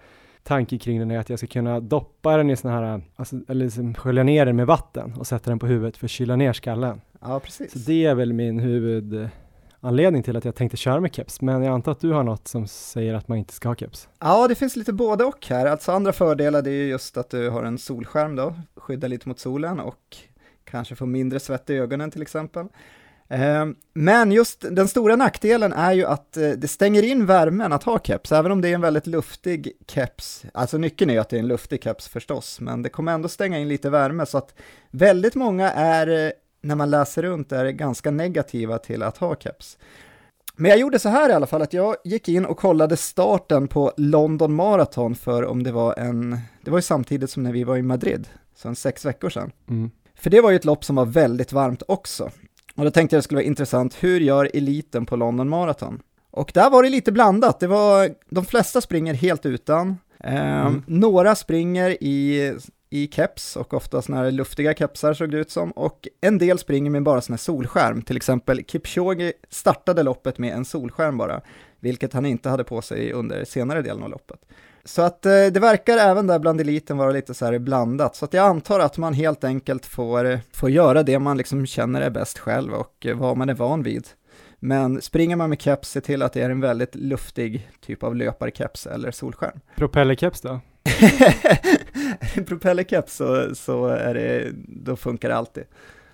tanke 0.49 0.79
kring 0.79 0.99
den 0.99 1.11
är 1.11 1.19
att 1.19 1.31
jag 1.31 1.39
ska 1.39 1.49
kunna 1.49 1.81
doppa 1.81 2.37
den 2.37 2.51
i 2.51 2.57
sån 2.57 2.71
här, 2.71 3.03
alltså, 3.17 3.37
eller 3.49 3.65
liksom 3.65 3.95
skölja 3.95 4.23
ner 4.23 4.47
den 4.47 4.57
med 4.57 4.67
vatten 4.67 5.15
och 5.19 5.27
sätta 5.27 5.51
den 5.51 5.59
på 5.59 5.67
huvudet 5.67 5.97
för 5.97 6.07
att 6.07 6.11
kyla 6.11 6.37
ner 6.37 6.53
skallen. 6.53 7.01
Ja, 7.21 7.41
precis. 7.41 7.73
Så 7.73 7.79
det 7.79 8.05
är 8.05 8.15
väl 8.15 8.33
min 8.33 8.59
huvudanledning 8.59 10.23
till 10.23 10.37
att 10.37 10.45
jag 10.45 10.55
tänkte 10.55 10.77
köra 10.77 11.01
med 11.01 11.15
keps, 11.15 11.41
men 11.41 11.63
jag 11.63 11.75
antar 11.75 11.93
att 11.93 12.01
du 12.01 12.13
har 12.13 12.23
något 12.23 12.49
som 12.49 12.67
säger 12.67 13.15
att 13.15 13.29
man 13.29 13.39
inte 13.39 13.53
ska 13.53 13.69
ha 13.69 13.77
keps? 13.77 14.09
Ja, 14.19 14.49
det 14.49 14.55
finns 14.55 14.77
lite 14.77 14.93
både 14.93 15.25
och 15.25 15.47
här. 15.47 15.67
Alltså 15.67 15.93
andra 15.93 16.13
fördelar 16.13 16.63
det 16.63 16.71
är 16.71 16.83
ju 16.83 16.89
just 16.89 17.17
att 17.17 17.31
du 17.31 17.51
har 17.51 17.63
en 17.63 17.79
solskärm 17.79 18.37
då, 18.37 18.55
skyddar 18.77 19.09
lite 19.09 19.29
mot 19.29 19.39
solen 19.39 19.81
och 19.81 20.17
kanske 20.65 20.95
får 20.97 21.07
mindre 21.07 21.41
svett 21.41 21.71
i 21.71 21.75
ögonen 21.75 22.11
till 22.11 22.23
exempel. 22.23 22.67
Ehm, 23.29 23.75
men 23.95 24.33
just 24.33 24.65
den 24.71 24.89
stora 24.89 25.17
nackdelen 25.17 25.73
är 25.73 25.93
ju 25.93 26.05
att 26.05 26.37
eh, 26.37 26.51
det 26.51 26.69
stänger 26.69 27.03
in 27.03 27.27
värmen 27.27 27.73
att 27.73 27.83
ha 27.83 27.99
keps, 27.99 28.33
även 28.33 28.53
om 28.53 28.61
det 28.61 28.69
är 28.69 28.75
en 28.75 28.81
väldigt 28.81 29.07
luftig 29.07 29.73
keps. 29.87 30.45
Alltså 30.55 30.79
nyckeln 30.79 31.11
är 31.11 31.15
ju 31.15 31.21
att 31.21 31.29
det 31.29 31.37
är 31.37 31.41
en 31.41 31.49
luftig 31.49 31.83
keps 31.83 32.09
förstås, 32.09 32.61
men 32.61 32.83
det 32.83 32.89
kommer 32.89 33.13
ändå 33.13 33.29
stänga 33.29 33.59
in 33.59 33.69
lite 33.69 33.91
värme, 33.91 34.27
så 34.27 34.39
att 34.39 34.55
väldigt 34.91 35.35
många 35.35 35.71
är, 35.73 36.27
eh, 36.27 36.31
när 36.61 36.75
man 36.75 36.91
läser 36.91 37.23
runt, 37.23 37.53
är 37.53 37.71
ganska 37.71 38.11
negativa 38.11 38.79
till 38.79 39.03
att 39.03 39.17
ha 39.17 39.37
keps. 39.37 39.79
Men 40.57 40.71
jag 40.71 40.81
gjorde 40.81 40.99
så 40.99 41.09
här 41.09 41.31
i 41.31 41.33
alla 41.33 41.47
fall, 41.47 41.63
att 41.63 41.73
jag 41.73 41.97
gick 42.05 42.29
in 42.29 42.47
och 42.47 42.57
kollade 42.57 42.97
starten 42.97 43.69
på 43.69 43.93
London 43.97 44.55
Marathon 44.55 45.15
för 45.15 45.45
om 45.45 45.63
det 45.63 45.73
var 45.73 45.99
en, 45.99 46.39
det 46.65 46.71
var 46.71 46.79
ju 46.79 46.83
samtidigt 46.83 47.31
som 47.31 47.43
när 47.43 47.53
vi 47.53 47.65
var 47.65 47.77
i 47.77 47.83
Madrid, 47.83 48.29
så 48.55 48.69
en 48.69 48.77
sex 48.77 49.05
veckor 49.05 49.31
sedan. 49.31 49.53
Mm. 49.69 49.91
För 50.15 50.31
det 50.31 50.41
var 50.41 50.51
ju 50.51 50.57
ett 50.57 50.65
lopp 50.65 50.85
som 50.85 50.97
var 50.97 51.07
väldigt 51.07 51.53
varmt 51.53 51.83
också. 51.89 52.31
Och 52.79 52.85
då 52.85 52.91
tänkte 52.91 53.17
jag 53.17 53.19
det 53.19 53.23
skulle 53.23 53.39
vara 53.39 53.47
intressant, 53.47 53.97
hur 54.01 54.21
gör 54.21 54.51
eliten 54.55 55.07
på 55.07 55.17
London 55.17 55.49
Marathon? 55.49 56.03
Och 56.31 56.51
där 56.55 56.71
var 56.71 56.83
det 56.83 56.89
lite 56.89 57.13
blandat, 57.13 57.61
det 57.61 57.67
var, 57.67 58.11
de 58.31 58.45
flesta 58.45 58.81
springer 58.81 59.15
helt 59.15 59.47
utan, 59.47 59.99
eh, 60.25 60.61
mm. 60.61 60.83
några 60.87 61.35
springer 61.35 62.03
i 62.03 62.55
i 62.91 63.09
keps 63.09 63.57
och 63.57 63.75
ofta 63.75 64.03
sådana 64.03 64.25
här 64.25 64.31
luftiga 64.31 64.75
kepsar 64.75 65.15
såg 65.15 65.31
det 65.31 65.39
ut 65.39 65.51
som 65.51 65.71
och 65.71 66.09
en 66.21 66.39
del 66.39 66.59
springer 66.59 66.91
med 66.91 67.03
bara 67.03 67.21
sådana 67.21 67.35
här 67.35 67.39
solskärm, 67.39 68.03
till 68.03 68.17
exempel 68.17 68.65
Kipchoge 68.65 69.33
startade 69.49 70.03
loppet 70.03 70.39
med 70.39 70.55
en 70.55 70.65
solskärm 70.65 71.19
bara, 71.19 71.41
vilket 71.81 72.13
han 72.13 72.27
inte 72.27 72.49
hade 72.49 72.65
på 72.65 72.83
sig 72.83 73.13
under 73.13 73.45
senare 73.45 73.83
delen 73.83 74.03
av 74.03 74.11
loppet. 74.11 74.41
Så 74.89 75.03
att 75.03 75.27
eh, 75.27 75.31
det 75.31 75.61
verkar 75.61 75.99
även 75.99 76.27
där 76.27 76.39
bland 76.39 76.61
eliten 76.61 76.97
vara 76.97 77.11
lite 77.11 77.35
så 77.35 77.45
här 77.45 77.59
blandat, 77.59 78.17
så 78.17 78.25
att 78.25 78.33
jag 78.33 78.47
antar 78.47 78.81
att 78.81 78.99
man 78.99 79.15
helt 79.15 79.45
enkelt 79.45 79.87
får, 79.87 80.41
får 80.53 80.71
göra 80.71 81.03
det 81.03 81.19
man 81.19 81.37
liksom 81.37 81.67
känner 81.67 82.01
är 82.01 82.11
bäst 82.11 82.39
själv 82.39 82.73
och 82.73 83.07
eh, 83.07 83.17
vad 83.17 83.37
man 83.37 83.49
är 83.49 83.55
van 83.55 83.83
vid. 83.83 84.09
Men 84.59 85.01
springer 85.01 85.37
man 85.37 85.51
med 85.51 85.61
keps, 85.63 85.91
se 85.91 86.01
till 86.01 86.23
att 86.23 86.33
det 86.33 86.43
är 86.43 86.51
en 86.51 86.61
väldigt 86.61 86.95
luftig 86.95 87.71
typ 87.81 88.03
av 88.03 88.17
löparkeps 88.17 88.87
eller 88.87 89.11
solskärm. 89.11 89.61
Propellerkeps 89.77 90.41
då? 90.41 90.61
propellerkeps 92.47 93.17
så, 93.17 93.55
så 93.55 93.87
är 93.87 94.15
det, 94.15 94.51
då 94.69 94.97
funkar 94.97 95.29
det 95.29 95.37
alltid. 95.37 95.65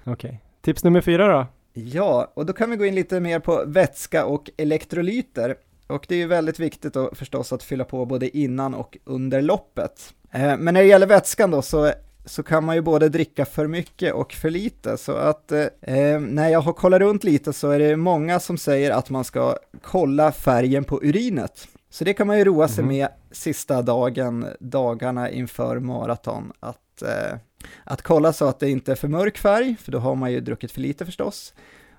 Okej. 0.05 0.13
Okay. 0.13 0.39
Tips 0.61 0.85
nummer 0.85 1.01
fyra 1.01 1.29
då? 1.29 1.47
Ja, 1.73 2.33
och 2.35 2.47
då 2.47 2.53
kan 2.53 2.71
vi 2.71 2.77
gå 2.77 2.85
in 2.85 2.95
lite 2.95 3.21
mer 3.21 3.39
på 3.39 3.65
vätska 3.67 4.27
och 4.27 4.51
elektrolyter. 4.57 5.57
Och 5.87 6.05
det 6.09 6.15
är 6.15 6.19
ju 6.19 6.27
väldigt 6.27 6.59
viktigt 6.59 6.95
då 6.95 7.11
förstås 7.15 7.53
att 7.53 7.63
fylla 7.63 7.85
på 7.85 8.07
både 8.07 8.37
innan 8.37 8.75
och 8.75 8.99
under 9.05 9.43
loppet. 9.43 10.15
Eh, 10.31 10.57
men 10.59 10.75
när 10.75 10.81
det 10.83 10.89
gäller 10.89 11.07
vätskan 11.07 11.51
då 11.51 11.63
så, 11.63 11.93
så 12.25 12.43
kan 12.43 12.65
man 12.65 12.75
ju 12.75 12.83
både 12.83 13.09
dricka 13.09 13.45
för 13.45 13.67
mycket 13.67 14.15
och 14.15 14.33
för 14.33 14.51
lite. 14.51 14.97
Så 14.97 15.13
att 15.13 15.53
eh, 15.53 16.21
när 16.21 16.49
jag 16.49 16.61
har 16.61 16.73
kollat 16.73 17.01
runt 17.01 17.25
lite 17.25 17.53
så 17.53 17.71
är 17.71 17.79
det 17.79 17.97
många 17.97 18.41
som 18.41 18.59
säger 18.59 18.91
att 18.91 19.11
man 19.11 19.25
ska 19.25 19.57
kolla 19.83 20.33
färgen 20.33 20.85
på 20.85 21.03
urinet. 21.03 21.69
Så 21.91 22.05
det 22.05 22.15
kan 22.15 22.27
man 22.27 22.39
ju 22.39 22.45
roa 22.45 22.69
sig 22.69 22.85
mm. 22.85 22.97
med 22.97 23.09
sista 23.31 23.83
dagen, 23.83 24.47
dagarna 24.61 25.31
inför 25.31 25.79
maraton, 25.79 26.53
att, 26.61 27.03
eh, 27.03 27.39
att 27.85 28.03
kolla 28.03 28.33
så 28.33 28.45
att 28.45 28.61
det 28.61 28.71
inte 28.71 28.93
är 28.93 28.97
för 28.97 29.09
mörk 29.09 29.39
färg, 29.39 29.77
för 29.81 29.93
då 29.93 29.99
har 29.99 30.15
man 30.15 30.33
ju 30.33 30.41
druckit 30.41 30.73
för 30.73 30.81
lite 30.81 31.07
förstås. 31.07 31.55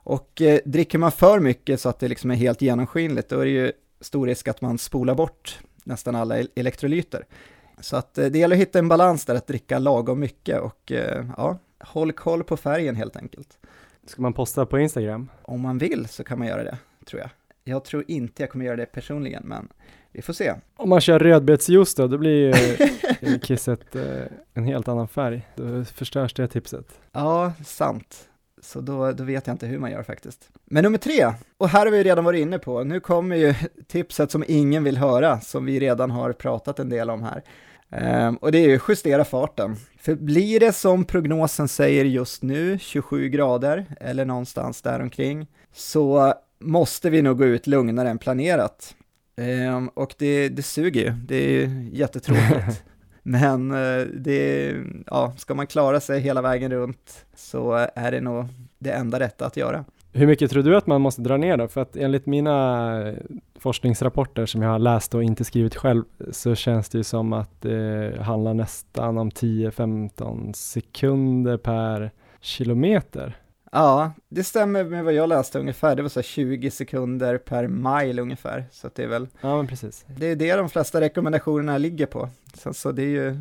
Och 0.06 0.41
eh, 0.41 0.60
dricker 0.66 0.97
man 0.97 1.12
för 1.12 1.39
mycket 1.39 1.82
så 1.82 1.89
att 1.89 1.99
det 1.99 2.08
liksom 2.08 2.32
är 2.32 2.36
helt 2.36 2.62
genomskinligt, 2.62 3.30
då 3.30 3.39
är 3.39 3.45
det 3.45 3.51
ju 3.51 3.72
stor 4.01 4.28
risk 4.28 4.47
att 4.47 4.62
man 4.62 4.78
spolar 4.78 5.16
bort 5.16 5.60
nästan 5.84 6.16
alla 6.16 6.38
elektrolyter. 6.56 7.26
Så 7.80 7.97
att 7.97 8.18
eh, 8.18 8.26
det 8.26 8.39
gäller 8.39 8.56
att 8.56 8.62
hitta 8.62 8.80
en 8.80 8.88
balans 8.88 9.26
där, 9.26 9.36
att 9.36 9.47
dricka 9.47 9.80
lagom 9.80 10.20
mycket 10.20 10.62
och 10.62 10.91
eh, 10.91 11.26
ja, 11.38 11.58
håll 11.80 12.12
koll 12.12 12.43
på 12.43 12.58
färgen 12.58 12.95
helt 12.95 13.16
enkelt. 13.16 13.58
Ska 14.06 14.22
man 14.22 14.34
posta 14.34 14.66
på 14.66 14.80
Instagram? 14.80 15.30
Om 15.41 15.62
man 15.62 15.78
vill 15.78 16.08
så 16.08 16.24
kan 16.24 16.39
man 16.39 16.47
göra 16.47 16.64
det, 16.64 16.78
tror 17.06 17.22
jag. 17.22 17.30
Jag 17.64 17.86
tror 17.86 18.03
inte 18.08 18.43
jag 18.43 18.49
kommer 18.49 18.66
göra 18.66 18.76
det 18.76 18.86
personligen, 18.86 19.43
men 19.45 19.68
vi 20.12 20.22
får 20.22 20.34
se. 20.34 20.53
Om 20.76 20.89
man 20.89 21.01
kör 21.01 21.20
rödbetsjuice 21.20 21.95
då, 21.95 22.08
då 22.08 22.18
blir 22.18 22.32
ju 22.32 23.39
kisset 23.41 23.95
eh, 23.95 24.24
en 24.53 24.66
helt 24.66 24.88
annan 24.88 25.08
färg. 25.08 25.47
Då 25.56 25.86
förstörs 25.86 26.34
det 26.34 26.47
tipset. 26.47 26.99
Ja, 27.12 27.53
sant. 27.66 28.30
Så 28.66 28.82
då, 28.82 29.11
då 29.11 29.24
vet 29.24 29.47
jag 29.47 29.53
inte 29.53 29.68
hur 29.68 29.80
man 29.80 29.91
gör 29.91 30.03
faktiskt. 30.03 30.49
Men 30.66 30.84
nummer 30.84 30.97
tre, 30.97 31.34
och 31.57 31.70
här 31.70 31.86
har 31.86 31.91
vi 31.91 32.03
redan 32.03 32.24
varit 32.24 32.41
inne 32.41 32.59
på, 32.59 32.84
nu 32.84 32.99
kommer 32.99 33.36
ju 33.36 33.53
tipset 33.88 34.32
som 34.32 34.43
ingen 34.47 34.84
vill 34.84 34.97
höra, 34.97 35.41
som 35.41 35.66
vi 35.66 35.80
redan 35.80 36.11
har 36.11 36.34
pratat 36.34 36.80
en 36.80 36.89
del 36.89 37.09
om 37.09 37.24
här. 37.24 37.43
Um, 38.28 38.36
och 38.36 38.51
det 38.51 38.57
är 38.57 38.70
ju 38.70 38.80
justera 38.88 39.26
farten. 39.26 39.76
För 39.97 40.16
blir 40.16 40.59
det 40.59 40.74
som 40.74 41.05
prognosen 41.05 41.68
säger 41.68 42.05
just 42.05 42.43
nu, 42.43 42.80
27 42.80 43.30
grader 43.30 43.86
eller 43.99 44.26
någonstans 44.26 44.82
däromkring, 44.82 45.47
så 45.74 46.34
måste 46.59 47.09
vi 47.09 47.22
nog 47.22 47.38
gå 47.38 47.45
ut 47.45 47.68
lugnare 47.68 48.09
än 48.09 48.18
planerat. 48.18 48.95
Um, 49.38 49.88
och 49.88 50.16
det, 50.18 50.49
det 50.49 50.63
suger 50.63 51.01
ju, 51.01 51.11
det 51.11 51.36
är 51.36 51.89
jättetråkigt. 51.91 52.84
Men 53.28 53.72
eh, 53.72 54.06
det, 54.14 54.74
ja, 55.06 55.34
ska 55.38 55.54
man 55.54 55.68
klara 55.68 56.00
sig 56.00 56.20
hela 56.20 56.42
vägen 56.42 56.72
runt 56.72 57.26
så 57.36 57.88
är 57.96 58.12
det 58.12 58.22
nog 58.22 58.46
det 58.80 58.92
enda 58.92 59.20
rätta 59.20 59.46
att 59.46 59.58
göra. 59.58 59.86
Hur 60.14 60.28
mycket 60.28 60.52
tror 60.52 60.64
du 60.64 60.78
att 60.78 60.88
man 60.88 61.02
måste 61.02 61.22
dra 61.22 61.38
ner 61.38 61.58
då? 61.58 61.68
För 61.68 61.82
att 61.82 61.96
enligt 61.98 62.26
mina 62.26 63.08
eh, 63.08 63.16
forskningsrapporter 63.60 64.46
som 64.46 64.62
jag 64.62 64.70
har 64.70 64.80
läst 64.80 65.16
och 65.16 65.24
inte 65.24 65.44
skrivit 65.44 65.76
själv 65.76 66.04
så 66.32 66.56
känns 66.56 66.90
det 66.90 66.98
ju 66.98 67.04
som 67.04 67.34
att 67.34 67.62
det 67.62 68.22
handlar 68.22 68.54
nästan 68.54 69.18
om 69.18 69.30
10-15 69.30 70.54
sekunder 70.54 71.58
per 71.58 72.12
kilometer. 72.42 73.38
Ja, 73.76 74.12
det 74.30 74.44
stämmer 74.44 74.84
med 74.84 75.04
vad 75.04 75.14
jag 75.14 75.30
läste 75.30 75.60
ungefär. 75.60 75.96
Det 75.96 76.02
var 76.02 76.10
så 76.10 76.22
20 76.22 76.72
sekunder 76.72 77.38
per 77.38 77.68
mile 77.68 78.22
ungefär. 78.22 78.66
Så 78.72 78.90
det 78.96 79.04
är 79.04 79.08
väl... 79.08 79.28
Ja, 79.42 79.58
men 79.58 79.68
precis. 79.68 80.06
Det 80.08 80.28
är 80.28 80.36
det 80.36 80.56
de 80.56 80.70
flesta 80.70 81.02
rekommendationerna 81.02 81.78
ligger 81.78 82.06
på. 82.06 82.30
Så, 82.54 82.74
så 82.74 82.92
det 82.92 83.02
är 83.02 83.08
ju 83.08 83.38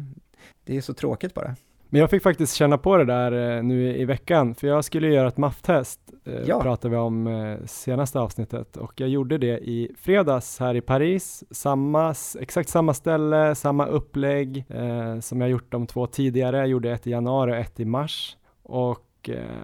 det 0.64 0.76
är 0.76 0.80
så 0.80 0.94
tråkigt 0.94 1.34
bara. 1.34 1.56
Men 1.88 2.00
jag 2.00 2.10
fick 2.10 2.22
faktiskt 2.22 2.54
känna 2.54 2.78
på 2.78 2.96
det 2.96 3.04
där 3.04 3.56
eh, 3.56 3.62
nu 3.62 3.96
i 3.96 4.04
veckan, 4.04 4.54
för 4.54 4.66
jag 4.66 4.84
skulle 4.84 5.08
göra 5.08 5.28
ett 5.28 5.36
MAF-test, 5.36 6.00
eh, 6.24 6.42
ja. 6.46 6.62
pratade 6.62 6.94
vi 6.94 6.96
om 7.00 7.26
eh, 7.26 7.66
senaste 7.66 8.20
avsnittet, 8.20 8.76
och 8.76 9.00
jag 9.00 9.08
gjorde 9.08 9.38
det 9.38 9.58
i 9.58 9.94
fredags 9.98 10.58
här 10.58 10.74
i 10.74 10.80
Paris, 10.80 11.44
samma, 11.50 12.14
exakt 12.40 12.68
samma 12.68 12.94
ställe, 12.94 13.54
samma 13.54 13.86
upplägg 13.86 14.64
eh, 14.68 15.20
som 15.20 15.40
jag 15.40 15.50
gjort 15.50 15.72
de 15.72 15.86
två 15.86 16.06
tidigare, 16.06 16.56
jag 16.56 16.68
gjorde 16.68 16.92
ett 16.92 17.06
i 17.06 17.10
januari 17.10 17.52
och 17.52 17.56
ett 17.56 17.80
i 17.80 17.84
mars, 17.84 18.36
och 18.62 19.03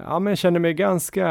ja, 0.05 0.19
men 0.19 0.37
kände 0.37 0.61
mig 0.61 0.75
ganska 0.75 1.27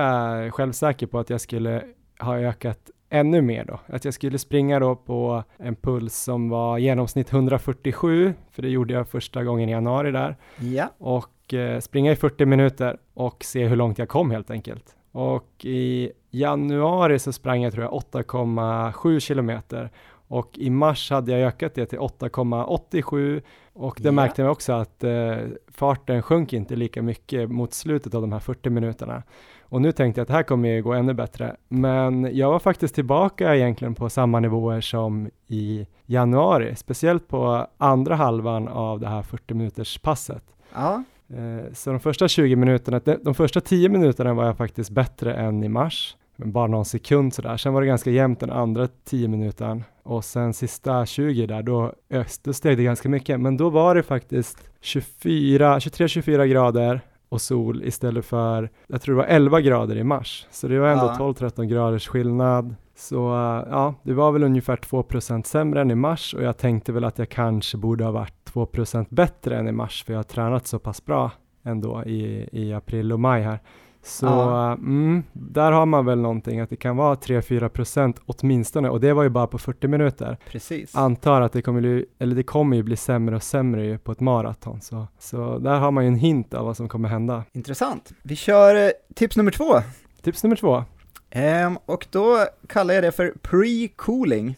självsäker 0.51 1.07
på 1.07 1.19
att 1.19 1.30
jag 1.30 1.41
skulle 1.41 1.84
ha 2.19 2.39
ökat 2.39 2.91
ännu 3.09 3.41
mer 3.41 3.65
då. 3.65 3.80
Att 3.88 4.05
jag 4.05 4.13
skulle 4.13 4.38
springa 4.38 4.80
då 4.80 4.95
på 4.95 5.43
en 5.57 5.75
puls 5.75 6.15
som 6.15 6.49
var 6.49 6.77
genomsnitt 6.77 7.34
147, 7.34 8.34
för 8.51 8.61
det 8.61 8.69
gjorde 8.69 8.93
jag 8.93 9.07
första 9.07 9.43
gången 9.43 9.69
i 9.69 9.71
januari 9.71 10.11
där. 10.11 10.38
Ja. 10.59 10.89
Och 10.97 11.53
eh, 11.53 11.80
springa 11.80 12.11
i 12.11 12.15
40 12.15 12.45
minuter 12.45 12.97
och 13.13 13.43
se 13.43 13.67
hur 13.67 13.75
långt 13.75 13.97
jag 13.97 14.09
kom 14.09 14.32
helt 14.32 14.51
enkelt. 14.51 14.95
Och 15.11 15.65
i 15.65 16.11
januari 16.32 17.19
så 17.19 17.34
sprang 17.34 17.61
jag 17.61 17.73
tror 17.73 17.84
jag 17.84 17.93
8,7 17.93 19.19
kilometer 19.19 19.89
och 20.30 20.57
i 20.57 20.69
mars 20.69 21.11
hade 21.11 21.32
jag 21.32 21.47
ökat 21.47 21.75
det 21.75 21.86
till 21.86 21.99
8,87 21.99 23.41
och 23.73 23.95
det 23.97 24.03
yeah. 24.03 24.15
märkte 24.15 24.41
jag 24.41 24.51
också 24.51 24.73
att 24.73 25.03
eh, 25.03 25.38
farten 25.67 26.21
sjönk 26.21 26.53
inte 26.53 26.75
lika 26.75 27.01
mycket 27.01 27.51
mot 27.51 27.73
slutet 27.73 28.13
av 28.13 28.21
de 28.21 28.32
här 28.32 28.39
40 28.39 28.69
minuterna. 28.69 29.23
Och 29.61 29.82
nu 29.82 29.91
tänkte 29.91 30.19
jag 30.19 30.23
att 30.23 30.27
det 30.27 30.34
här 30.34 30.43
kommer 30.43 30.69
ju 30.69 30.82
gå 30.82 30.93
ännu 30.93 31.13
bättre. 31.13 31.55
Men 31.67 32.36
jag 32.38 32.51
var 32.51 32.59
faktiskt 32.59 32.95
tillbaka 32.95 33.55
egentligen 33.55 33.95
på 33.95 34.09
samma 34.09 34.39
nivåer 34.39 34.82
som 34.82 35.30
i 35.47 35.88
januari, 36.05 36.75
speciellt 36.75 37.27
på 37.27 37.67
andra 37.77 38.15
halvan 38.15 38.67
av 38.67 38.99
det 38.99 39.07
här 39.07 39.21
40 39.21 39.53
minuters 39.53 39.97
passet. 39.99 40.43
Ja. 40.73 41.03
Eh, 41.30 41.73
så 41.73 41.89
de 41.89 41.99
första 41.99 42.27
20 42.27 42.55
minuterna, 42.55 43.01
de 43.23 43.36
första 43.36 43.61
10 43.61 43.89
minuterna 43.89 44.34
var 44.34 44.45
jag 44.45 44.57
faktiskt 44.57 44.89
bättre 44.89 45.34
än 45.34 45.63
i 45.63 45.69
mars 45.69 46.15
bara 46.46 46.68
någon 46.68 46.86
sekund 46.86 47.34
sådär. 47.34 47.58
Sen 47.58 47.74
var 47.74 47.82
det 47.82 47.88
ganska 47.88 48.10
jämnt 48.10 48.40
den 48.40 48.52
andra 48.52 48.88
10 49.06 49.28
minuten 49.28 49.84
och 50.04 50.26
sen 50.26 50.54
sista 50.54 51.06
20 51.06 51.46
där, 51.46 51.64
då, 51.64 51.94
då 52.44 52.54
steg 52.54 52.78
det 52.78 52.84
ganska 52.84 53.10
mycket. 53.10 53.40
Men 53.40 53.58
då 53.58 53.70
var 53.70 53.96
det 53.96 54.04
faktiskt 54.04 54.70
24, 54.82 55.80
23-24 55.80 56.46
grader 56.46 57.02
och 57.30 57.42
sol 57.42 57.84
istället 57.84 58.26
för, 58.26 58.70
jag 58.88 59.02
tror 59.02 59.16
det 59.16 59.22
var 59.22 59.28
11 59.28 59.62
grader 59.62 59.96
i 59.96 60.04
mars. 60.04 60.48
Så 60.52 60.68
det 60.68 60.80
var 60.80 60.88
ändå 60.88 61.06
ja. 61.06 61.16
12-13 61.20 61.66
graders 61.66 62.08
skillnad. 62.08 62.76
Så 62.96 63.16
ja, 63.70 63.94
det 64.04 64.14
var 64.14 64.32
väl 64.32 64.44
ungefär 64.44 64.76
2% 64.76 65.44
sämre 65.44 65.82
än 65.82 65.92
i 65.92 65.96
mars 65.96 66.34
och 66.34 66.44
jag 66.44 66.58
tänkte 66.58 66.92
väl 66.92 67.04
att 67.04 67.20
jag 67.20 67.30
kanske 67.30 67.78
borde 67.78 68.04
ha 68.04 68.12
varit 68.12 68.52
2% 68.54 69.06
bättre 69.10 69.58
än 69.58 69.68
i 69.68 69.72
mars 69.72 70.04
för 70.04 70.14
jag 70.14 70.20
har 70.20 70.24
tränat 70.24 70.68
så 70.68 70.80
pass 70.80 71.06
bra 71.06 71.32
ändå 71.64 72.04
i, 72.04 72.50
i 72.52 72.74
april 72.74 73.12
och 73.12 73.20
maj 73.20 73.42
här. 73.42 73.60
Så 74.04 74.26
ja. 74.26 74.72
mm, 74.72 75.24
där 75.34 75.72
har 75.72 75.86
man 75.86 76.06
väl 76.06 76.20
någonting 76.20 76.60
att 76.60 76.70
det 76.70 76.76
kan 76.76 76.97
vara 76.97 77.16
3-4 77.16 77.70
procent 77.70 78.20
åtminstone 78.26 78.89
och 78.89 79.00
det 79.00 79.14
var 79.14 79.24
ju 79.24 79.30
bara 79.30 79.47
på 79.47 79.58
40 79.58 79.88
minuter. 79.88 80.38
Precis. 80.50 80.95
Antar 80.95 81.41
att 81.41 81.54
det 81.54 81.62
kommer, 81.62 81.82
bli, 81.82 82.06
eller 82.20 82.36
det 82.36 82.43
kommer 82.43 82.78
ju 82.78 82.84
bli 82.84 82.95
sämre 82.95 83.36
och 83.36 83.43
sämre 83.43 83.97
på 83.97 84.12
ett 84.12 84.20
maraton. 84.20 84.82
Så, 84.82 85.08
så 85.20 85.60
där 85.60 85.80
har 85.80 85.91
man 85.91 86.04
ju 86.04 86.08
en 86.08 86.16
hint 86.16 86.54
av 86.54 86.66
vad 86.66 86.78
som 86.78 86.89
kommer 86.89 87.10
hända. 87.10 87.43
Intressant. 87.52 88.14
Vi 88.24 88.36
kör 88.36 88.76
eh, 88.76 88.91
tips 89.16 89.38
nummer 89.38 89.52
två. 89.52 89.82
Tips 90.22 90.43
nummer 90.43 90.56
två. 90.56 90.84
Um, 91.36 91.78
och 91.86 92.08
då 92.12 92.45
kallar 92.68 92.93
jag 92.93 93.04
det 93.04 93.12
för 93.12 93.34
pre-cooling. 93.41 94.56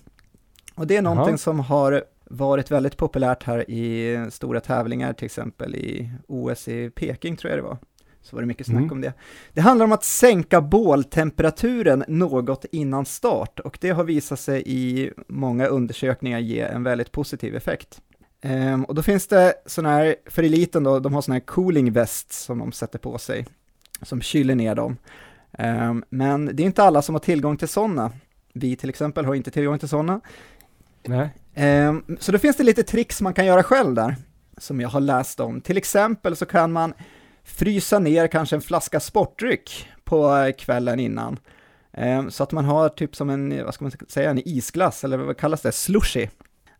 Och 0.75 0.87
det 0.87 0.97
är 0.97 1.01
någonting 1.01 1.33
Aha. 1.33 1.37
som 1.37 1.59
har 1.59 2.03
varit 2.25 2.71
väldigt 2.71 2.97
populärt 2.97 3.43
här 3.43 3.71
i 3.71 4.17
stora 4.31 4.59
tävlingar, 4.59 5.13
till 5.13 5.25
exempel 5.25 5.75
i 5.75 6.11
OS 6.27 6.67
i 6.67 6.89
Peking 6.89 7.37
tror 7.37 7.49
jag 7.49 7.59
det 7.59 7.63
var 7.63 7.77
så 8.21 8.35
var 8.35 8.41
det 8.41 8.47
mycket 8.47 8.67
snack 8.67 8.77
mm. 8.77 8.91
om 8.91 9.01
det. 9.01 9.13
Det 9.53 9.61
handlar 9.61 9.85
om 9.85 9.91
att 9.91 10.03
sänka 10.03 10.61
båltemperaturen 10.61 12.03
något 12.07 12.65
innan 12.71 13.05
start 13.05 13.59
och 13.59 13.77
det 13.81 13.89
har 13.89 14.03
visat 14.03 14.39
sig 14.39 14.63
i 14.65 15.11
många 15.27 15.65
undersökningar 15.65 16.39
ge 16.39 16.59
en 16.59 16.83
väldigt 16.83 17.11
positiv 17.11 17.55
effekt. 17.55 18.01
Um, 18.43 18.85
och 18.85 18.95
då 18.95 19.03
finns 19.03 19.27
det 19.27 19.53
sådana 19.65 19.95
här, 19.95 20.15
för 20.25 20.43
eliten 20.43 20.83
då, 20.83 20.99
de 20.99 21.13
har 21.13 21.21
sådana 21.21 21.35
här 21.35 21.45
cooling 21.45 21.91
vests 21.91 22.43
som 22.43 22.59
de 22.59 22.71
sätter 22.71 22.99
på 22.99 23.17
sig, 23.17 23.45
som 24.01 24.21
kyler 24.21 24.55
ner 24.55 24.75
dem. 24.75 24.97
Um, 25.59 26.03
men 26.09 26.45
det 26.53 26.63
är 26.63 26.65
inte 26.65 26.83
alla 26.83 27.01
som 27.01 27.15
har 27.15 27.19
tillgång 27.19 27.57
till 27.57 27.67
sådana. 27.67 28.11
Vi 28.53 28.75
till 28.75 28.89
exempel 28.89 29.25
har 29.25 29.35
inte 29.35 29.51
tillgång 29.51 29.79
till 29.79 29.89
sådana. 29.89 30.21
Nej. 31.03 31.29
Um, 31.87 32.17
så 32.19 32.31
då 32.31 32.37
finns 32.37 32.57
det 32.57 32.63
lite 32.63 32.83
tricks 32.83 33.21
man 33.21 33.33
kan 33.33 33.45
göra 33.45 33.63
själv 33.63 33.93
där. 33.93 34.15
som 34.57 34.81
jag 34.81 34.89
har 34.89 34.99
läst 34.99 35.39
om. 35.39 35.61
Till 35.61 35.77
exempel 35.77 36.35
så 36.35 36.45
kan 36.45 36.71
man 36.71 36.93
frysa 37.43 37.99
ner 37.99 38.27
kanske 38.27 38.55
en 38.55 38.61
flaska 38.61 38.99
sportdryck 38.99 39.87
på 40.03 40.35
eh, 40.35 40.51
kvällen 40.51 40.99
innan. 40.99 41.39
Ehm, 41.93 42.31
så 42.31 42.43
att 42.43 42.51
man 42.51 42.65
har 42.65 42.89
typ 42.89 43.15
som 43.15 43.29
en, 43.29 43.65
vad 43.65 43.73
ska 43.73 43.85
man 43.85 43.91
säga, 44.07 44.29
en 44.29 44.47
isglass, 44.47 45.03
eller 45.03 45.17
vad 45.17 45.37
kallas 45.37 45.61
det, 45.61 45.71
slushy, 45.71 46.27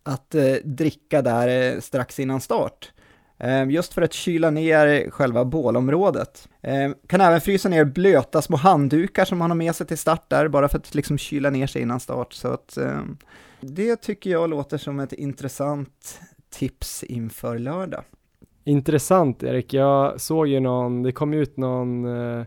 att 0.04 0.36
eh, 0.36 0.54
dricka 0.64 1.22
där 1.22 1.74
eh, 1.74 1.80
strax 1.80 2.20
innan 2.20 2.42
start. 2.42 2.92
Ehm, 3.40 3.72
just 3.72 3.94
för 3.94 4.02
att 4.02 4.14
kyla 4.14 4.50
ner 4.50 5.10
själva 5.10 5.46
bålområdet. 5.46 6.50
Ehm, 6.62 6.96
kan 7.08 7.22
även 7.22 7.42
frysa 7.42 7.70
ner 7.70 7.86
blöta 7.86 8.42
små 8.42 8.58
handdukar 8.58 9.26
som 9.26 9.38
man 9.38 9.52
har 9.52 9.58
med 9.58 9.76
sig 9.76 9.88
till 9.88 9.98
start 9.98 10.30
där, 10.30 10.48
bara 10.48 10.70
för 10.70 10.78
att 10.78 10.96
liksom 10.96 11.18
kyla 11.18 11.50
ner 11.50 11.68
sig 11.68 11.82
innan 11.82 12.00
start. 12.00 12.34
Så 12.34 12.48
att 12.48 12.78
det 13.60 13.96
tycker 13.96 14.30
jag 14.30 14.50
låter 14.50 14.78
som 14.78 15.00
ett 15.00 15.14
intressant 15.14 16.20
tips 16.50 17.04
inför 17.04 17.60
lördag. 17.60 18.04
Intressant 18.64 19.44
Erik, 19.44 19.74
jag 19.74 20.22
såg 20.22 20.48
ju 20.48 20.60
någon, 20.60 21.04
det 21.04 21.12
kom 21.12 21.34
ut 21.34 21.58
någon, 21.58 22.06
eh, 22.06 22.46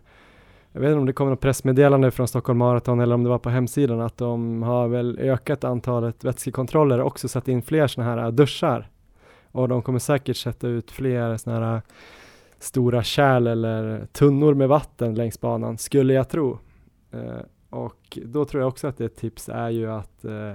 jag 0.71 0.81
vet 0.81 0.87
inte 0.87 0.99
om 0.99 1.05
det 1.05 1.13
kom 1.13 1.29
något 1.29 1.41
pressmeddelande 1.41 2.11
från 2.11 2.27
Stockholm 2.27 2.59
Marathon 2.59 2.99
eller 2.99 3.15
om 3.15 3.23
det 3.23 3.29
var 3.29 3.39
på 3.39 3.49
hemsidan 3.49 4.01
att 4.01 4.17
de 4.17 4.63
har 4.63 4.87
väl 4.87 5.19
ökat 5.19 5.63
antalet 5.63 6.23
vätskekontroller 6.23 6.99
och 6.99 7.07
också 7.07 7.27
satt 7.27 7.47
in 7.47 7.61
fler 7.61 7.87
sådana 7.87 8.21
här 8.21 8.31
duschar. 8.31 8.89
Och 9.51 9.67
de 9.67 9.81
kommer 9.81 9.99
säkert 9.99 10.37
sätta 10.37 10.67
ut 10.67 10.91
fler 10.91 11.37
sådana 11.37 11.65
här 11.65 11.81
stora 12.59 13.03
kärl 13.03 13.47
eller 13.47 14.05
tunnor 14.05 14.53
med 14.53 14.67
vatten 14.67 15.15
längs 15.15 15.41
banan, 15.41 15.77
skulle 15.77 16.13
jag 16.13 16.29
tro. 16.29 16.59
Eh, 17.11 17.45
och 17.69 18.19
då 18.25 18.45
tror 18.45 18.61
jag 18.61 18.67
också 18.67 18.87
att 18.87 19.01
ett 19.01 19.15
tips 19.15 19.49
är 19.49 19.69
ju 19.69 19.91
att 19.91 20.25
eh, 20.25 20.53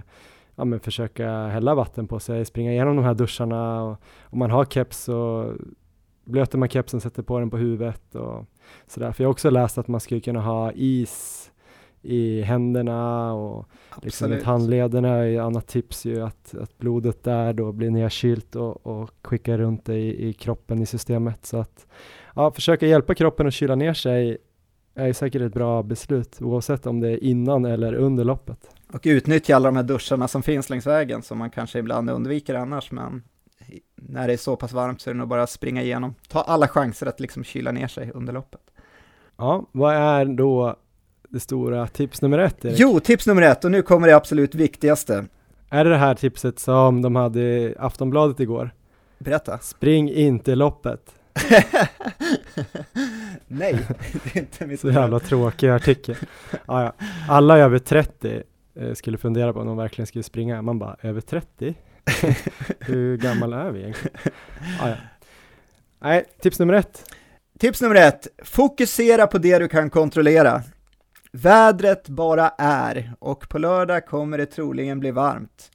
ja, 0.60 0.64
men 0.64 0.80
försöka 0.80 1.46
hälla 1.46 1.74
vatten 1.74 2.06
på 2.06 2.20
sig, 2.20 2.44
springa 2.44 2.72
igenom 2.72 2.96
de 2.96 3.04
här 3.04 3.14
duscharna 3.14 3.82
och 3.82 3.96
om 4.22 4.38
man 4.38 4.50
har 4.50 4.64
keps 4.64 4.98
så 4.98 5.52
blöter 6.24 6.58
man 6.58 6.68
kepsen, 6.68 7.00
sätter 7.00 7.22
på 7.22 7.38
den 7.38 7.50
på 7.50 7.56
huvudet 7.56 8.14
och 8.14 8.44
sådär. 8.86 9.12
För 9.12 9.24
jag 9.24 9.28
har 9.28 9.32
också 9.32 9.50
läst 9.50 9.78
att 9.78 9.88
man 9.88 10.00
skulle 10.00 10.20
kunna 10.20 10.40
ha 10.40 10.72
is 10.72 11.50
i 12.02 12.42
händerna 12.42 13.32
och 13.32 13.68
liksom 14.02 14.32
i 14.32 14.42
handlederna 14.42 15.08
är 15.08 15.34
ett 15.34 15.40
annat 15.40 15.66
tips 15.66 16.06
ju 16.06 16.22
att, 16.22 16.54
att 16.54 16.78
blodet 16.78 17.24
där 17.24 17.52
då 17.52 17.72
blir 17.72 17.90
nedkylt 17.90 18.56
och, 18.56 18.86
och 18.86 19.10
skickar 19.22 19.58
runt 19.58 19.84
det 19.84 19.98
i, 19.98 20.28
i 20.28 20.32
kroppen 20.32 20.82
i 20.82 20.86
systemet. 20.86 21.46
Så 21.46 21.56
att 21.56 21.86
ja, 22.34 22.50
försöka 22.50 22.86
hjälpa 22.86 23.14
kroppen 23.14 23.46
att 23.46 23.54
kyla 23.54 23.74
ner 23.74 23.94
sig 23.94 24.38
är 24.94 25.12
säkert 25.12 25.42
ett 25.42 25.54
bra 25.54 25.82
beslut 25.82 26.42
oavsett 26.42 26.86
om 26.86 27.00
det 27.00 27.08
är 27.08 27.24
innan 27.24 27.64
eller 27.64 27.94
under 27.94 28.24
loppet. 28.24 28.70
Och 28.92 29.00
utnyttja 29.04 29.56
alla 29.56 29.68
de 29.68 29.76
här 29.76 29.82
duscharna 29.82 30.28
som 30.28 30.42
finns 30.42 30.70
längs 30.70 30.86
vägen 30.86 31.22
som 31.22 31.38
man 31.38 31.50
kanske 31.50 31.78
ibland 31.78 32.10
undviker 32.10 32.54
annars, 32.54 32.92
men 32.92 33.22
när 33.96 34.26
det 34.26 34.32
är 34.32 34.36
så 34.36 34.56
pass 34.56 34.72
varmt 34.72 35.00
så 35.00 35.10
är 35.10 35.14
det 35.14 35.18
nog 35.18 35.28
bara 35.28 35.42
att 35.42 35.50
springa 35.50 35.82
igenom. 35.82 36.14
Ta 36.28 36.40
alla 36.40 36.68
chanser 36.68 37.06
att 37.06 37.20
liksom 37.20 37.44
kyla 37.44 37.72
ner 37.72 37.88
sig 37.88 38.10
under 38.14 38.32
loppet. 38.32 38.60
Ja, 39.36 39.66
vad 39.72 39.94
är 39.94 40.24
då 40.24 40.76
det 41.28 41.40
stora 41.40 41.86
tips 41.86 42.22
nummer 42.22 42.38
ett? 42.38 42.64
Erik? 42.64 42.80
Jo, 42.80 43.00
tips 43.00 43.26
nummer 43.26 43.42
ett, 43.42 43.64
och 43.64 43.70
nu 43.70 43.82
kommer 43.82 44.08
det 44.08 44.16
absolut 44.16 44.54
viktigaste. 44.54 45.26
Är 45.68 45.84
det 45.84 45.90
det 45.90 45.96
här 45.96 46.14
tipset 46.14 46.58
som 46.58 47.02
de 47.02 47.16
hade 47.16 47.40
i 47.40 47.74
Aftonbladet 47.78 48.40
igår? 48.40 48.70
Berätta. 49.18 49.58
Spring 49.58 50.10
inte 50.10 50.54
loppet. 50.54 51.14
Nej, 53.46 53.86
det 54.24 54.36
är 54.36 54.38
inte 54.38 54.66
mitt 54.66 54.80
Så 54.80 54.90
jävla 54.90 55.20
tråkig 55.20 55.68
artikel. 55.68 56.16
Ah, 56.66 56.82
ja. 56.82 56.92
Alla 57.28 57.58
över 57.58 57.78
30 57.78 58.42
eh, 58.74 58.92
skulle 58.94 59.18
fundera 59.18 59.52
på 59.52 59.60
om 59.60 59.66
de 59.66 59.76
verkligen 59.76 60.06
skulle 60.06 60.22
springa. 60.22 60.62
Man 60.62 60.78
bara, 60.78 60.96
över 61.02 61.20
30? 61.20 61.74
Hur 62.80 63.16
gammal 63.16 63.52
är 63.52 63.70
vi 63.70 63.80
egentligen? 63.80 64.16
Ah, 64.80 64.88
ja. 64.88 64.96
Nej, 65.98 66.24
tips 66.40 66.58
nummer 66.58 66.74
ett. 66.74 67.04
Tips 67.58 67.80
nummer 67.80 67.94
ett, 67.94 68.26
fokusera 68.44 69.26
på 69.26 69.38
det 69.38 69.58
du 69.58 69.68
kan 69.68 69.90
kontrollera. 69.90 70.62
Vädret 71.32 72.08
bara 72.08 72.48
är 72.58 73.12
och 73.18 73.48
på 73.48 73.58
lördag 73.58 74.06
kommer 74.06 74.38
det 74.38 74.46
troligen 74.46 75.00
bli 75.00 75.10
varmt. 75.10 75.70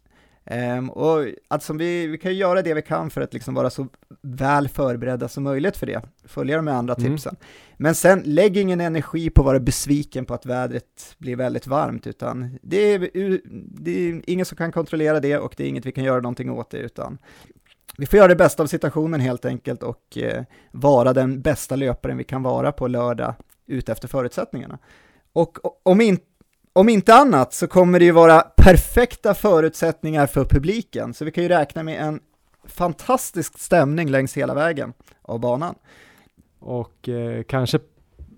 Um, 0.52 0.89
och 0.89 1.26
alltså 1.48 1.74
vi, 1.74 2.08
vi 2.08 2.18
kan 2.18 2.32
ju 2.32 2.38
göra 2.38 2.62
det 2.62 2.74
vi 2.74 2.82
kan 2.82 3.10
för 3.10 3.22
att 3.22 3.34
liksom 3.34 3.54
vara 3.54 3.70
så 3.70 3.88
väl 4.22 4.68
förberedda 4.68 5.28
som 5.28 5.43
möjligt 5.43 5.78
för 5.78 5.86
det, 5.86 6.02
följa 6.26 6.56
de 6.56 6.68
andra 6.68 6.93
mm. 6.93 7.12
tipsen. 7.12 7.36
Men 7.78 7.96
sen, 7.96 8.22
lägg 8.26 8.58
ingen 8.58 8.82
energi 8.82 9.30
på 9.30 9.41
att 9.41 9.46
vara 9.46 9.60
besviken 9.60 10.26
på 10.26 10.34
att 10.34 10.46
vädret 10.46 11.16
blir 11.18 11.36
väldigt 11.36 11.68
varmt, 11.68 12.08
utan 12.08 12.60
det 12.62 12.78
är, 12.78 13.00
det 13.82 13.91
är 13.91 14.22
ingen 14.28 14.46
som 14.46 14.58
kan 14.58 14.72
kontrollera 14.72 15.20
det 15.20 15.38
och 15.38 15.54
det 15.58 15.64
är 15.64 15.68
inget 15.68 15.86
vi 15.86 15.91
kan 15.91 16.04
göra 16.04 16.22
någonting 16.22 16.52
åt 16.52 16.70
det, 16.70 16.78
utan 16.78 17.18
vi 17.98 18.06
får 18.06 18.18
göra 18.18 18.28
det 18.28 18.36
bästa 18.36 18.64
av 18.64 18.68
situationen 18.68 19.20
helt 19.20 19.46
enkelt 19.46 19.84
och 19.84 20.18
eh, 20.18 20.43
vara 20.72 21.14
den 21.14 21.41
bästa 21.41 21.76
löparen 21.76 22.18
vi 22.18 22.24
kan 22.24 22.43
vara 22.43 22.72
på 22.72 22.88
lördag 22.88 23.34
utefter 23.68 24.08
förutsättningarna. 24.08 24.80
Och 25.34 25.58
om 25.84 26.02
inte 26.02 26.26
om 26.76 26.90
inte 26.90 27.14
annat 27.14 27.54
så 27.54 27.68
kommer 27.68 28.00
det 28.00 28.06
ju 28.06 28.12
vara 28.12 28.42
perfekta 28.42 29.34
förutsättningar 29.34 30.28
för 30.28 30.46
publiken, 30.46 31.14
så 31.14 31.26
vi 31.26 31.32
kan 31.32 31.44
ju 31.44 31.50
räkna 31.50 31.84
med 31.84 32.02
en 32.02 32.20
fantastisk 32.66 33.60
stämning 33.60 34.10
längs 34.10 34.38
hela 34.38 34.54
vägen 34.54 34.94
av 35.22 35.40
banan. 35.40 35.76
Och 36.60 37.10
eh, 37.10 37.44
kanske, 37.44 37.80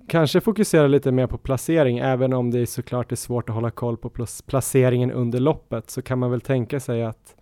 kanske 0.08 0.42
fokusera 0.42 0.88
lite 0.88 1.12
mer 1.12 1.28
på 1.28 1.38
placering, 1.38 1.98
även 1.98 2.34
om 2.34 2.52
det 2.52 2.60
är 2.60 2.66
såklart 2.66 3.12
är 3.12 3.16
svårt 3.16 3.50
att 3.50 3.56
hålla 3.56 3.72
koll 3.72 3.98
på 3.98 4.12
placeringen 4.48 5.12
under 5.12 5.40
loppet, 5.40 5.90
så 5.90 6.02
kan 6.02 6.20
man 6.20 6.32
väl 6.32 6.42
tänka 6.42 6.80
sig 6.80 7.04
att 7.04 7.36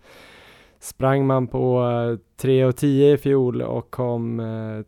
sprang 0.80 1.26
man 1.26 1.46
på 1.46 1.78
eh, 1.78 2.44
3.10 2.46 2.86
i 2.86 3.16
fjol 3.16 3.62
och 3.62 3.90
kom 3.90 4.40
eh, 4.40 4.84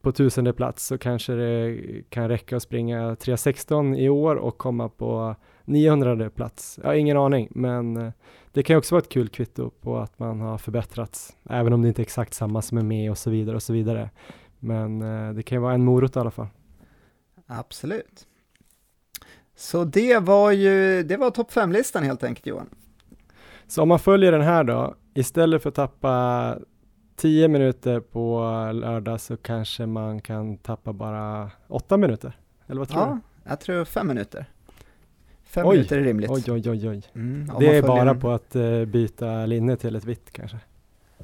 på 0.00 0.12
tusende 0.12 0.52
plats 0.52 0.86
så 0.86 0.98
kanske 0.98 1.32
det 1.32 1.78
kan 2.08 2.28
räcka 2.28 2.56
att 2.56 2.62
springa 2.62 3.14
3.16 3.14 3.96
i 3.96 4.08
år 4.08 4.36
och 4.36 4.58
komma 4.58 4.88
på 4.88 5.36
900 5.64 6.30
plats. 6.30 6.78
Jag 6.82 6.88
har 6.88 6.94
ingen 6.94 7.16
aning, 7.16 7.48
men 7.50 7.96
eh, 7.96 8.12
det 8.52 8.62
kan 8.62 8.74
ju 8.74 8.78
också 8.78 8.94
vara 8.94 9.02
ett 9.02 9.08
kul 9.08 9.28
kvitto 9.28 9.70
på 9.70 9.98
att 9.98 10.18
man 10.18 10.40
har 10.40 10.58
förbättrats, 10.58 11.36
även 11.50 11.72
om 11.72 11.82
det 11.82 11.88
inte 11.88 12.02
är 12.02 12.04
exakt 12.04 12.34
samma 12.34 12.62
som 12.62 12.78
är 12.78 12.82
med 12.82 13.10
och 13.10 13.18
så 13.18 13.30
vidare 13.30 13.56
och 13.56 13.62
så 13.62 13.72
vidare. 13.72 14.10
Men 14.58 15.02
eh, 15.02 15.34
det 15.34 15.42
kan 15.42 15.56
ju 15.56 15.62
vara 15.62 15.74
en 15.74 15.84
morot 15.84 16.16
i 16.16 16.18
alla 16.18 16.30
fall. 16.30 16.48
Absolut. 17.46 18.26
Så 19.56 19.84
det 19.84 20.18
var 20.18 20.50
ju, 20.50 21.02
det 21.02 21.16
var 21.16 21.30
topp 21.30 21.52
5-listan 21.52 22.02
helt 22.02 22.24
enkelt 22.24 22.46
Johan. 22.46 22.68
Så 23.66 23.82
om 23.82 23.88
man 23.88 23.98
följer 23.98 24.32
den 24.32 24.42
här 24.42 24.64
då, 24.64 24.94
istället 25.14 25.62
för 25.62 25.68
att 25.68 25.74
tappa 25.74 26.56
10 27.16 27.48
minuter 27.48 28.00
på 28.00 28.40
lördag 28.72 29.20
så 29.20 29.36
kanske 29.36 29.86
man 29.86 30.20
kan 30.20 30.56
tappa 30.58 30.92
bara 30.92 31.50
8 31.68 31.96
minuter? 31.96 32.38
Eller 32.66 32.78
vad 32.78 32.88
tror 32.88 33.02
ja, 33.02 33.18
du? 33.44 33.50
jag 33.50 33.60
tror 33.60 33.84
5 33.84 34.08
minuter. 34.08 34.46
Fem 35.54 35.66
oj, 35.66 35.76
minuter 35.76 35.98
är 35.98 36.02
rimligt. 36.02 36.30
Oj, 36.30 36.42
oj, 36.48 36.70
oj, 36.70 36.88
oj. 36.88 37.02
Mm, 37.14 37.50
det 37.58 37.76
är 37.76 37.82
bara 37.82 38.10
en... 38.10 38.20
på 38.20 38.30
att 38.30 38.56
uh, 38.56 38.84
byta 38.84 39.46
linne 39.46 39.76
till 39.76 39.96
ett 39.96 40.04
vitt 40.04 40.30
kanske? 40.32 40.56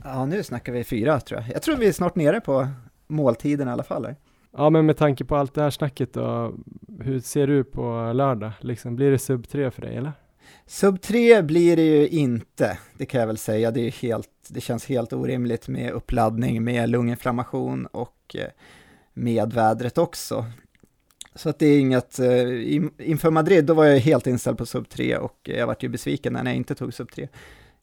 Ja, 0.04 0.26
nu 0.26 0.42
snackar 0.42 0.72
vi 0.72 0.84
fyra 0.84 1.20
tror 1.20 1.40
jag. 1.40 1.50
Jag 1.54 1.62
tror 1.62 1.76
vi 1.76 1.88
är 1.88 1.92
snart 1.92 2.16
nere 2.16 2.40
på 2.40 2.68
måltiden 3.06 3.68
i 3.68 3.70
alla 3.70 3.82
fall. 3.82 4.04
Här. 4.04 4.16
Ja, 4.56 4.70
men 4.70 4.86
med 4.86 4.96
tanke 4.96 5.24
på 5.24 5.36
allt 5.36 5.54
det 5.54 5.62
här 5.62 5.70
snacket 5.70 6.12
då, 6.12 6.54
hur 7.00 7.20
ser 7.20 7.46
du 7.46 7.64
på 7.64 8.12
lördag? 8.14 8.52
Liksom, 8.60 8.96
blir 8.96 9.10
det 9.10 9.18
sub 9.18 9.48
3 9.48 9.70
för 9.70 9.82
dig 9.82 9.96
eller? 9.96 10.12
Sub 10.66 11.00
3 11.00 11.42
blir 11.42 11.76
det 11.76 11.82
ju 11.82 12.08
inte, 12.08 12.78
det 12.98 13.06
kan 13.06 13.20
jag 13.20 13.26
väl 13.26 13.38
säga. 13.38 13.70
Det, 13.70 13.80
är 13.80 13.90
helt, 13.90 14.30
det 14.48 14.60
känns 14.60 14.86
helt 14.86 15.12
orimligt 15.12 15.68
med 15.68 15.92
uppladdning, 15.92 16.64
med 16.64 16.90
lunginflammation 16.90 17.86
och 17.86 18.36
eh, 18.38 18.50
med 19.14 19.52
vädret 19.52 19.98
också. 19.98 20.44
Så 21.38 21.48
att 21.48 21.58
det 21.58 21.66
är 21.66 21.80
inget, 21.80 22.18
eh, 22.18 22.76
inför 22.98 23.30
Madrid 23.30 23.64
då 23.64 23.74
var 23.74 23.84
jag 23.84 23.98
helt 23.98 24.26
inställd 24.26 24.58
på 24.58 24.66
sub 24.66 24.88
3 24.88 25.16
och 25.16 25.36
jag 25.42 25.66
vart 25.66 25.82
ju 25.82 25.88
besviken 25.88 26.32
när 26.32 26.44
jag 26.44 26.54
inte 26.54 26.74
tog 26.74 26.94
sub 26.94 27.12
3. 27.12 27.28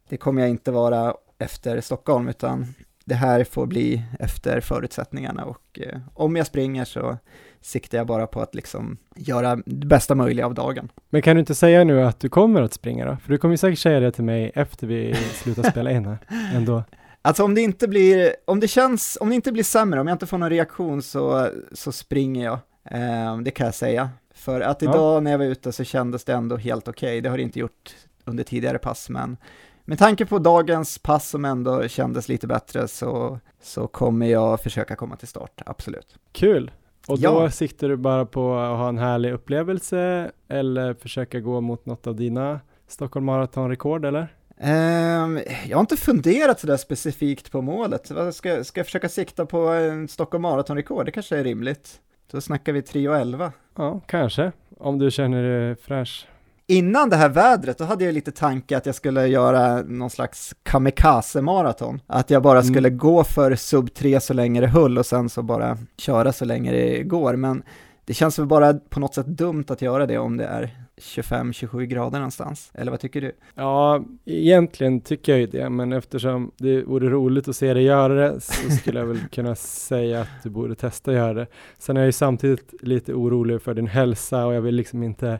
Det 0.10 0.18
kommer 0.18 0.42
jag 0.42 0.50
inte 0.50 0.72
vara 0.72 1.14
efter 1.38 1.82
Stockholm 1.82 2.28
utan 2.28 2.66
det 3.06 3.16
här 3.16 3.44
får 3.44 3.66
bli 3.66 4.04
efter 4.20 4.62
förutsättningarna 4.62 5.46
och 5.46 5.80
eh, 5.80 6.00
om 6.14 6.36
jag 6.36 6.48
springer 6.48 6.86
så 6.86 7.18
siktar 7.62 7.98
jag 7.98 8.08
bara 8.08 8.28
på 8.28 8.42
att 8.42 8.56
liksom 8.56 8.98
göra 9.16 9.56
det 9.66 9.86
bästa 9.86 10.16
möjliga 10.16 10.46
av 10.46 10.54
dagen. 10.54 10.92
Men 11.10 11.22
kan 11.22 11.36
du 11.36 11.40
inte 11.40 11.56
säga 11.56 11.84
nu 11.84 12.04
att 12.04 12.20
du 12.20 12.30
kommer 12.30 12.62
att 12.62 12.74
springa 12.74 13.06
då? 13.06 13.18
För 13.24 13.32
du 13.32 13.38
kommer 13.38 13.54
ju 13.54 13.58
säkert 13.58 13.80
säga 13.80 14.00
det 14.00 14.12
till 14.12 14.24
mig 14.24 14.52
efter 14.56 14.88
vi 14.88 15.16
slutar 15.16 15.64
spela 15.64 15.92
in 15.92 16.06
här 16.06 16.18
ändå. 16.56 16.84
Alltså 17.22 17.44
om 17.44 17.56
det 17.56 17.62
inte 17.62 17.88
blir, 17.88 18.36
om 18.46 18.60
det 18.60 18.68
känns, 18.68 19.18
om 19.22 19.30
det 19.30 19.36
inte 19.36 19.52
blir 19.52 19.64
sämre, 19.64 20.00
om 20.00 20.08
jag 20.08 20.16
inte 20.16 20.28
får 20.28 20.38
någon 20.38 20.50
reaktion 20.50 21.02
så, 21.02 21.50
så 21.72 21.92
springer 21.92 22.46
jag. 22.46 22.60
Eh, 22.86 23.38
det 23.38 23.52
kan 23.52 23.66
jag 23.66 23.76
säga. 23.76 24.10
För 24.34 24.62
att 24.62 24.84
idag 24.84 25.16
ja. 25.16 25.20
när 25.20 25.32
jag 25.32 25.38
var 25.38 25.46
ute 25.46 25.72
så 25.72 25.84
kändes 25.84 26.24
det 26.24 26.34
ändå 26.34 26.58
helt 26.58 26.88
okej. 26.88 27.08
Okay. 27.08 27.22
Det 27.22 27.30
har 27.30 27.38
det 27.38 27.44
inte 27.44 27.60
gjort 27.60 27.96
under 28.26 28.44
tidigare 28.44 28.78
pass, 28.78 29.10
men 29.10 29.38
med 29.86 30.00
tanke 30.00 30.26
på 30.26 30.40
dagens 30.40 30.98
pass 30.98 31.30
som 31.30 31.46
ändå 31.46 31.88
kändes 31.88 32.30
lite 32.30 32.48
bättre 32.48 32.88
så, 32.88 33.40
så 33.62 33.88
kommer 33.88 34.26
jag 34.26 34.62
försöka 34.62 34.96
komma 34.96 35.16
till 35.16 35.28
start, 35.28 35.62
absolut. 35.66 36.16
Kul! 36.32 36.72
Och 37.08 37.20
då 37.20 37.44
ja. 37.44 37.52
siktar 37.52 37.90
du 37.90 37.96
bara 37.96 38.26
på 38.26 38.56
att 38.56 38.78
ha 38.78 38.90
en 38.90 38.98
härlig 38.98 39.34
upplevelse 39.34 40.32
eller 40.48 40.94
försöka 40.94 41.40
gå 41.40 41.62
mot 41.62 41.86
något 41.86 42.08
av 42.08 42.16
dina 42.16 42.60
Stockholm 42.88 43.26
Marathon-rekord 43.26 44.06
eller? 44.06 44.28
Ehm, 44.58 45.40
jag 45.68 45.78
har 45.78 45.82
inte 45.82 45.98
funderat 45.98 46.60
sådär 46.60 46.78
specifikt 46.78 47.52
på 47.52 47.62
målet. 47.62 48.12
Ska, 48.32 48.64
ska 48.64 48.80
jag 48.80 48.86
försöka 48.86 49.10
sikta 49.10 49.46
på 49.46 49.68
en 49.68 50.08
Stockholm 50.08 50.42
Marathon-rekord? 50.42 51.06
Det 51.06 51.12
kanske 51.12 51.38
är 51.38 51.44
rimligt. 51.44 52.00
Då 52.32 52.42
snackar 52.42 52.74
vi 52.74 52.82
3.11. 52.82 53.52
Ja, 53.78 54.02
kanske. 54.08 54.52
Om 54.80 55.00
du 55.00 55.12
känner 55.12 55.44
dig 55.44 55.76
fräsch. 55.76 56.28
Innan 56.68 57.10
det 57.10 57.16
här 57.16 57.30
vädret, 57.30 57.78
då 57.78 57.84
hade 57.84 58.06
jag 58.06 58.14
lite 58.14 58.32
tanke 58.32 58.78
att 58.78 58.86
jag 58.86 58.96
skulle 58.96 59.28
göra 59.28 59.82
någon 59.82 60.10
slags 60.10 60.56
kamikaze-maraton. 60.64 62.00
Att 62.08 62.30
jag 62.30 62.42
bara 62.42 62.60
Mm. 62.60 62.74
skulle 62.74 62.90
gå 62.90 63.24
för 63.24 63.56
sub 63.56 63.94
3 63.94 64.20
så 64.22 64.34
länge 64.34 64.62
det 64.62 64.68
höll 64.68 64.98
och 64.98 65.06
sen 65.06 65.30
så 65.30 65.42
bara 65.44 65.78
köra 65.98 66.34
så 66.34 66.46
länge 66.46 66.72
det 66.72 67.04
går. 67.04 67.36
Men 67.36 67.64
det 68.06 68.14
känns 68.14 68.40
väl 68.40 68.46
bara 68.46 68.74
på 68.74 69.00
något 69.00 69.14
sätt 69.16 69.26
dumt 69.28 69.66
att 69.68 69.82
göra 69.82 70.06
det 70.06 70.18
om 70.18 70.38
det 70.38 70.46
är 70.46 70.70
25-27 70.98 71.86
grader 71.86 72.20
någonstans. 72.20 72.72
Eller 72.74 72.92
vad 72.92 73.00
tycker 73.00 73.22
du? 73.22 73.32
Ja, 73.56 74.04
egentligen 74.26 75.02
tycker 75.02 75.32
jag 75.32 75.40
ju 75.40 75.48
det, 75.48 75.70
men 75.70 75.94
eftersom 75.94 76.52
det 76.58 76.84
vore 76.84 77.10
roligt 77.10 77.48
att 77.48 77.56
se 77.56 77.74
dig 77.74 77.84
göra 77.84 78.14
det 78.14 78.42
så 78.42 78.70
skulle 78.70 79.00
jag 79.00 79.08
väl 79.08 79.20
kunna 79.32 79.56
säga 79.56 80.22
att 80.22 80.44
du 80.44 80.50
borde 80.50 80.76
testa 80.76 81.12
att 81.12 81.18
göra 81.18 81.34
det. 81.34 81.48
Sen 81.78 81.98
är 81.98 82.02
jag 82.02 82.06
ju 82.08 82.12
samtidigt 82.12 82.74
lite 82.82 83.14
orolig 83.14 83.62
för 83.62 83.74
din 83.74 83.88
hälsa 83.88 84.46
och 84.46 84.54
jag 84.54 84.62
vill 84.62 84.76
liksom 84.76 85.04
inte 85.04 85.40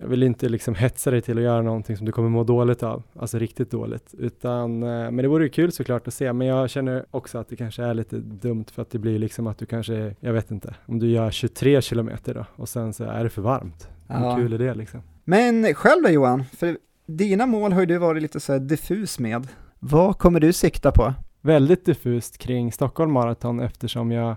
jag 0.00 0.08
vill 0.08 0.22
inte 0.22 0.48
liksom 0.48 0.74
hetsa 0.74 1.10
dig 1.10 1.22
till 1.22 1.38
att 1.38 1.44
göra 1.44 1.62
någonting 1.62 1.96
som 1.96 2.06
du 2.06 2.12
kommer 2.12 2.28
må 2.28 2.44
dåligt 2.44 2.82
av, 2.82 3.02
alltså 3.18 3.38
riktigt 3.38 3.70
dåligt, 3.70 4.14
utan, 4.18 4.82
eh, 4.82 4.88
men 4.88 5.16
det 5.16 5.28
vore 5.28 5.44
ju 5.44 5.50
kul 5.50 5.72
såklart 5.72 6.08
att 6.08 6.14
se, 6.14 6.32
men 6.32 6.46
jag 6.46 6.70
känner 6.70 7.04
också 7.10 7.38
att 7.38 7.48
det 7.48 7.56
kanske 7.56 7.82
är 7.82 7.94
lite 7.94 8.16
dumt 8.16 8.64
för 8.72 8.82
att 8.82 8.90
det 8.90 8.98
blir 8.98 9.18
liksom 9.18 9.46
att 9.46 9.58
du 9.58 9.66
kanske, 9.66 10.14
jag 10.20 10.32
vet 10.32 10.50
inte, 10.50 10.74
om 10.86 10.98
du 10.98 11.10
gör 11.10 11.30
23 11.30 11.82
kilometer 11.82 12.34
då 12.34 12.46
och 12.56 12.68
sen 12.68 12.92
så 12.92 13.04
är 13.04 13.24
det 13.24 13.30
för 13.30 13.42
varmt. 13.42 13.88
Hur 14.10 14.24
Ja. 14.24 14.36
kul 14.36 14.52
är 14.52 14.58
det 14.58 14.74
liksom? 14.74 15.00
Men 15.24 15.74
själv 15.74 16.02
då 16.02 16.08
Johan? 16.08 16.44
För 16.44 16.78
dina 17.06 17.46
mål 17.46 17.72
har 17.72 17.80
ju 17.80 17.86
du 17.86 17.98
varit 17.98 18.22
lite 18.22 18.40
så 18.40 18.52
här 18.52 18.60
diffus 18.60 19.18
med. 19.18 19.48
Vad 19.78 20.18
kommer 20.18 20.40
du 20.40 20.52
sikta 20.52 20.92
på? 20.92 21.14
väldigt 21.42 21.84
diffust 21.84 22.38
kring 22.38 22.72
Stockholm 22.72 23.12
Marathon 23.12 23.60
eftersom 23.60 24.12
jag 24.12 24.36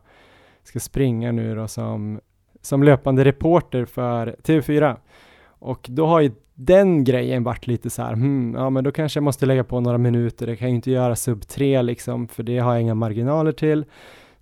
ska 0.63 0.79
springa 0.79 1.31
nu 1.31 1.55
då 1.55 1.67
som, 1.67 2.19
som 2.61 2.83
löpande 2.83 3.25
reporter 3.25 3.85
för 3.85 4.35
TV4. 4.43 4.95
Och 5.45 5.85
då 5.89 6.05
har 6.05 6.21
ju 6.21 6.31
den 6.55 7.03
grejen 7.03 7.43
varit 7.43 7.67
lite 7.67 7.89
så 7.89 8.01
här, 8.01 8.13
hmm, 8.13 8.53
ja 8.57 8.69
men 8.69 8.83
då 8.83 8.91
kanske 8.91 9.17
jag 9.17 9.23
måste 9.23 9.45
lägga 9.45 9.63
på 9.63 9.79
några 9.79 9.97
minuter, 9.97 10.47
jag 10.47 10.59
kan 10.59 10.69
ju 10.69 10.75
inte 10.75 10.91
göra 10.91 11.15
sub 11.15 11.47
3 11.47 11.81
liksom, 11.81 12.27
för 12.27 12.43
det 12.43 12.57
har 12.59 12.73
jag 12.73 12.81
inga 12.81 12.95
marginaler 12.95 13.51
till. 13.51 13.85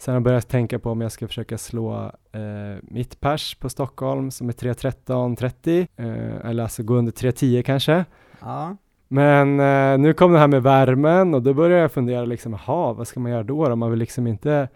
Sen 0.02 0.12
har 0.12 0.16
jag 0.16 0.24
börjat 0.24 0.49
tänka 0.49 0.80
på 0.80 0.91
om 0.91 1.02
jag 1.02 1.12
ska 1.12 1.28
försöka 1.28 1.58
slå 1.58 2.12
eh, 2.32 2.41
mitt 2.82 3.20
pers 3.20 3.56
på 3.56 3.70
Stockholm 3.70 4.32
som 4.32 4.49
är 4.49 4.54
3.13.30, 4.54 5.88
eh, 5.95 6.49
eller 6.49 6.64
alltså 6.64 6.84
gå 6.84 6.93
under 6.93 7.12
3.10 7.12 7.62
kanske. 7.62 8.06
Ja, 8.39 8.76
Men 9.08 9.60
eh, 9.60 9.97
nu 9.97 10.14
kom 10.14 10.32
det 10.32 10.39
här 10.39 10.47
med 10.47 10.64
värmen 10.64 11.34
och 11.34 11.41
då 11.41 11.54
började 11.54 11.82
jag 11.82 11.91
fundera 11.91 12.26
liksom, 12.26 12.54
jaha, 12.66 12.93
vad 12.93 13.08
ska 13.08 13.20
man 13.20 13.32
göra 13.32 13.43
då? 13.43 13.70
då? 13.70 13.76
Man 13.76 13.89
vill 13.89 13.99
liksom 13.99 14.28
inte 14.28 14.70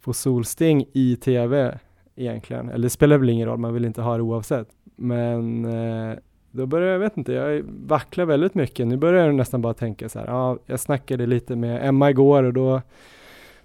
få 0.00 0.12
solsting 0.12 0.84
i 0.92 1.16
tv 1.16 1.78
egentligen. 2.16 2.68
Eller 2.68 2.82
det 2.82 2.90
spelar 2.90 3.18
väl 3.18 3.30
ingen 3.30 3.48
roll, 3.48 3.58
man 3.58 3.74
vill 3.74 3.84
inte 3.84 4.02
ha 4.02 4.16
det 4.16 4.22
oavsett. 4.22 4.68
Men 4.96 5.64
eh, 5.64 6.18
då 6.50 6.66
började 6.66 6.92
jag, 6.92 6.98
vet 6.98 7.16
inte, 7.16 7.32
jag 7.32 7.62
vacklar 7.86 8.24
väldigt 8.24 8.54
mycket. 8.54 8.86
Nu 8.86 8.96
börjar 8.96 9.26
jag 9.26 9.34
nästan 9.34 9.62
bara 9.62 9.74
tänka 9.74 10.08
så 10.08 10.18
här, 10.18 10.26
ja, 10.26 10.58
jag 10.66 10.80
snackade 10.80 11.26
lite 11.26 11.56
med 11.56 11.88
Emma 11.88 12.10
igår 12.10 12.42
och 12.42 12.52
då 12.52 12.80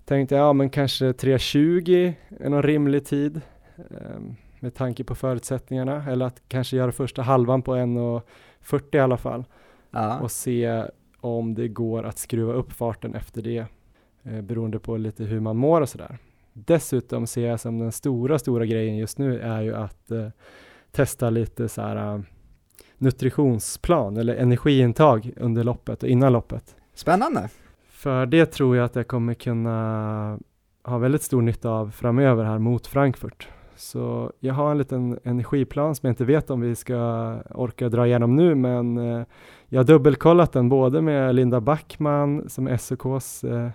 tänkte 0.09 0.35
jag, 0.35 0.43
ja 0.43 0.53
men 0.53 0.69
kanske 0.69 1.11
3.20 1.11 2.13
är 2.39 2.49
någon 2.49 2.63
rimlig 2.63 3.05
tid. 3.05 3.41
Eh, 3.77 4.19
med 4.59 4.75
tanke 4.75 5.03
på 5.03 5.15
förutsättningarna. 5.15 6.05
Eller 6.09 6.25
att 6.25 6.41
kanske 6.47 6.77
göra 6.77 6.91
första 6.91 7.21
halvan 7.21 7.61
på 7.61 7.75
1.40 7.75 8.95
i 8.95 8.99
alla 8.99 9.17
fall 9.17 9.45
ja. 9.91 10.19
och 10.19 10.31
se 10.31 10.83
om 11.21 11.55
det 11.55 11.67
går 11.67 12.03
att 12.03 12.17
skruva 12.17 12.53
upp 12.53 12.71
farten 12.71 13.15
efter 13.15 13.41
det 13.41 13.65
eh, 14.23 14.41
beroende 14.41 14.79
på 14.79 14.97
lite 14.97 15.23
hur 15.23 15.39
man 15.39 15.57
mår 15.57 15.81
och 15.81 15.89
sådär. 15.89 16.17
Dessutom 16.53 17.27
ser 17.27 17.47
jag 17.47 17.59
som 17.59 17.79
den 17.79 17.91
stora, 17.91 18.39
stora 18.39 18.65
grejen 18.65 18.97
just 18.97 19.17
nu 19.17 19.39
är 19.39 19.61
ju 19.61 19.75
att 19.75 20.11
eh, 20.11 20.27
testa 20.91 21.29
lite 21.29 21.69
så 21.69 21.81
här 21.81 22.13
eh, 22.13 22.21
nutritionsplan 22.97 24.17
eller 24.17 24.35
energiintag 24.35 25.31
under 25.37 25.63
loppet 25.63 26.03
och 26.03 26.09
innan 26.09 26.33
loppet. 26.33 26.75
Spännande. 26.93 27.49
För 27.99 28.25
det 28.25 28.45
tror 28.45 28.75
jag 28.77 28.85
att 28.85 28.95
jag 28.95 29.07
kommer 29.07 29.33
kunna 29.33 30.39
ha 30.83 30.97
väldigt 30.97 31.21
stor 31.21 31.41
nytta 31.41 31.69
av 31.69 31.91
framöver 31.91 32.43
här 32.43 32.59
mot 32.59 32.87
Frankfurt. 32.87 33.47
Så 33.75 34.31
jag 34.39 34.53
har 34.53 34.71
en 34.71 34.77
liten 34.77 35.19
energiplan 35.23 35.95
som 35.95 36.07
jag 36.07 36.11
inte 36.11 36.25
vet 36.25 36.49
om 36.49 36.61
vi 36.61 36.75
ska 36.75 36.95
orka 37.49 37.89
dra 37.89 38.07
igenom 38.07 38.35
nu, 38.35 38.55
men 38.55 38.97
eh, 38.97 39.25
jag 39.67 39.79
har 39.79 39.83
dubbelkollat 39.83 40.51
den 40.51 40.69
både 40.69 41.01
med 41.01 41.35
Linda 41.35 41.61
Backman 41.61 42.49
som 42.49 42.67
är 42.67 42.77
SOKs 42.77 43.43
eh, 43.43 43.69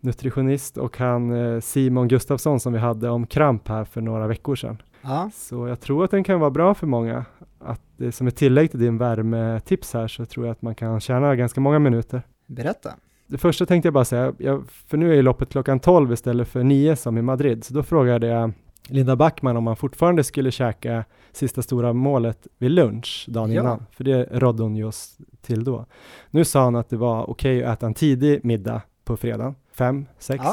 nutritionist 0.00 0.76
och 0.76 0.98
han 0.98 1.32
eh, 1.32 1.60
Simon 1.60 2.08
Gustafsson 2.08 2.60
som 2.60 2.72
vi 2.72 2.78
hade 2.78 3.10
om 3.10 3.26
kramp 3.26 3.68
här 3.68 3.84
för 3.84 4.00
några 4.00 4.26
veckor 4.26 4.56
sedan. 4.56 4.82
Ja, 5.02 5.30
Så 5.34 5.68
jag 5.68 5.80
tror 5.80 6.04
att 6.04 6.10
den 6.10 6.24
kan 6.24 6.40
vara 6.40 6.50
bra 6.50 6.74
för 6.74 6.86
många. 6.86 7.24
Att 7.58 7.80
det 7.96 8.12
som 8.12 8.26
ett 8.26 8.36
tillägg 8.36 8.70
till 8.70 8.80
din 8.80 8.98
värmetips 8.98 9.94
här 9.94 10.08
så 10.08 10.24
tror 10.24 10.46
jag 10.46 10.52
att 10.52 10.62
man 10.62 10.74
kan 10.74 11.00
tjäna 11.00 11.36
ganska 11.36 11.60
många 11.60 11.78
minuter. 11.78 12.22
berätta. 12.46 12.90
Det 13.26 13.38
första 13.38 13.66
tänkte 13.66 13.86
jag 13.86 13.94
bara 13.94 14.04
säga, 14.04 14.34
jag, 14.38 14.64
för 14.70 14.96
nu 14.96 15.10
är 15.10 15.14
ju 15.14 15.22
loppet 15.22 15.48
klockan 15.50 15.80
12 15.80 16.12
istället 16.12 16.48
för 16.48 16.62
9 16.62 16.96
som 16.96 17.18
i 17.18 17.22
Madrid, 17.22 17.64
så 17.64 17.74
då 17.74 17.82
frågade 17.82 18.26
jag 18.26 18.52
Linda 18.88 19.16
Backman 19.16 19.56
om 19.56 19.64
man 19.64 19.76
fortfarande 19.76 20.24
skulle 20.24 20.50
käka 20.50 21.04
sista 21.32 21.62
stora 21.62 21.92
målet 21.92 22.46
vid 22.58 22.70
lunch 22.70 23.24
dagen 23.28 23.52
Ja. 23.52 23.60
innan, 23.62 23.86
för 23.90 24.04
det 24.04 24.28
rådde 24.32 24.62
hon 24.62 24.76
just 24.76 25.18
till 25.42 25.64
då. 25.64 25.86
Nu 26.30 26.44
sa 26.44 26.64
hon 26.64 26.76
att 26.76 26.88
det 26.90 26.96
var 26.96 27.30
okej 27.30 27.64
att 27.64 27.78
äta 27.78 27.86
en 27.86 27.94
tidig 27.94 28.44
middag 28.44 28.82
på 29.04 29.16
fredagen, 29.16 29.54
fem, 29.72 30.06
sex, 30.18 30.44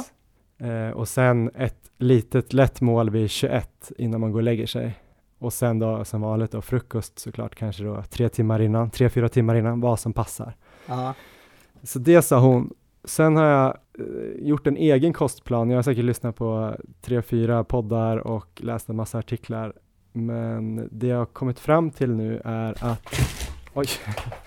eh, 0.57 0.89
och 0.89 1.07
sen 1.07 1.51
ett 1.55 1.77
litet 1.97 2.53
lätt 2.53 2.81
mål 2.81 3.09
vid 3.09 3.29
21 3.29 3.91
innan 3.97 4.21
man 4.21 4.31
går 4.31 4.39
och 4.39 4.43
lägger 4.43 4.65
sig. 4.67 4.99
Och 5.39 5.53
sen 5.53 5.79
då 5.79 6.05
som 6.05 6.21
vanligt 6.21 6.51
då 6.51 6.61
frukost 6.61 7.19
såklart 7.19 7.55
kanske 7.55 7.83
då 7.83 8.03
tre 8.09 8.29
timmar 8.29 8.61
innan, 8.61 8.89
tre, 8.89 9.09
fyra 9.09 9.29
timmar 9.29 9.55
innan, 9.55 9.81
vad 9.81 9.99
som 9.99 10.13
passar. 10.13 10.55
Ja, 10.87 11.13
Så 11.83 11.99
det 11.99 12.21
sa 12.21 12.39
hon. 12.39 12.73
Sen 13.03 13.35
har 13.35 13.45
jag 13.45 13.77
eh, 13.99 14.47
gjort 14.47 14.67
en 14.67 14.77
egen 14.77 15.13
kostplan. 15.13 15.69
Jag 15.69 15.77
har 15.77 15.83
säkert 15.83 16.05
lyssnat 16.05 16.35
på 16.35 16.75
tre, 17.01 17.21
fyra 17.21 17.63
poddar 17.63 18.17
och 18.17 18.61
läst 18.63 18.89
en 18.89 18.95
massa 18.95 19.17
artiklar. 19.17 19.73
Men 20.13 20.89
det 20.91 21.07
jag 21.07 21.17
har 21.17 21.25
kommit 21.25 21.59
fram 21.59 21.91
till 21.91 22.11
nu 22.11 22.41
är 22.45 22.83
att 22.83 23.07
Oj, 23.73 23.87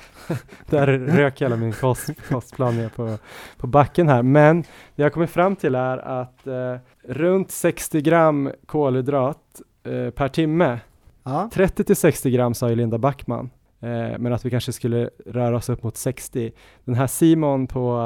där 0.66 0.86
rök 0.86 1.42
hela 1.42 1.56
min 1.56 1.72
kost, 1.72 2.10
kostplan 2.28 2.76
ner 2.76 2.88
på, 2.88 3.18
på 3.56 3.66
backen 3.66 4.08
här. 4.08 4.22
Men 4.22 4.62
det 4.62 4.68
jag 4.94 5.04
har 5.04 5.10
kommit 5.10 5.30
fram 5.30 5.56
till 5.56 5.74
är 5.74 5.98
att 5.98 6.46
eh, 6.46 6.76
runt 7.02 7.50
60 7.50 8.00
gram 8.00 8.50
kolhydrat 8.66 9.60
eh, 9.84 10.10
per 10.10 10.28
timme 10.28 10.78
ja, 11.22 11.50
30 11.52 11.84
till 11.84 11.96
60 11.96 12.30
gram 12.30 12.54
sa 12.54 12.68
ju 12.68 12.76
Linda 12.76 12.98
Backman, 12.98 13.50
eh, 13.84 14.18
men 14.18 14.32
att 14.32 14.44
vi 14.44 14.50
kanske 14.50 14.72
skulle 14.72 15.10
röra 15.26 15.56
oss 15.56 15.68
upp 15.68 15.82
mot 15.82 15.96
60. 15.96 16.52
Den 16.84 16.94
här 16.94 17.06
Simon 17.06 17.66
på 17.66 18.00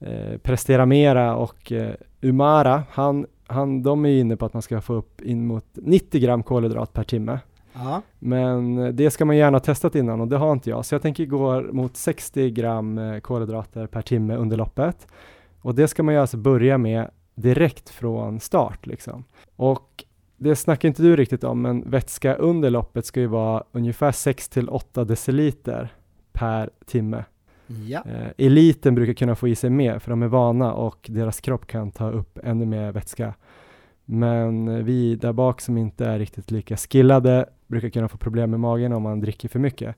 eh, 0.00 0.38
Prestera 0.38 0.86
Mera 0.86 1.36
och 1.36 1.72
eh, 1.72 1.94
Umara, 2.20 2.82
han, 2.90 3.26
han, 3.46 3.82
de 3.82 4.04
är 4.06 4.20
inne 4.20 4.36
på 4.36 4.46
att 4.46 4.52
man 4.52 4.62
ska 4.62 4.80
få 4.80 4.94
upp 4.94 5.20
in 5.20 5.46
mot 5.46 5.64
90 5.74 6.20
gram 6.20 6.42
kolhydrat 6.42 6.92
per 6.92 7.04
timme. 7.04 7.38
ja, 7.72 8.02
Men 8.18 8.78
eh, 8.78 8.88
det 8.88 9.10
ska 9.10 9.24
man 9.24 9.36
gärna 9.36 9.60
testat 9.60 9.94
innan 9.94 10.20
och 10.20 10.28
det 10.28 10.36
har 10.36 10.52
inte 10.52 10.70
jag. 10.70 10.84
Så 10.84 10.94
jag 10.94 11.02
tänker 11.02 11.26
gå 11.26 11.62
mot 11.62 11.96
60 11.96 12.50
gram 12.50 12.98
eh, 12.98 13.20
kolhydrater 13.20 13.86
per 13.86 14.02
timme 14.02 14.36
under 14.36 14.56
loppet. 14.56 15.06
Och 15.60 15.74
det 15.74 15.88
ska 15.88 16.02
man 16.02 16.14
ju 16.14 16.20
alltså 16.20 16.36
börja 16.36 16.78
med 16.78 17.10
direkt 17.34 17.88
från 17.88 18.40
start 18.40 18.86
liksom. 18.86 19.24
Och 19.56 20.04
det 20.38 20.56
snackar 20.56 20.88
inte 20.88 21.02
du 21.02 21.16
riktigt 21.16 21.44
om, 21.44 21.62
men 21.62 21.90
vätska 21.90 22.34
under 22.34 22.70
loppet 22.70 23.06
ska 23.06 23.20
ju 23.20 23.26
vara 23.26 23.64
ungefär 23.72 24.12
6 24.12 24.48
till 24.48 24.68
8 24.68 25.04
deciliter 25.04 25.92
per 26.32 26.70
timme. 26.86 27.24
ja, 27.88 28.02
Eh, 28.06 28.28
eliten 28.38 28.94
brukar 28.94 29.14
kunna 29.14 29.34
få 29.34 29.48
i 29.48 29.54
sig 29.54 29.70
mer 29.70 29.98
för 29.98 30.10
de 30.10 30.22
är 30.22 30.28
vana 30.28 30.72
och 30.72 31.06
deras 31.10 31.40
kropp 31.40 31.66
kan 31.66 31.90
ta 31.90 32.10
upp 32.10 32.38
ännu 32.42 32.66
mer 32.66 32.92
vätska. 32.92 33.34
Men 34.04 34.84
vi 34.84 35.16
där 35.16 35.32
bak 35.32 35.60
som 35.60 35.78
inte 35.78 36.06
är 36.06 36.18
riktigt 36.18 36.50
lika 36.50 36.76
skillade 36.76 37.46
brukar 37.66 37.88
kunna 37.88 38.08
få 38.08 38.18
problem 38.18 38.50
med 38.50 38.60
magen 38.60 38.92
om 38.92 39.02
man 39.02 39.20
dricker 39.20 39.48
för 39.48 39.58
mycket. 39.58 39.96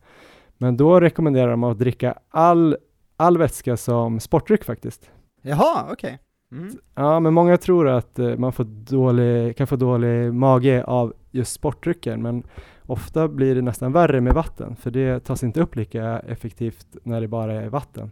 Men 0.58 0.76
då 0.76 1.00
rekommenderar 1.00 1.50
de 1.50 1.64
att 1.64 1.78
dricka 1.78 2.18
all, 2.28 2.76
all 3.16 3.38
vätska 3.38 3.76
som 3.76 4.20
sportdryck 4.20 4.64
faktiskt. 4.64 5.10
Jaha, 5.42 5.86
okej. 5.92 6.18
Mm. 6.52 6.78
Ja, 6.94 7.20
men 7.20 7.34
många 7.34 7.56
tror 7.56 7.88
att 7.88 8.18
eh, 8.18 8.36
man 8.36 8.52
får 8.52 8.64
dålig, 8.64 9.56
kan 9.56 9.66
få 9.66 9.76
dålig 9.76 10.34
mage 10.34 10.84
av 10.84 11.14
just 11.30 11.52
sportdrycker, 11.52 12.16
men 12.16 12.42
ofta 12.86 13.28
blir 13.28 13.54
det 13.54 13.62
nästan 13.62 13.92
värre 13.92 14.20
med 14.20 14.34
vatten, 14.34 14.76
för 14.76 14.90
det 14.90 15.20
tas 15.24 15.42
inte 15.42 15.60
upp 15.60 15.76
lika 15.76 16.18
effektivt 16.18 16.86
när 17.02 17.20
det 17.20 17.28
bara 17.28 17.52
är 17.52 17.68
vatten. 17.68 18.10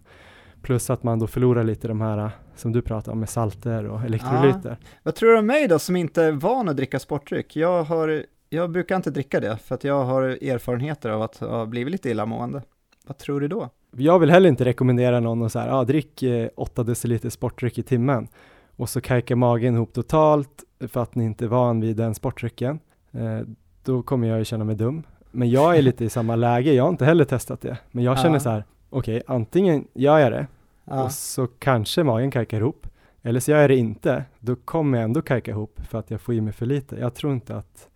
Plus 0.63 0.91
att 0.91 1.03
man 1.03 1.19
då 1.19 1.27
förlorar 1.27 1.65
lite 1.65 1.89
de 1.89 2.01
här, 2.01 2.31
som 2.57 2.73
du 2.73 2.83
pratar 2.83 3.13
om, 3.13 3.21
med 3.21 3.29
salter 3.29 3.87
och 3.87 4.03
elektrolyter. 4.03 4.77
Vad 5.03 5.15
tror 5.15 5.33
du 5.33 5.39
om 5.39 5.47
mig 5.47 5.69
då 5.69 5.79
som 5.79 5.97
inte 5.97 6.23
är 6.23 6.33
van 6.33 6.69
att 6.69 6.77
dricka 6.77 6.99
sportdryck? 6.99 7.57
Jag, 7.57 7.83
har, 7.83 8.25
jag 8.49 8.71
brukar 8.71 8.97
inte 8.97 9.11
dricka 9.11 9.41
det 9.41 9.57
för 9.57 9.75
att 9.75 9.85
jag 9.85 10.05
har 10.05 10.23
erfarenheter 10.23 11.11
av 11.11 11.23
att 11.23 11.37
ha 11.37 11.67
blivit 11.67 11.93
lite 11.93 12.11
illamående. 12.11 12.63
Vad 13.07 13.19
tror 13.19 13.41
du 13.41 13.49
då? 13.49 13.71
Jag 13.97 14.19
vill 14.19 14.31
heller 14.31 14.49
inte 14.49 14.65
rekommendera 14.65 15.21
någon 15.21 15.43
att 15.43 15.53
så 15.53 15.59
här, 15.59 15.69
ah, 15.69 15.85
drick 15.85 16.25
8 16.55 16.83
deciliter 16.83 17.31
sportdryck 17.31 17.79
i 17.79 17.83
timmen 17.83 18.29
och 18.77 18.89
så 18.89 19.01
kajkar 19.01 19.35
magen 19.35 19.75
ihop 19.75 19.93
totalt 19.93 20.65
för 20.89 21.03
att 21.03 21.15
ni 21.15 21.25
inte 21.25 21.45
är 21.45 21.49
van 21.49 21.81
vid 21.81 21.97
den 21.97 22.15
sportdrycken. 22.15 22.79
Eh, 23.13 23.41
då 23.85 24.03
kommer 24.03 24.29
jag 24.29 24.39
ju 24.39 24.45
känna 24.45 24.65
mig 24.65 24.77
dum. 24.77 25.03
Men 25.31 25.51
jag 25.51 25.79
är 25.79 25.83
lite 25.83 26.05
i 26.05 26.11
samma 26.11 26.37
läge, 26.47 26.73
jag 26.73 26.85
har 26.85 26.91
inte 26.91 27.05
heller 27.05 27.25
testat 27.25 27.61
det. 27.61 27.79
Men 27.91 28.05
jag 28.05 28.19
känner 28.19 28.37
ja. 28.37 28.41
så 28.41 28.51
här, 28.51 28.65
okej, 28.91 29.17
okay, 29.17 29.35
antingen 29.35 29.85
gör 29.95 30.19
jag 30.19 30.33
det 30.33 30.47
ja. 30.85 31.05
och 31.05 31.13
så 31.13 31.47
kanske 31.47 32.05
magen 32.05 32.31
kajkar 32.31 32.61
ihop. 32.61 32.87
Eller 33.23 33.41
så 33.41 33.51
gör 33.51 33.61
jag 33.61 33.71
det 33.71 33.77
inte, 33.77 34.25
då 34.41 34.57
kommer 34.57 34.99
jag 34.99 35.05
ändå 35.05 35.23
kajka 35.23 35.51
ihop 35.51 35.81
för 35.89 35.99
att 35.99 36.11
jag 36.11 36.21
får 36.21 36.35
i 36.35 36.41
mig 36.41 36.53
för 36.53 36.67
lite. 36.67 36.97
Jag 36.97 37.15
tror 37.15 37.33
inte 37.33 37.57
att, 37.57 37.88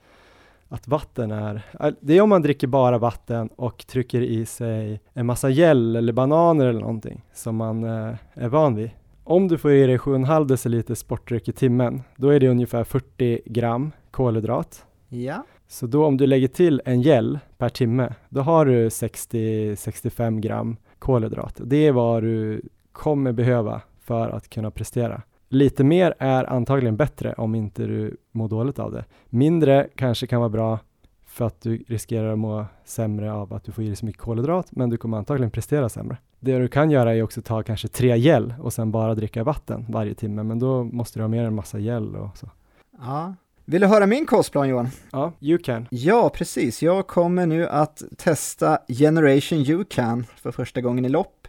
att 0.72 0.88
vatten 0.88 1.30
är, 1.30 1.62
det 2.00 2.18
är 2.18 2.20
om 2.20 2.28
man 2.28 2.42
dricker 2.42 2.66
bara 2.66 2.98
vatten 2.98 3.48
och 3.56 3.86
trycker 3.86 4.20
i 4.20 4.46
sig 4.46 5.00
en 5.12 5.26
massa 5.26 5.50
gel 5.50 5.96
eller 5.96 6.12
bananer 6.12 6.66
eller 6.66 6.80
någonting 6.80 7.24
som 7.32 7.56
man 7.56 7.84
eh, 7.84 8.14
är 8.34 8.48
van 8.48 8.74
vid. 8.74 8.90
Om 9.24 9.48
du 9.48 9.58
får 9.58 9.72
i 9.72 9.86
dig 9.86 9.98
7,5 9.98 10.44
deciliter 10.44 10.94
sportdryck 10.94 11.48
i 11.48 11.52
timmen, 11.52 12.02
då 12.16 12.28
är 12.28 12.40
det 12.40 12.48
ungefär 12.48 12.84
40 12.84 13.40
gram 13.46 13.92
kolhydrat. 14.10 14.84
Ja. 15.08 15.44
Så 15.68 15.86
då 15.86 16.04
om 16.04 16.16
du 16.16 16.26
lägger 16.26 16.48
till 16.48 16.82
en 16.84 17.02
gel 17.02 17.38
per 17.58 17.68
timme, 17.68 18.14
då 18.28 18.40
har 18.40 18.66
du 18.66 18.88
60-65 18.88 20.40
gram 20.40 20.76
kolhydrat. 20.98 21.60
Det 21.64 21.86
är 21.86 21.92
vad 21.92 22.22
du 22.22 22.62
kommer 22.92 23.32
behöva 23.32 23.80
för 24.00 24.30
att 24.30 24.48
kunna 24.48 24.70
prestera. 24.70 25.22
Lite 25.52 25.84
mer 25.84 26.14
är 26.18 26.52
antagligen 26.52 26.96
bättre 26.96 27.32
om 27.32 27.54
inte 27.54 27.86
du 27.86 28.16
mår 28.30 28.48
dåligt 28.48 28.78
av 28.78 28.92
det. 28.92 29.04
Mindre 29.26 29.88
kanske 29.94 30.26
kan 30.26 30.40
vara 30.40 30.48
bra 30.48 30.78
för 31.26 31.46
att 31.46 31.60
du 31.60 31.76
riskerar 31.88 32.32
att 32.32 32.38
må 32.38 32.66
sämre 32.84 33.32
av 33.32 33.52
att 33.52 33.64
du 33.64 33.72
får 33.72 33.84
i 33.84 33.86
dig 33.86 33.96
så 33.96 34.06
mycket 34.06 34.22
kolhydrat, 34.22 34.66
men 34.70 34.90
du 34.90 34.96
kommer 34.96 35.16
antagligen 35.18 35.50
prestera 35.50 35.88
sämre. 35.88 36.16
Det 36.40 36.58
du 36.58 36.68
kan 36.68 36.90
göra 36.90 37.14
är 37.14 37.22
också 37.22 37.40
att 37.40 37.46
ta 37.46 37.62
kanske 37.62 37.88
tre 37.88 38.18
gel 38.18 38.54
och 38.60 38.72
sen 38.72 38.90
bara 38.92 39.14
dricka 39.14 39.44
vatten 39.44 39.86
varje 39.88 40.14
timme, 40.14 40.42
men 40.42 40.58
då 40.58 40.84
måste 40.84 41.18
du 41.18 41.22
ha 41.22 41.28
med 41.28 41.46
en 41.46 41.54
massa 41.54 41.78
gel 41.78 42.16
och 42.16 42.36
så. 42.36 42.50
Ja. 42.98 43.34
Vill 43.64 43.80
du 43.80 43.86
höra 43.86 44.06
min 44.06 44.26
kostplan 44.26 44.68
Johan? 44.68 44.88
Ja, 45.12 45.32
you 45.40 45.58
can. 45.58 45.86
Ja, 45.90 46.30
precis. 46.34 46.82
Jag 46.82 47.06
kommer 47.06 47.46
nu 47.46 47.68
att 47.68 48.02
testa 48.16 48.78
Generation 48.88 49.58
You 49.58 49.84
Can 49.84 50.24
för 50.36 50.52
första 50.52 50.80
gången 50.80 51.04
i 51.04 51.08
lopp 51.08 51.48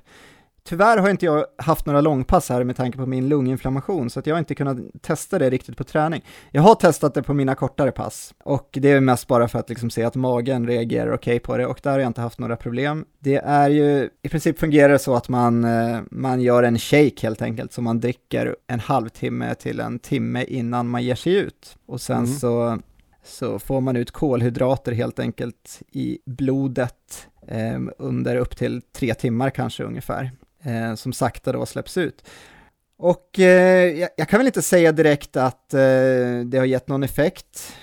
Tyvärr 0.65 0.97
har 0.97 1.09
inte 1.09 1.25
jag 1.25 1.45
haft 1.57 1.85
några 1.85 2.01
långpass 2.01 2.49
här 2.49 2.63
med 2.63 2.75
tanke 2.75 2.97
på 2.97 3.05
min 3.05 3.29
lunginflammation, 3.29 4.09
så 4.09 4.19
att 4.19 4.27
jag 4.27 4.35
har 4.35 4.39
inte 4.39 4.55
kunnat 4.55 4.77
testa 5.01 5.39
det 5.39 5.49
riktigt 5.49 5.77
på 5.77 5.83
träning. 5.83 6.25
Jag 6.51 6.61
har 6.61 6.75
testat 6.75 7.13
det 7.13 7.23
på 7.23 7.33
mina 7.33 7.55
kortare 7.55 7.91
pass, 7.91 8.33
och 8.43 8.69
det 8.71 8.91
är 8.91 8.99
mest 8.99 9.27
bara 9.27 9.47
för 9.47 9.59
att 9.59 9.69
liksom 9.69 9.89
se 9.89 10.03
att 10.03 10.15
magen 10.15 10.67
reagerar 10.67 11.13
okej 11.13 11.35
okay 11.35 11.39
på 11.39 11.57
det, 11.57 11.65
och 11.65 11.79
där 11.83 11.91
har 11.91 11.99
jag 11.99 12.09
inte 12.09 12.21
haft 12.21 12.39
några 12.39 12.55
problem. 12.55 13.05
Det 13.19 13.35
är 13.35 13.69
ju, 13.69 14.09
i 14.21 14.29
princip 14.29 14.59
fungerar 14.59 14.89
det 14.89 14.99
så 14.99 15.15
att 15.15 15.29
man, 15.29 15.63
eh, 15.63 15.99
man 16.11 16.41
gör 16.41 16.63
en 16.63 16.79
shake 16.79 17.21
helt 17.21 17.41
enkelt, 17.41 17.73
så 17.73 17.81
man 17.81 17.99
dricker 17.99 18.55
en 18.67 18.79
halvtimme 18.79 19.55
till 19.55 19.79
en 19.79 19.99
timme 19.99 20.43
innan 20.43 20.87
man 20.87 21.03
ger 21.03 21.15
sig 21.15 21.33
ut. 21.33 21.77
Och 21.85 22.01
sen 22.01 22.17
mm. 22.17 22.27
så 22.27 22.79
så 23.25 23.59
får 23.59 23.81
man 23.81 23.95
ut 23.95 24.11
kolhydrater 24.11 24.91
helt 24.91 25.19
enkelt 25.19 25.81
i 25.91 26.19
blodet 26.25 27.27
eh, 27.47 27.79
under 27.97 28.35
upp 28.35 28.57
till 28.57 28.81
tre 28.81 29.13
timmar 29.13 29.49
kanske 29.49 29.83
ungefär 29.83 30.31
eh, 30.63 30.95
som 30.95 31.13
sakta 31.13 31.51
då 31.51 31.65
släpps 31.65 31.97
ut. 31.97 32.23
Och 32.97 33.39
eh, 33.39 33.99
jag, 33.99 34.09
jag, 34.17 34.29
kan 34.29 34.39
väl 34.39 34.47
inte 34.47 34.61
säga 34.61 34.91
direkt 34.91 35.37
att 35.37 35.73
eh, 35.73 35.79
det 36.45 36.57
har 36.57 36.65
gett 36.65 36.87
någon 36.87 37.03
effekt 37.03 37.75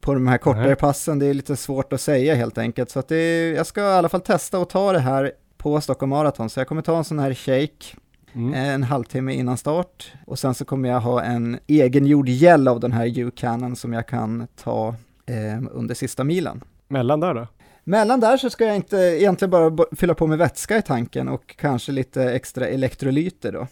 på 0.00 0.14
de 0.14 0.26
här 0.26 0.38
kortare 0.38 0.66
Nej. 0.66 0.76
passen, 0.76 1.18
det 1.18 1.26
är 1.26 1.34
lite 1.34 1.56
svårt 1.56 1.92
att 1.92 2.00
säga 2.00 2.34
helt 2.34 2.58
enkelt. 2.58 2.90
Så 2.90 2.98
att 2.98 3.08
det, 3.08 3.50
jag 3.50 3.66
ska 3.66 3.80
i 3.80 3.84
alla 3.84 4.08
fall 4.08 4.20
testa 4.20 4.58
och 4.58 4.68
ta 4.68 4.92
det 4.92 4.98
här 4.98 5.32
på 5.56 5.80
Stockholm 5.80 6.10
Marathon, 6.10 6.50
så 6.50 6.60
jag 6.60 6.68
kommer 6.68 6.82
ta 6.82 6.98
en 6.98 7.04
sån 7.04 7.18
här 7.18 7.34
shake 7.34 7.96
Mm. 8.34 8.54
en 8.54 8.82
halvtimme 8.82 9.34
innan 9.34 9.56
start 9.56 10.12
och 10.26 10.38
sen 10.38 10.54
så 10.54 10.64
kommer 10.64 10.88
jag 10.88 11.00
ha 11.00 11.22
en 11.22 11.58
egengjord 11.66 12.28
gel 12.28 12.68
av 12.68 12.80
den 12.80 12.92
här 12.92 13.18
U-canon 13.18 13.76
som 13.76 13.92
jag 13.92 14.08
kan 14.08 14.46
ta 14.62 14.94
eh, 15.26 15.62
under 15.70 15.94
sista 15.94 16.24
milen. 16.24 16.64
Mellan 16.88 17.20
där 17.20 17.34
då? 17.34 17.46
Mellan 17.90 18.20
där 18.20 18.36
så 18.36 18.50
ska 18.50 18.64
jag 18.64 18.76
inte 18.76 18.96
egentligen 18.96 19.50
bara 19.50 19.84
fylla 19.96 20.14
på 20.14 20.26
med 20.26 20.38
vätska 20.38 20.78
i 20.78 20.82
tanken 20.82 21.28
och 21.28 21.56
kanske 21.56 21.92
lite 21.92 22.32
extra 22.32 22.66
elektrolyter 22.66 23.52
då. 23.52 23.66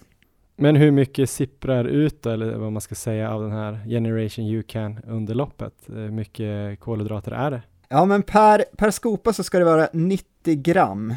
Men 0.56 0.76
hur 0.76 0.90
mycket 0.90 1.30
sipprar 1.30 1.84
ut 1.84 2.26
eller 2.26 2.56
vad 2.56 2.72
man 2.72 2.80
ska 2.80 2.94
säga 2.94 3.30
av 3.30 3.42
den 3.42 3.52
här 3.52 3.80
Generation 3.88 4.44
You 4.44 4.62
Can 4.62 4.98
under 5.06 5.34
loppet? 5.34 5.74
Hur 5.86 6.10
mycket 6.10 6.80
kolhydrater 6.80 7.32
är 7.32 7.50
det? 7.50 7.62
Ja, 7.88 8.04
men 8.04 8.22
per, 8.22 8.64
per 8.76 8.90
skopa 8.90 9.32
så 9.32 9.44
ska 9.44 9.58
det 9.58 9.64
vara 9.64 9.88
90 9.92 10.24
gram. 10.44 11.14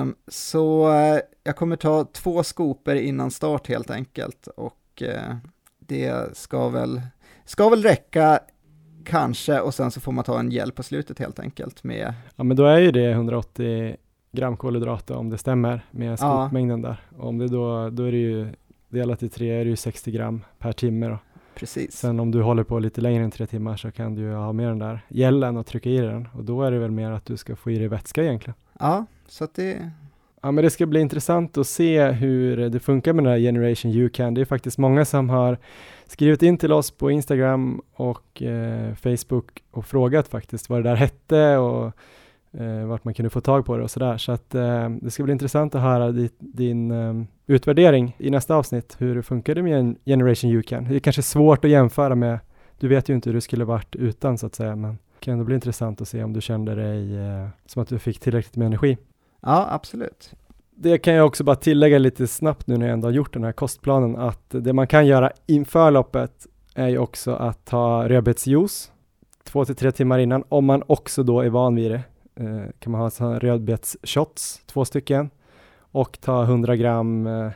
Um, 0.00 0.14
så 0.28 0.88
uh, 0.88 1.18
jag 1.44 1.56
kommer 1.56 1.76
ta 1.76 2.04
två 2.04 2.42
skopor 2.42 2.94
innan 2.94 3.30
start 3.30 3.68
helt 3.68 3.90
enkelt 3.90 4.46
och 4.46 5.02
uh, 5.02 5.36
det 5.78 6.36
ska 6.36 6.68
väl, 6.68 7.00
ska 7.44 7.68
väl 7.68 7.82
räcka 7.82 8.40
kanske, 9.04 9.60
och 9.60 9.74
sen 9.74 9.90
så 9.90 10.00
får 10.00 10.12
man 10.12 10.24
ta 10.24 10.38
en 10.38 10.50
gel 10.50 10.72
på 10.72 10.82
slutet 10.82 11.18
helt 11.18 11.38
enkelt 11.38 11.84
med... 11.84 12.14
Ja, 12.36 12.44
men 12.44 12.56
då 12.56 12.64
är 12.64 12.78
ju 12.78 12.90
det 12.90 13.10
180 13.10 13.96
gram 14.32 14.56
kolhydrater 14.56 15.16
om 15.16 15.30
det 15.30 15.38
stämmer 15.38 15.86
med 15.90 16.18
skopmängden 16.18 16.82
ja. 16.82 16.88
där. 16.88 17.00
Och 17.18 17.28
om 17.28 17.38
det 17.38 17.48
då, 17.48 17.90
då 17.90 18.02
är 18.02 18.12
det 18.12 18.18
ju 18.18 18.48
delat 18.88 19.22
i 19.22 19.28
tre 19.28 19.50
är 19.50 19.64
det 19.64 19.70
ju 19.70 19.76
60 19.76 20.10
gram 20.10 20.44
per 20.58 20.72
timme 20.72 21.08
då. 21.08 21.18
Precis. 21.54 21.96
Sen 21.96 22.20
om 22.20 22.30
du 22.30 22.42
håller 22.42 22.62
på 22.62 22.78
lite 22.78 23.00
längre 23.00 23.24
än 23.24 23.30
tre 23.30 23.46
timmar 23.46 23.76
så 23.76 23.90
kan 23.90 24.14
du 24.14 24.22
ju 24.22 24.32
ha 24.32 24.52
med 24.52 24.68
den 24.68 24.78
där 24.78 25.00
gelen 25.08 25.56
och 25.56 25.66
trycka 25.66 25.90
i 25.90 25.98
den 25.98 26.28
och 26.32 26.44
då 26.44 26.62
är 26.62 26.70
det 26.70 26.78
väl 26.78 26.90
mer 26.90 27.10
att 27.10 27.24
du 27.26 27.36
ska 27.36 27.56
få 27.56 27.70
i 27.70 27.78
dig 27.78 27.88
vätska 27.88 28.22
egentligen. 28.22 28.54
Ja, 28.80 29.06
så 29.28 29.44
att 29.44 29.54
det... 29.54 29.90
Ja, 30.42 30.50
men 30.50 30.64
det 30.64 30.70
ska 30.70 30.86
bli 30.86 31.00
intressant 31.00 31.58
att 31.58 31.66
se 31.66 32.10
hur 32.10 32.56
det 32.70 32.80
funkar 32.80 33.12
med 33.12 33.24
den 33.24 33.32
här 33.32 33.38
Generation 33.38 33.90
You 33.90 34.08
Can. 34.08 34.34
Det 34.34 34.40
är 34.40 34.44
faktiskt 34.44 34.78
många 34.78 35.04
som 35.04 35.30
har 35.30 35.58
skrivit 36.06 36.42
in 36.42 36.58
till 36.58 36.72
oss 36.72 36.90
på 36.90 37.10
Instagram 37.10 37.82
och 37.92 38.42
eh, 38.42 38.94
Facebook 38.94 39.62
och 39.70 39.86
frågat 39.86 40.28
faktiskt 40.28 40.68
vad 40.68 40.78
det 40.82 40.90
där 40.90 40.96
hette 40.96 41.56
och 41.56 41.92
eh, 42.60 42.86
vart 42.86 43.04
man 43.04 43.14
kunde 43.14 43.30
få 43.30 43.40
tag 43.40 43.66
på 43.66 43.76
det 43.76 43.82
och 43.82 43.90
sådär. 43.90 44.18
Så 44.18 44.32
att 44.32 44.54
eh, 44.54 44.88
det 44.90 45.10
ska 45.10 45.22
bli 45.22 45.32
intressant 45.32 45.74
att 45.74 45.82
höra 45.82 46.12
dit, 46.12 46.34
din 46.38 46.90
eh, 46.90 47.14
utvärdering 47.46 48.16
i 48.18 48.30
nästa 48.30 48.54
avsnitt, 48.54 48.96
hur 48.98 49.14
det 49.14 49.22
funkade 49.22 49.62
med 49.62 49.78
en 49.78 49.96
Generation 50.04 50.50
You 50.50 50.62
Can. 50.62 50.84
Det 50.84 50.96
är 50.96 51.00
kanske 51.00 51.22
svårt 51.22 51.64
att 51.64 51.70
jämföra 51.70 52.14
med, 52.14 52.38
du 52.78 52.88
vet 52.88 53.08
ju 53.08 53.14
inte 53.14 53.28
hur 53.28 53.34
det 53.34 53.40
skulle 53.40 53.64
varit 53.64 53.96
utan 53.96 54.38
så 54.38 54.46
att 54.46 54.54
säga, 54.54 54.76
men 54.76 54.90
det 54.90 55.20
kan 55.20 55.32
ändå 55.32 55.44
bli 55.44 55.54
intressant 55.54 56.00
att 56.00 56.08
se 56.08 56.24
om 56.24 56.32
du 56.32 56.40
kände 56.40 56.74
dig 56.74 57.16
eh, 57.16 57.48
som 57.66 57.82
att 57.82 57.88
du 57.88 57.98
fick 57.98 58.20
tillräckligt 58.20 58.56
med 58.56 58.66
energi. 58.66 58.98
Ja, 59.40 59.68
absolut 59.70 60.34
det 60.76 60.98
kan 60.98 61.14
jag 61.14 61.26
också 61.26 61.44
bara 61.44 61.56
tillägga 61.56 61.98
lite 61.98 62.26
snabbt 62.26 62.66
nu 62.66 62.76
när 62.76 62.86
jag 62.86 62.92
ändå 62.92 63.08
har 63.08 63.12
gjort 63.12 63.32
den 63.32 63.44
här 63.44 63.52
kostplanen, 63.52 64.16
att 64.16 64.44
det 64.50 64.72
man 64.72 64.86
kan 64.86 65.06
göra 65.06 65.32
inför 65.46 65.90
loppet 65.90 66.46
är 66.74 66.88
ju 66.88 66.98
också 66.98 67.34
att 67.34 67.64
ta 67.64 68.08
rödbetsjuice 68.08 68.90
två 69.44 69.64
till 69.64 69.76
tre 69.76 69.92
timmar 69.92 70.18
innan, 70.18 70.44
om 70.48 70.64
man 70.64 70.82
också 70.86 71.22
då 71.22 71.40
är 71.40 71.50
van 71.50 71.74
vid 71.74 71.90
det. 71.90 72.02
Eh, 72.36 72.70
kan 72.78 72.92
man 72.92 73.10
ha 73.18 73.38
rödbetsshots, 73.38 74.62
två 74.66 74.84
stycken, 74.84 75.30
och 75.78 76.20
ta 76.20 76.42
100 76.42 76.76
gram 76.76 77.26
eh, 77.26 77.50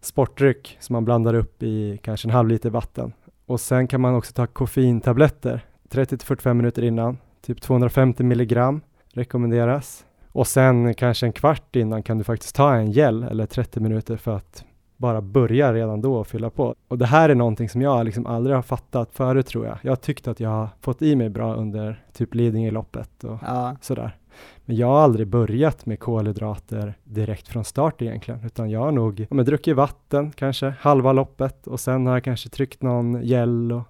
sportdryck 0.00 0.76
som 0.80 0.92
man 0.92 1.04
blandar 1.04 1.34
upp 1.34 1.62
i 1.62 1.98
kanske 2.02 2.28
en 2.28 2.32
halv 2.32 2.48
liter 2.48 2.70
vatten. 2.70 3.12
Och 3.46 3.60
sen 3.60 3.88
kan 3.88 4.00
man 4.00 4.14
också 4.14 4.32
ta 4.32 4.46
koffeintabletter 4.46 5.66
30 5.88 6.18
till 6.18 6.26
45 6.26 6.56
minuter 6.56 6.84
innan, 6.84 7.18
typ 7.42 7.60
250 7.60 8.22
milligram 8.22 8.80
rekommenderas. 9.12 10.04
Och 10.36 10.46
sen 10.46 10.94
kanske 10.94 11.26
en 11.26 11.32
kvart 11.32 11.76
innan 11.76 12.02
kan 12.02 12.18
du 12.18 12.24
faktiskt 12.24 12.54
ta 12.54 12.74
en 12.74 12.92
gel 12.92 13.22
eller 13.22 13.46
30 13.46 13.80
minuter 13.80 14.16
för 14.16 14.36
att 14.36 14.64
bara 14.96 15.20
börja 15.20 15.72
redan 15.72 16.00
då 16.00 16.14
och 16.14 16.26
fylla 16.26 16.50
på. 16.50 16.74
Och 16.88 16.98
det 16.98 17.06
här 17.06 17.28
är 17.28 17.34
någonting 17.34 17.68
som 17.68 17.82
jag 17.82 18.04
liksom 18.04 18.26
aldrig 18.26 18.56
har 18.56 18.62
fattat 18.62 19.12
förut 19.12 19.46
tror 19.46 19.66
jag. 19.66 19.78
Jag 19.82 19.90
har 19.90 19.96
tyckt 19.96 20.28
att 20.28 20.40
jag 20.40 20.50
har 20.50 20.68
fått 20.80 21.02
i 21.02 21.16
mig 21.16 21.28
bra 21.28 21.54
under 21.54 22.04
typ 22.12 22.34
Lidingö-loppet 22.34 23.24
och 23.24 23.38
ja. 23.42 23.76
sådär. 23.80 24.16
Men 24.64 24.76
jag 24.76 24.86
har 24.86 25.00
aldrig 25.00 25.26
börjat 25.26 25.86
med 25.86 26.00
kolhydrater 26.00 26.94
direkt 27.04 27.48
från 27.48 27.64
start 27.64 28.02
egentligen, 28.02 28.40
utan 28.44 28.70
jag 28.70 28.80
har 28.80 28.92
nog 28.92 29.26
ja, 29.30 29.42
druckit 29.42 29.76
vatten 29.76 30.32
kanske 30.32 30.74
halva 30.80 31.12
loppet 31.12 31.66
och 31.66 31.80
sen 31.80 32.06
har 32.06 32.14
jag 32.14 32.24
kanske 32.24 32.48
tryckt 32.48 32.82
någon 32.82 33.22
gel 33.22 33.72
och 33.72 33.82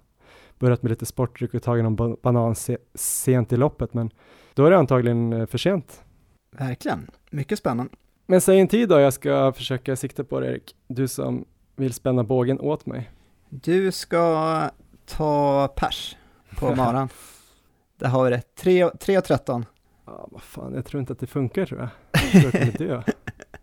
börjat 0.59 0.83
med 0.83 0.89
lite 0.89 1.05
sportdryck 1.05 1.53
och 1.53 1.63
tagit 1.63 1.83
någon 1.83 2.17
banan 2.23 2.55
se 2.55 2.77
sent 2.95 3.53
i 3.53 3.57
loppet, 3.57 3.93
men 3.93 4.09
då 4.53 4.65
är 4.65 4.71
det 4.71 4.77
antagligen 4.77 5.33
eh, 5.33 5.45
för 5.45 5.57
sent. 5.57 6.03
Verkligen, 6.57 7.11
mycket 7.29 7.59
spännande. 7.59 7.91
Men 8.25 8.41
säg 8.41 8.59
en 8.59 8.67
tid 8.67 8.89
då, 8.89 8.99
jag 8.99 9.13
ska 9.13 9.53
försöka 9.53 9.95
sikta 9.95 10.23
på 10.23 10.39
det 10.39 10.47
Erik, 10.47 10.75
du 10.87 11.07
som 11.07 11.45
vill 11.75 11.93
spänna 11.93 12.23
bågen 12.23 12.59
åt 12.59 12.85
mig. 12.85 13.11
Du 13.49 13.91
ska 13.91 14.69
ta 15.05 15.67
pers 15.67 16.17
på 16.55 16.75
maran. 16.75 17.09
Det 17.99 18.07
har 18.07 18.23
vi 18.23 18.29
det, 18.29 18.41
3 18.99 19.17
och 19.17 19.23
13. 19.23 19.65
Ja, 20.05 20.27
vad 20.31 20.41
fan, 20.41 20.73
jag 20.73 20.85
tror 20.85 20.99
inte 20.99 21.13
att 21.13 21.19
det 21.19 21.27
funkar 21.27 21.65
tror 21.65 21.79
jag. 21.79 21.89
Jag 22.33 22.51
tror 22.51 22.61
att 22.61 22.77
dö. 22.77 23.01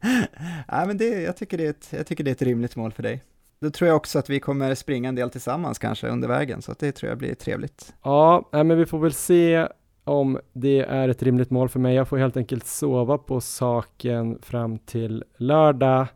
Nej, 0.68 0.86
men 0.86 0.97
det, 0.97 1.22
jag, 1.22 1.36
tycker 1.36 1.59
det 1.59 1.66
är 1.66 1.70
ett, 1.70 1.88
jag 1.90 2.07
tycker 2.07 2.24
det 2.24 2.30
är 2.30 2.34
ett 2.34 2.42
rimligt 2.42 2.76
mål 2.76 2.92
för 2.92 3.03
dig. 3.03 3.22
Då 3.61 3.70
tror 3.70 3.88
jag 3.88 3.97
också 3.97 4.18
att 4.18 4.30
vi 4.30 4.40
kommer 4.40 4.74
springa 4.74 5.09
en 5.09 5.14
del 5.14 5.30
tillsammans 5.30 5.78
kanske 5.78 6.09
under 6.09 6.28
vägen, 6.28 6.62
så 6.62 6.72
att 6.72 6.78
det 6.78 6.92
tror 6.92 7.09
jag 7.09 7.18
blir 7.18 7.34
trevligt. 7.34 7.95
Ja, 8.03 8.49
men 8.53 8.78
vi 8.78 8.86
får 8.86 8.99
väl 8.99 9.12
se 9.12 9.68
om 10.05 10.38
det 10.52 10.80
är 10.80 11.09
ett 11.09 11.22
rimligt 11.22 11.50
mål 11.50 11.68
för 11.68 11.80
mig. 11.80 11.94
Jag 11.94 12.09
får 12.09 12.18
helt 12.18 12.36
enkelt 12.36 12.66
sova 12.66 13.18
på 13.18 13.40
saken 13.40 14.38
fram 14.42 14.78
till 14.78 15.24
lördag. 15.36 16.07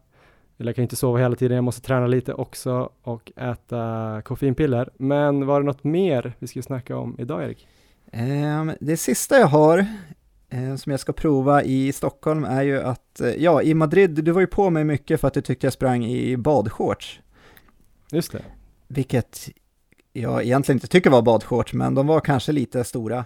Eller 0.58 0.68
jag 0.68 0.76
kan 0.76 0.82
inte 0.82 0.96
sova 0.96 1.18
hela 1.18 1.36
tiden, 1.36 1.54
jag 1.54 1.64
måste 1.64 1.82
träna 1.82 2.06
lite 2.06 2.34
också 2.34 2.90
och 3.02 3.32
äta 3.36 4.22
koffeinpiller. 4.24 4.90
Men 4.96 5.46
var 5.46 5.60
det 5.60 5.66
något 5.66 5.84
mer 5.84 6.32
vi 6.38 6.46
skulle 6.46 6.62
snacka 6.62 6.96
om 6.96 7.16
idag 7.18 7.44
Erik? 7.44 7.68
Um, 8.12 8.72
det 8.80 8.96
sista 8.96 9.38
jag 9.38 9.46
har 9.46 9.86
eh, 10.50 10.76
som 10.76 10.90
jag 10.90 11.00
ska 11.00 11.12
prova 11.12 11.62
i 11.62 11.92
Stockholm 11.92 12.44
är 12.44 12.62
ju 12.62 12.80
att, 12.80 13.20
eh, 13.20 13.28
ja 13.28 13.62
i 13.62 13.74
Madrid, 13.74 14.24
du 14.24 14.32
var 14.32 14.40
ju 14.40 14.46
på 14.46 14.70
mig 14.70 14.84
mycket 14.84 15.20
för 15.20 15.28
att 15.28 15.34
du 15.34 15.40
tyckte 15.40 15.66
jag 15.66 15.72
sprang 15.72 16.04
i 16.04 16.36
badshorts. 16.36 17.20
Just 18.12 18.32
det. 18.32 18.42
Vilket 18.88 19.48
jag 20.12 20.44
egentligen 20.44 20.76
inte 20.76 20.86
tycker 20.86 21.10
var 21.10 21.22
badshorts, 21.22 21.72
men 21.72 21.94
de 21.94 22.06
var 22.06 22.20
kanske 22.20 22.52
lite 22.52 22.84
stora. 22.84 23.24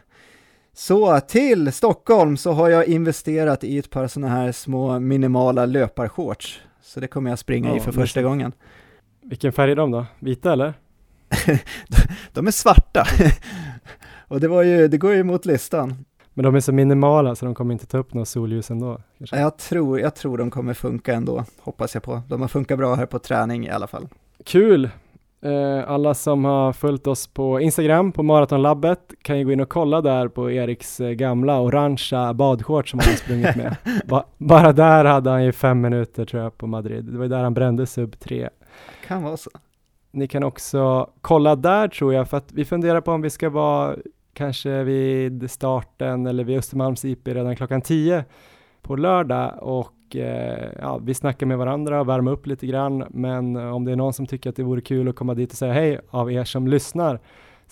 Så 0.75 1.21
till 1.21 1.73
Stockholm 1.73 2.37
så 2.37 2.53
har 2.53 2.69
jag 2.69 2.87
investerat 2.87 3.65
i 3.65 3.79
ett 3.79 3.91
par 3.91 4.07
sådana 4.09 4.35
här 4.35 4.53
små 4.53 4.99
minimala 4.99 5.67
löparshorts. 5.67 6.61
Så 6.83 7.01
det 7.01 7.07
kommer 7.07 7.31
jag 7.31 7.39
springa 7.39 7.69
Ja, 7.69 7.77
i 7.77 7.81
för 7.81 7.93
första 7.93 8.23
gången. 8.23 8.53
Vilken 9.23 9.53
färg 9.53 9.73
är 9.73 9.77
de 9.77 9.91
då? 9.91 10.07
Vita 10.19 10.53
eller? 10.53 10.75
De 12.33 12.47
är 12.47 12.51
svarta. 12.51 13.05
Och 14.29 14.41
det, 14.41 14.49
var 14.49 14.63
ju, 14.63 14.89
det 14.89 14.99
går 14.99 15.13
ju 15.13 15.25
mot 15.25 15.47
listan. 15.47 16.05
Men 16.35 16.45
de 16.45 16.55
är 16.55 16.61
så 16.61 16.73
minimala 16.73 17.35
så 17.35 17.45
de 17.45 17.55
kommer 17.55 17.73
inte 17.73 17.87
ta 17.87 17.99
upp 17.99 18.15
något 18.15 18.29
solljus 18.29 18.71
ändå. 18.71 19.01
Kanske. 19.19 19.41
Jag 19.41 19.59
tror, 19.59 20.01
jag 20.01 20.15
tror 20.15 20.39
de 20.39 20.51
kommer 20.51 20.75
funka 20.75 21.15
ändå, 21.15 21.45
hoppas 21.61 21.95
jag 21.95 22.03
på. 22.03 22.23
De 22.29 22.41
har 22.41 22.49
funkat 22.49 22.79
bra 22.79 22.95
här 22.95 23.07
på 23.07 23.19
träning 23.19 23.67
i 23.67 23.71
alla 23.71 23.87
fall. 23.87 24.09
Kul! 24.45 24.91
Eh, 25.45 25.91
alla 25.91 26.15
som 26.15 26.45
har 26.45 26.73
följt 26.73 27.07
oss 27.07 27.27
på 27.27 27.61
Instagram 27.61 28.13
på 28.13 28.23
Maratonlabbet 28.23 29.15
kan 29.23 29.39
ju 29.39 29.45
gå 29.45 29.53
in 29.53 29.61
och 29.61 29.69
kolla 29.69 30.01
där 30.01 30.29
på 30.29 30.51
Eriks 30.51 31.01
eh, 31.01 31.11
gamla 31.11 31.61
orangea 31.61 32.35
badshorts 32.35 32.91
som 32.91 33.01
han 33.01 33.09
har 33.09 33.17
sprungit 33.17 33.57
med. 33.57 33.77
ba 34.09 34.25
bara 34.39 34.73
där 34.73 35.05
hade 35.05 35.31
han 35.31 35.45
ju 35.45 35.53
fem 35.53 35.81
minuter 35.81 36.25
tror 36.25 36.43
jag 36.43 36.59
på 36.59 36.67
Madrid. 36.67 37.05
Det 37.05 37.17
var 37.17 37.25
ju 37.25 37.29
där 37.29 37.43
han 37.43 37.55
brände 37.55 37.87
sub 37.87 38.19
3. 38.19 38.49
Kan 39.07 39.23
vara 39.23 39.37
så. 39.37 39.51
Ni 40.11 40.29
kan 40.29 40.45
också 40.45 41.11
kolla 41.21 41.57
där 41.57 41.89
tror 41.89 42.15
jag 42.15 42.29
för 42.29 42.37
att 42.37 42.53
vi 42.53 42.65
funderar 42.65 43.01
på 43.01 43.13
om 43.13 43.23
vi 43.23 43.31
ska 43.31 43.51
vara 43.51 43.97
kanske 44.33 44.83
vid 44.83 45.51
starten 45.51 46.27
eller 46.27 46.45
vid 46.45 46.59
Östermalms 46.59 47.05
IP 47.05 47.29
redan 47.29 47.57
klockan 47.57 47.83
10 47.83 48.25
på 48.83 48.97
lördag 48.97 49.55
och 49.61 49.93
eh, 50.17 50.69
ja, 50.81 51.01
vi 51.03 51.15
snackar 51.15 51.47
med 51.47 51.59
varandra 51.59 52.05
värma 52.05 52.31
upp 52.31 52.47
lite 52.47 52.67
grann. 52.67 53.05
Men 53.11 53.57
eh, 53.57 53.75
om 53.75 53.85
det 53.85 53.93
är 53.93 53.97
någon 53.97 54.13
som 54.13 54.27
tycker 54.27 54.51
att 54.51 54.57
det 54.57 54.63
vore 54.63 54.81
kul 54.81 55.09
att 55.09 55.17
komma 55.17 55.35
dit 55.35 55.53
och 55.53 55.59
säga 55.59 55.73
hej 55.73 56.01
av 56.11 56.33
er 56.33 56.45
som 56.45 56.69
lyssnar 56.69 57.21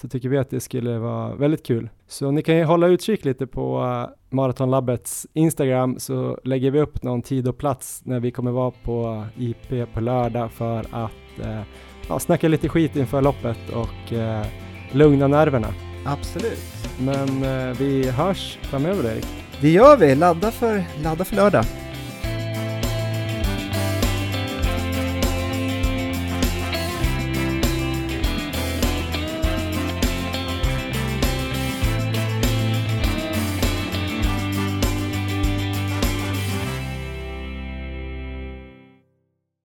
så 0.01 0.09
tycker 0.09 0.29
vi 0.29 0.39
att 0.39 0.51
det 0.51 0.61
skulle 0.61 0.99
vara 0.99 1.35
väldigt 1.35 1.67
kul. 1.67 1.89
Så 2.07 2.31
ni 2.31 2.43
kan 2.43 2.57
ju 2.57 2.65
hålla 2.65 2.87
utkik 2.87 3.25
lite 3.25 3.47
på 3.47 3.81
uh, 3.81 4.07
Maratonlabbets 4.31 5.27
Instagram 5.33 5.99
så 5.99 6.39
lägger 6.45 6.71
vi 6.71 6.81
upp 6.81 7.03
någon 7.03 7.23
tid 7.23 7.49
och 7.49 7.59
plats 7.59 8.03
när 8.05 8.21
vi 8.21 8.31
kommer 8.31 8.51
vara 8.51 8.71
på 8.71 9.25
IP 9.37 9.95
på 9.95 10.01
lördag 10.01 10.53
för 10.53 10.87
att 10.91 11.11
ja, 12.09 12.19
snacka 12.19 12.49
lite 12.49 12.69
skit 12.69 12.97
inför 12.97 13.23
loppet 13.23 13.71
och 13.75 14.13
uh, 14.13 14.43
lugna 14.93 15.27
nerverna. 15.27 15.69
Absolut. 16.07 16.89
Men 17.01 17.29
uh, 17.29 17.77
vi 17.79 18.11
hörs 18.11 18.59
framöver 18.63 19.05
Erik. 19.05 19.27
Det 19.61 19.71
gör 19.71 19.97
vi, 19.97 20.15
ladda 20.15 20.51
för, 20.51 20.85
ladda 21.03 21.25
för 21.25 21.37
lördag. 21.37 21.65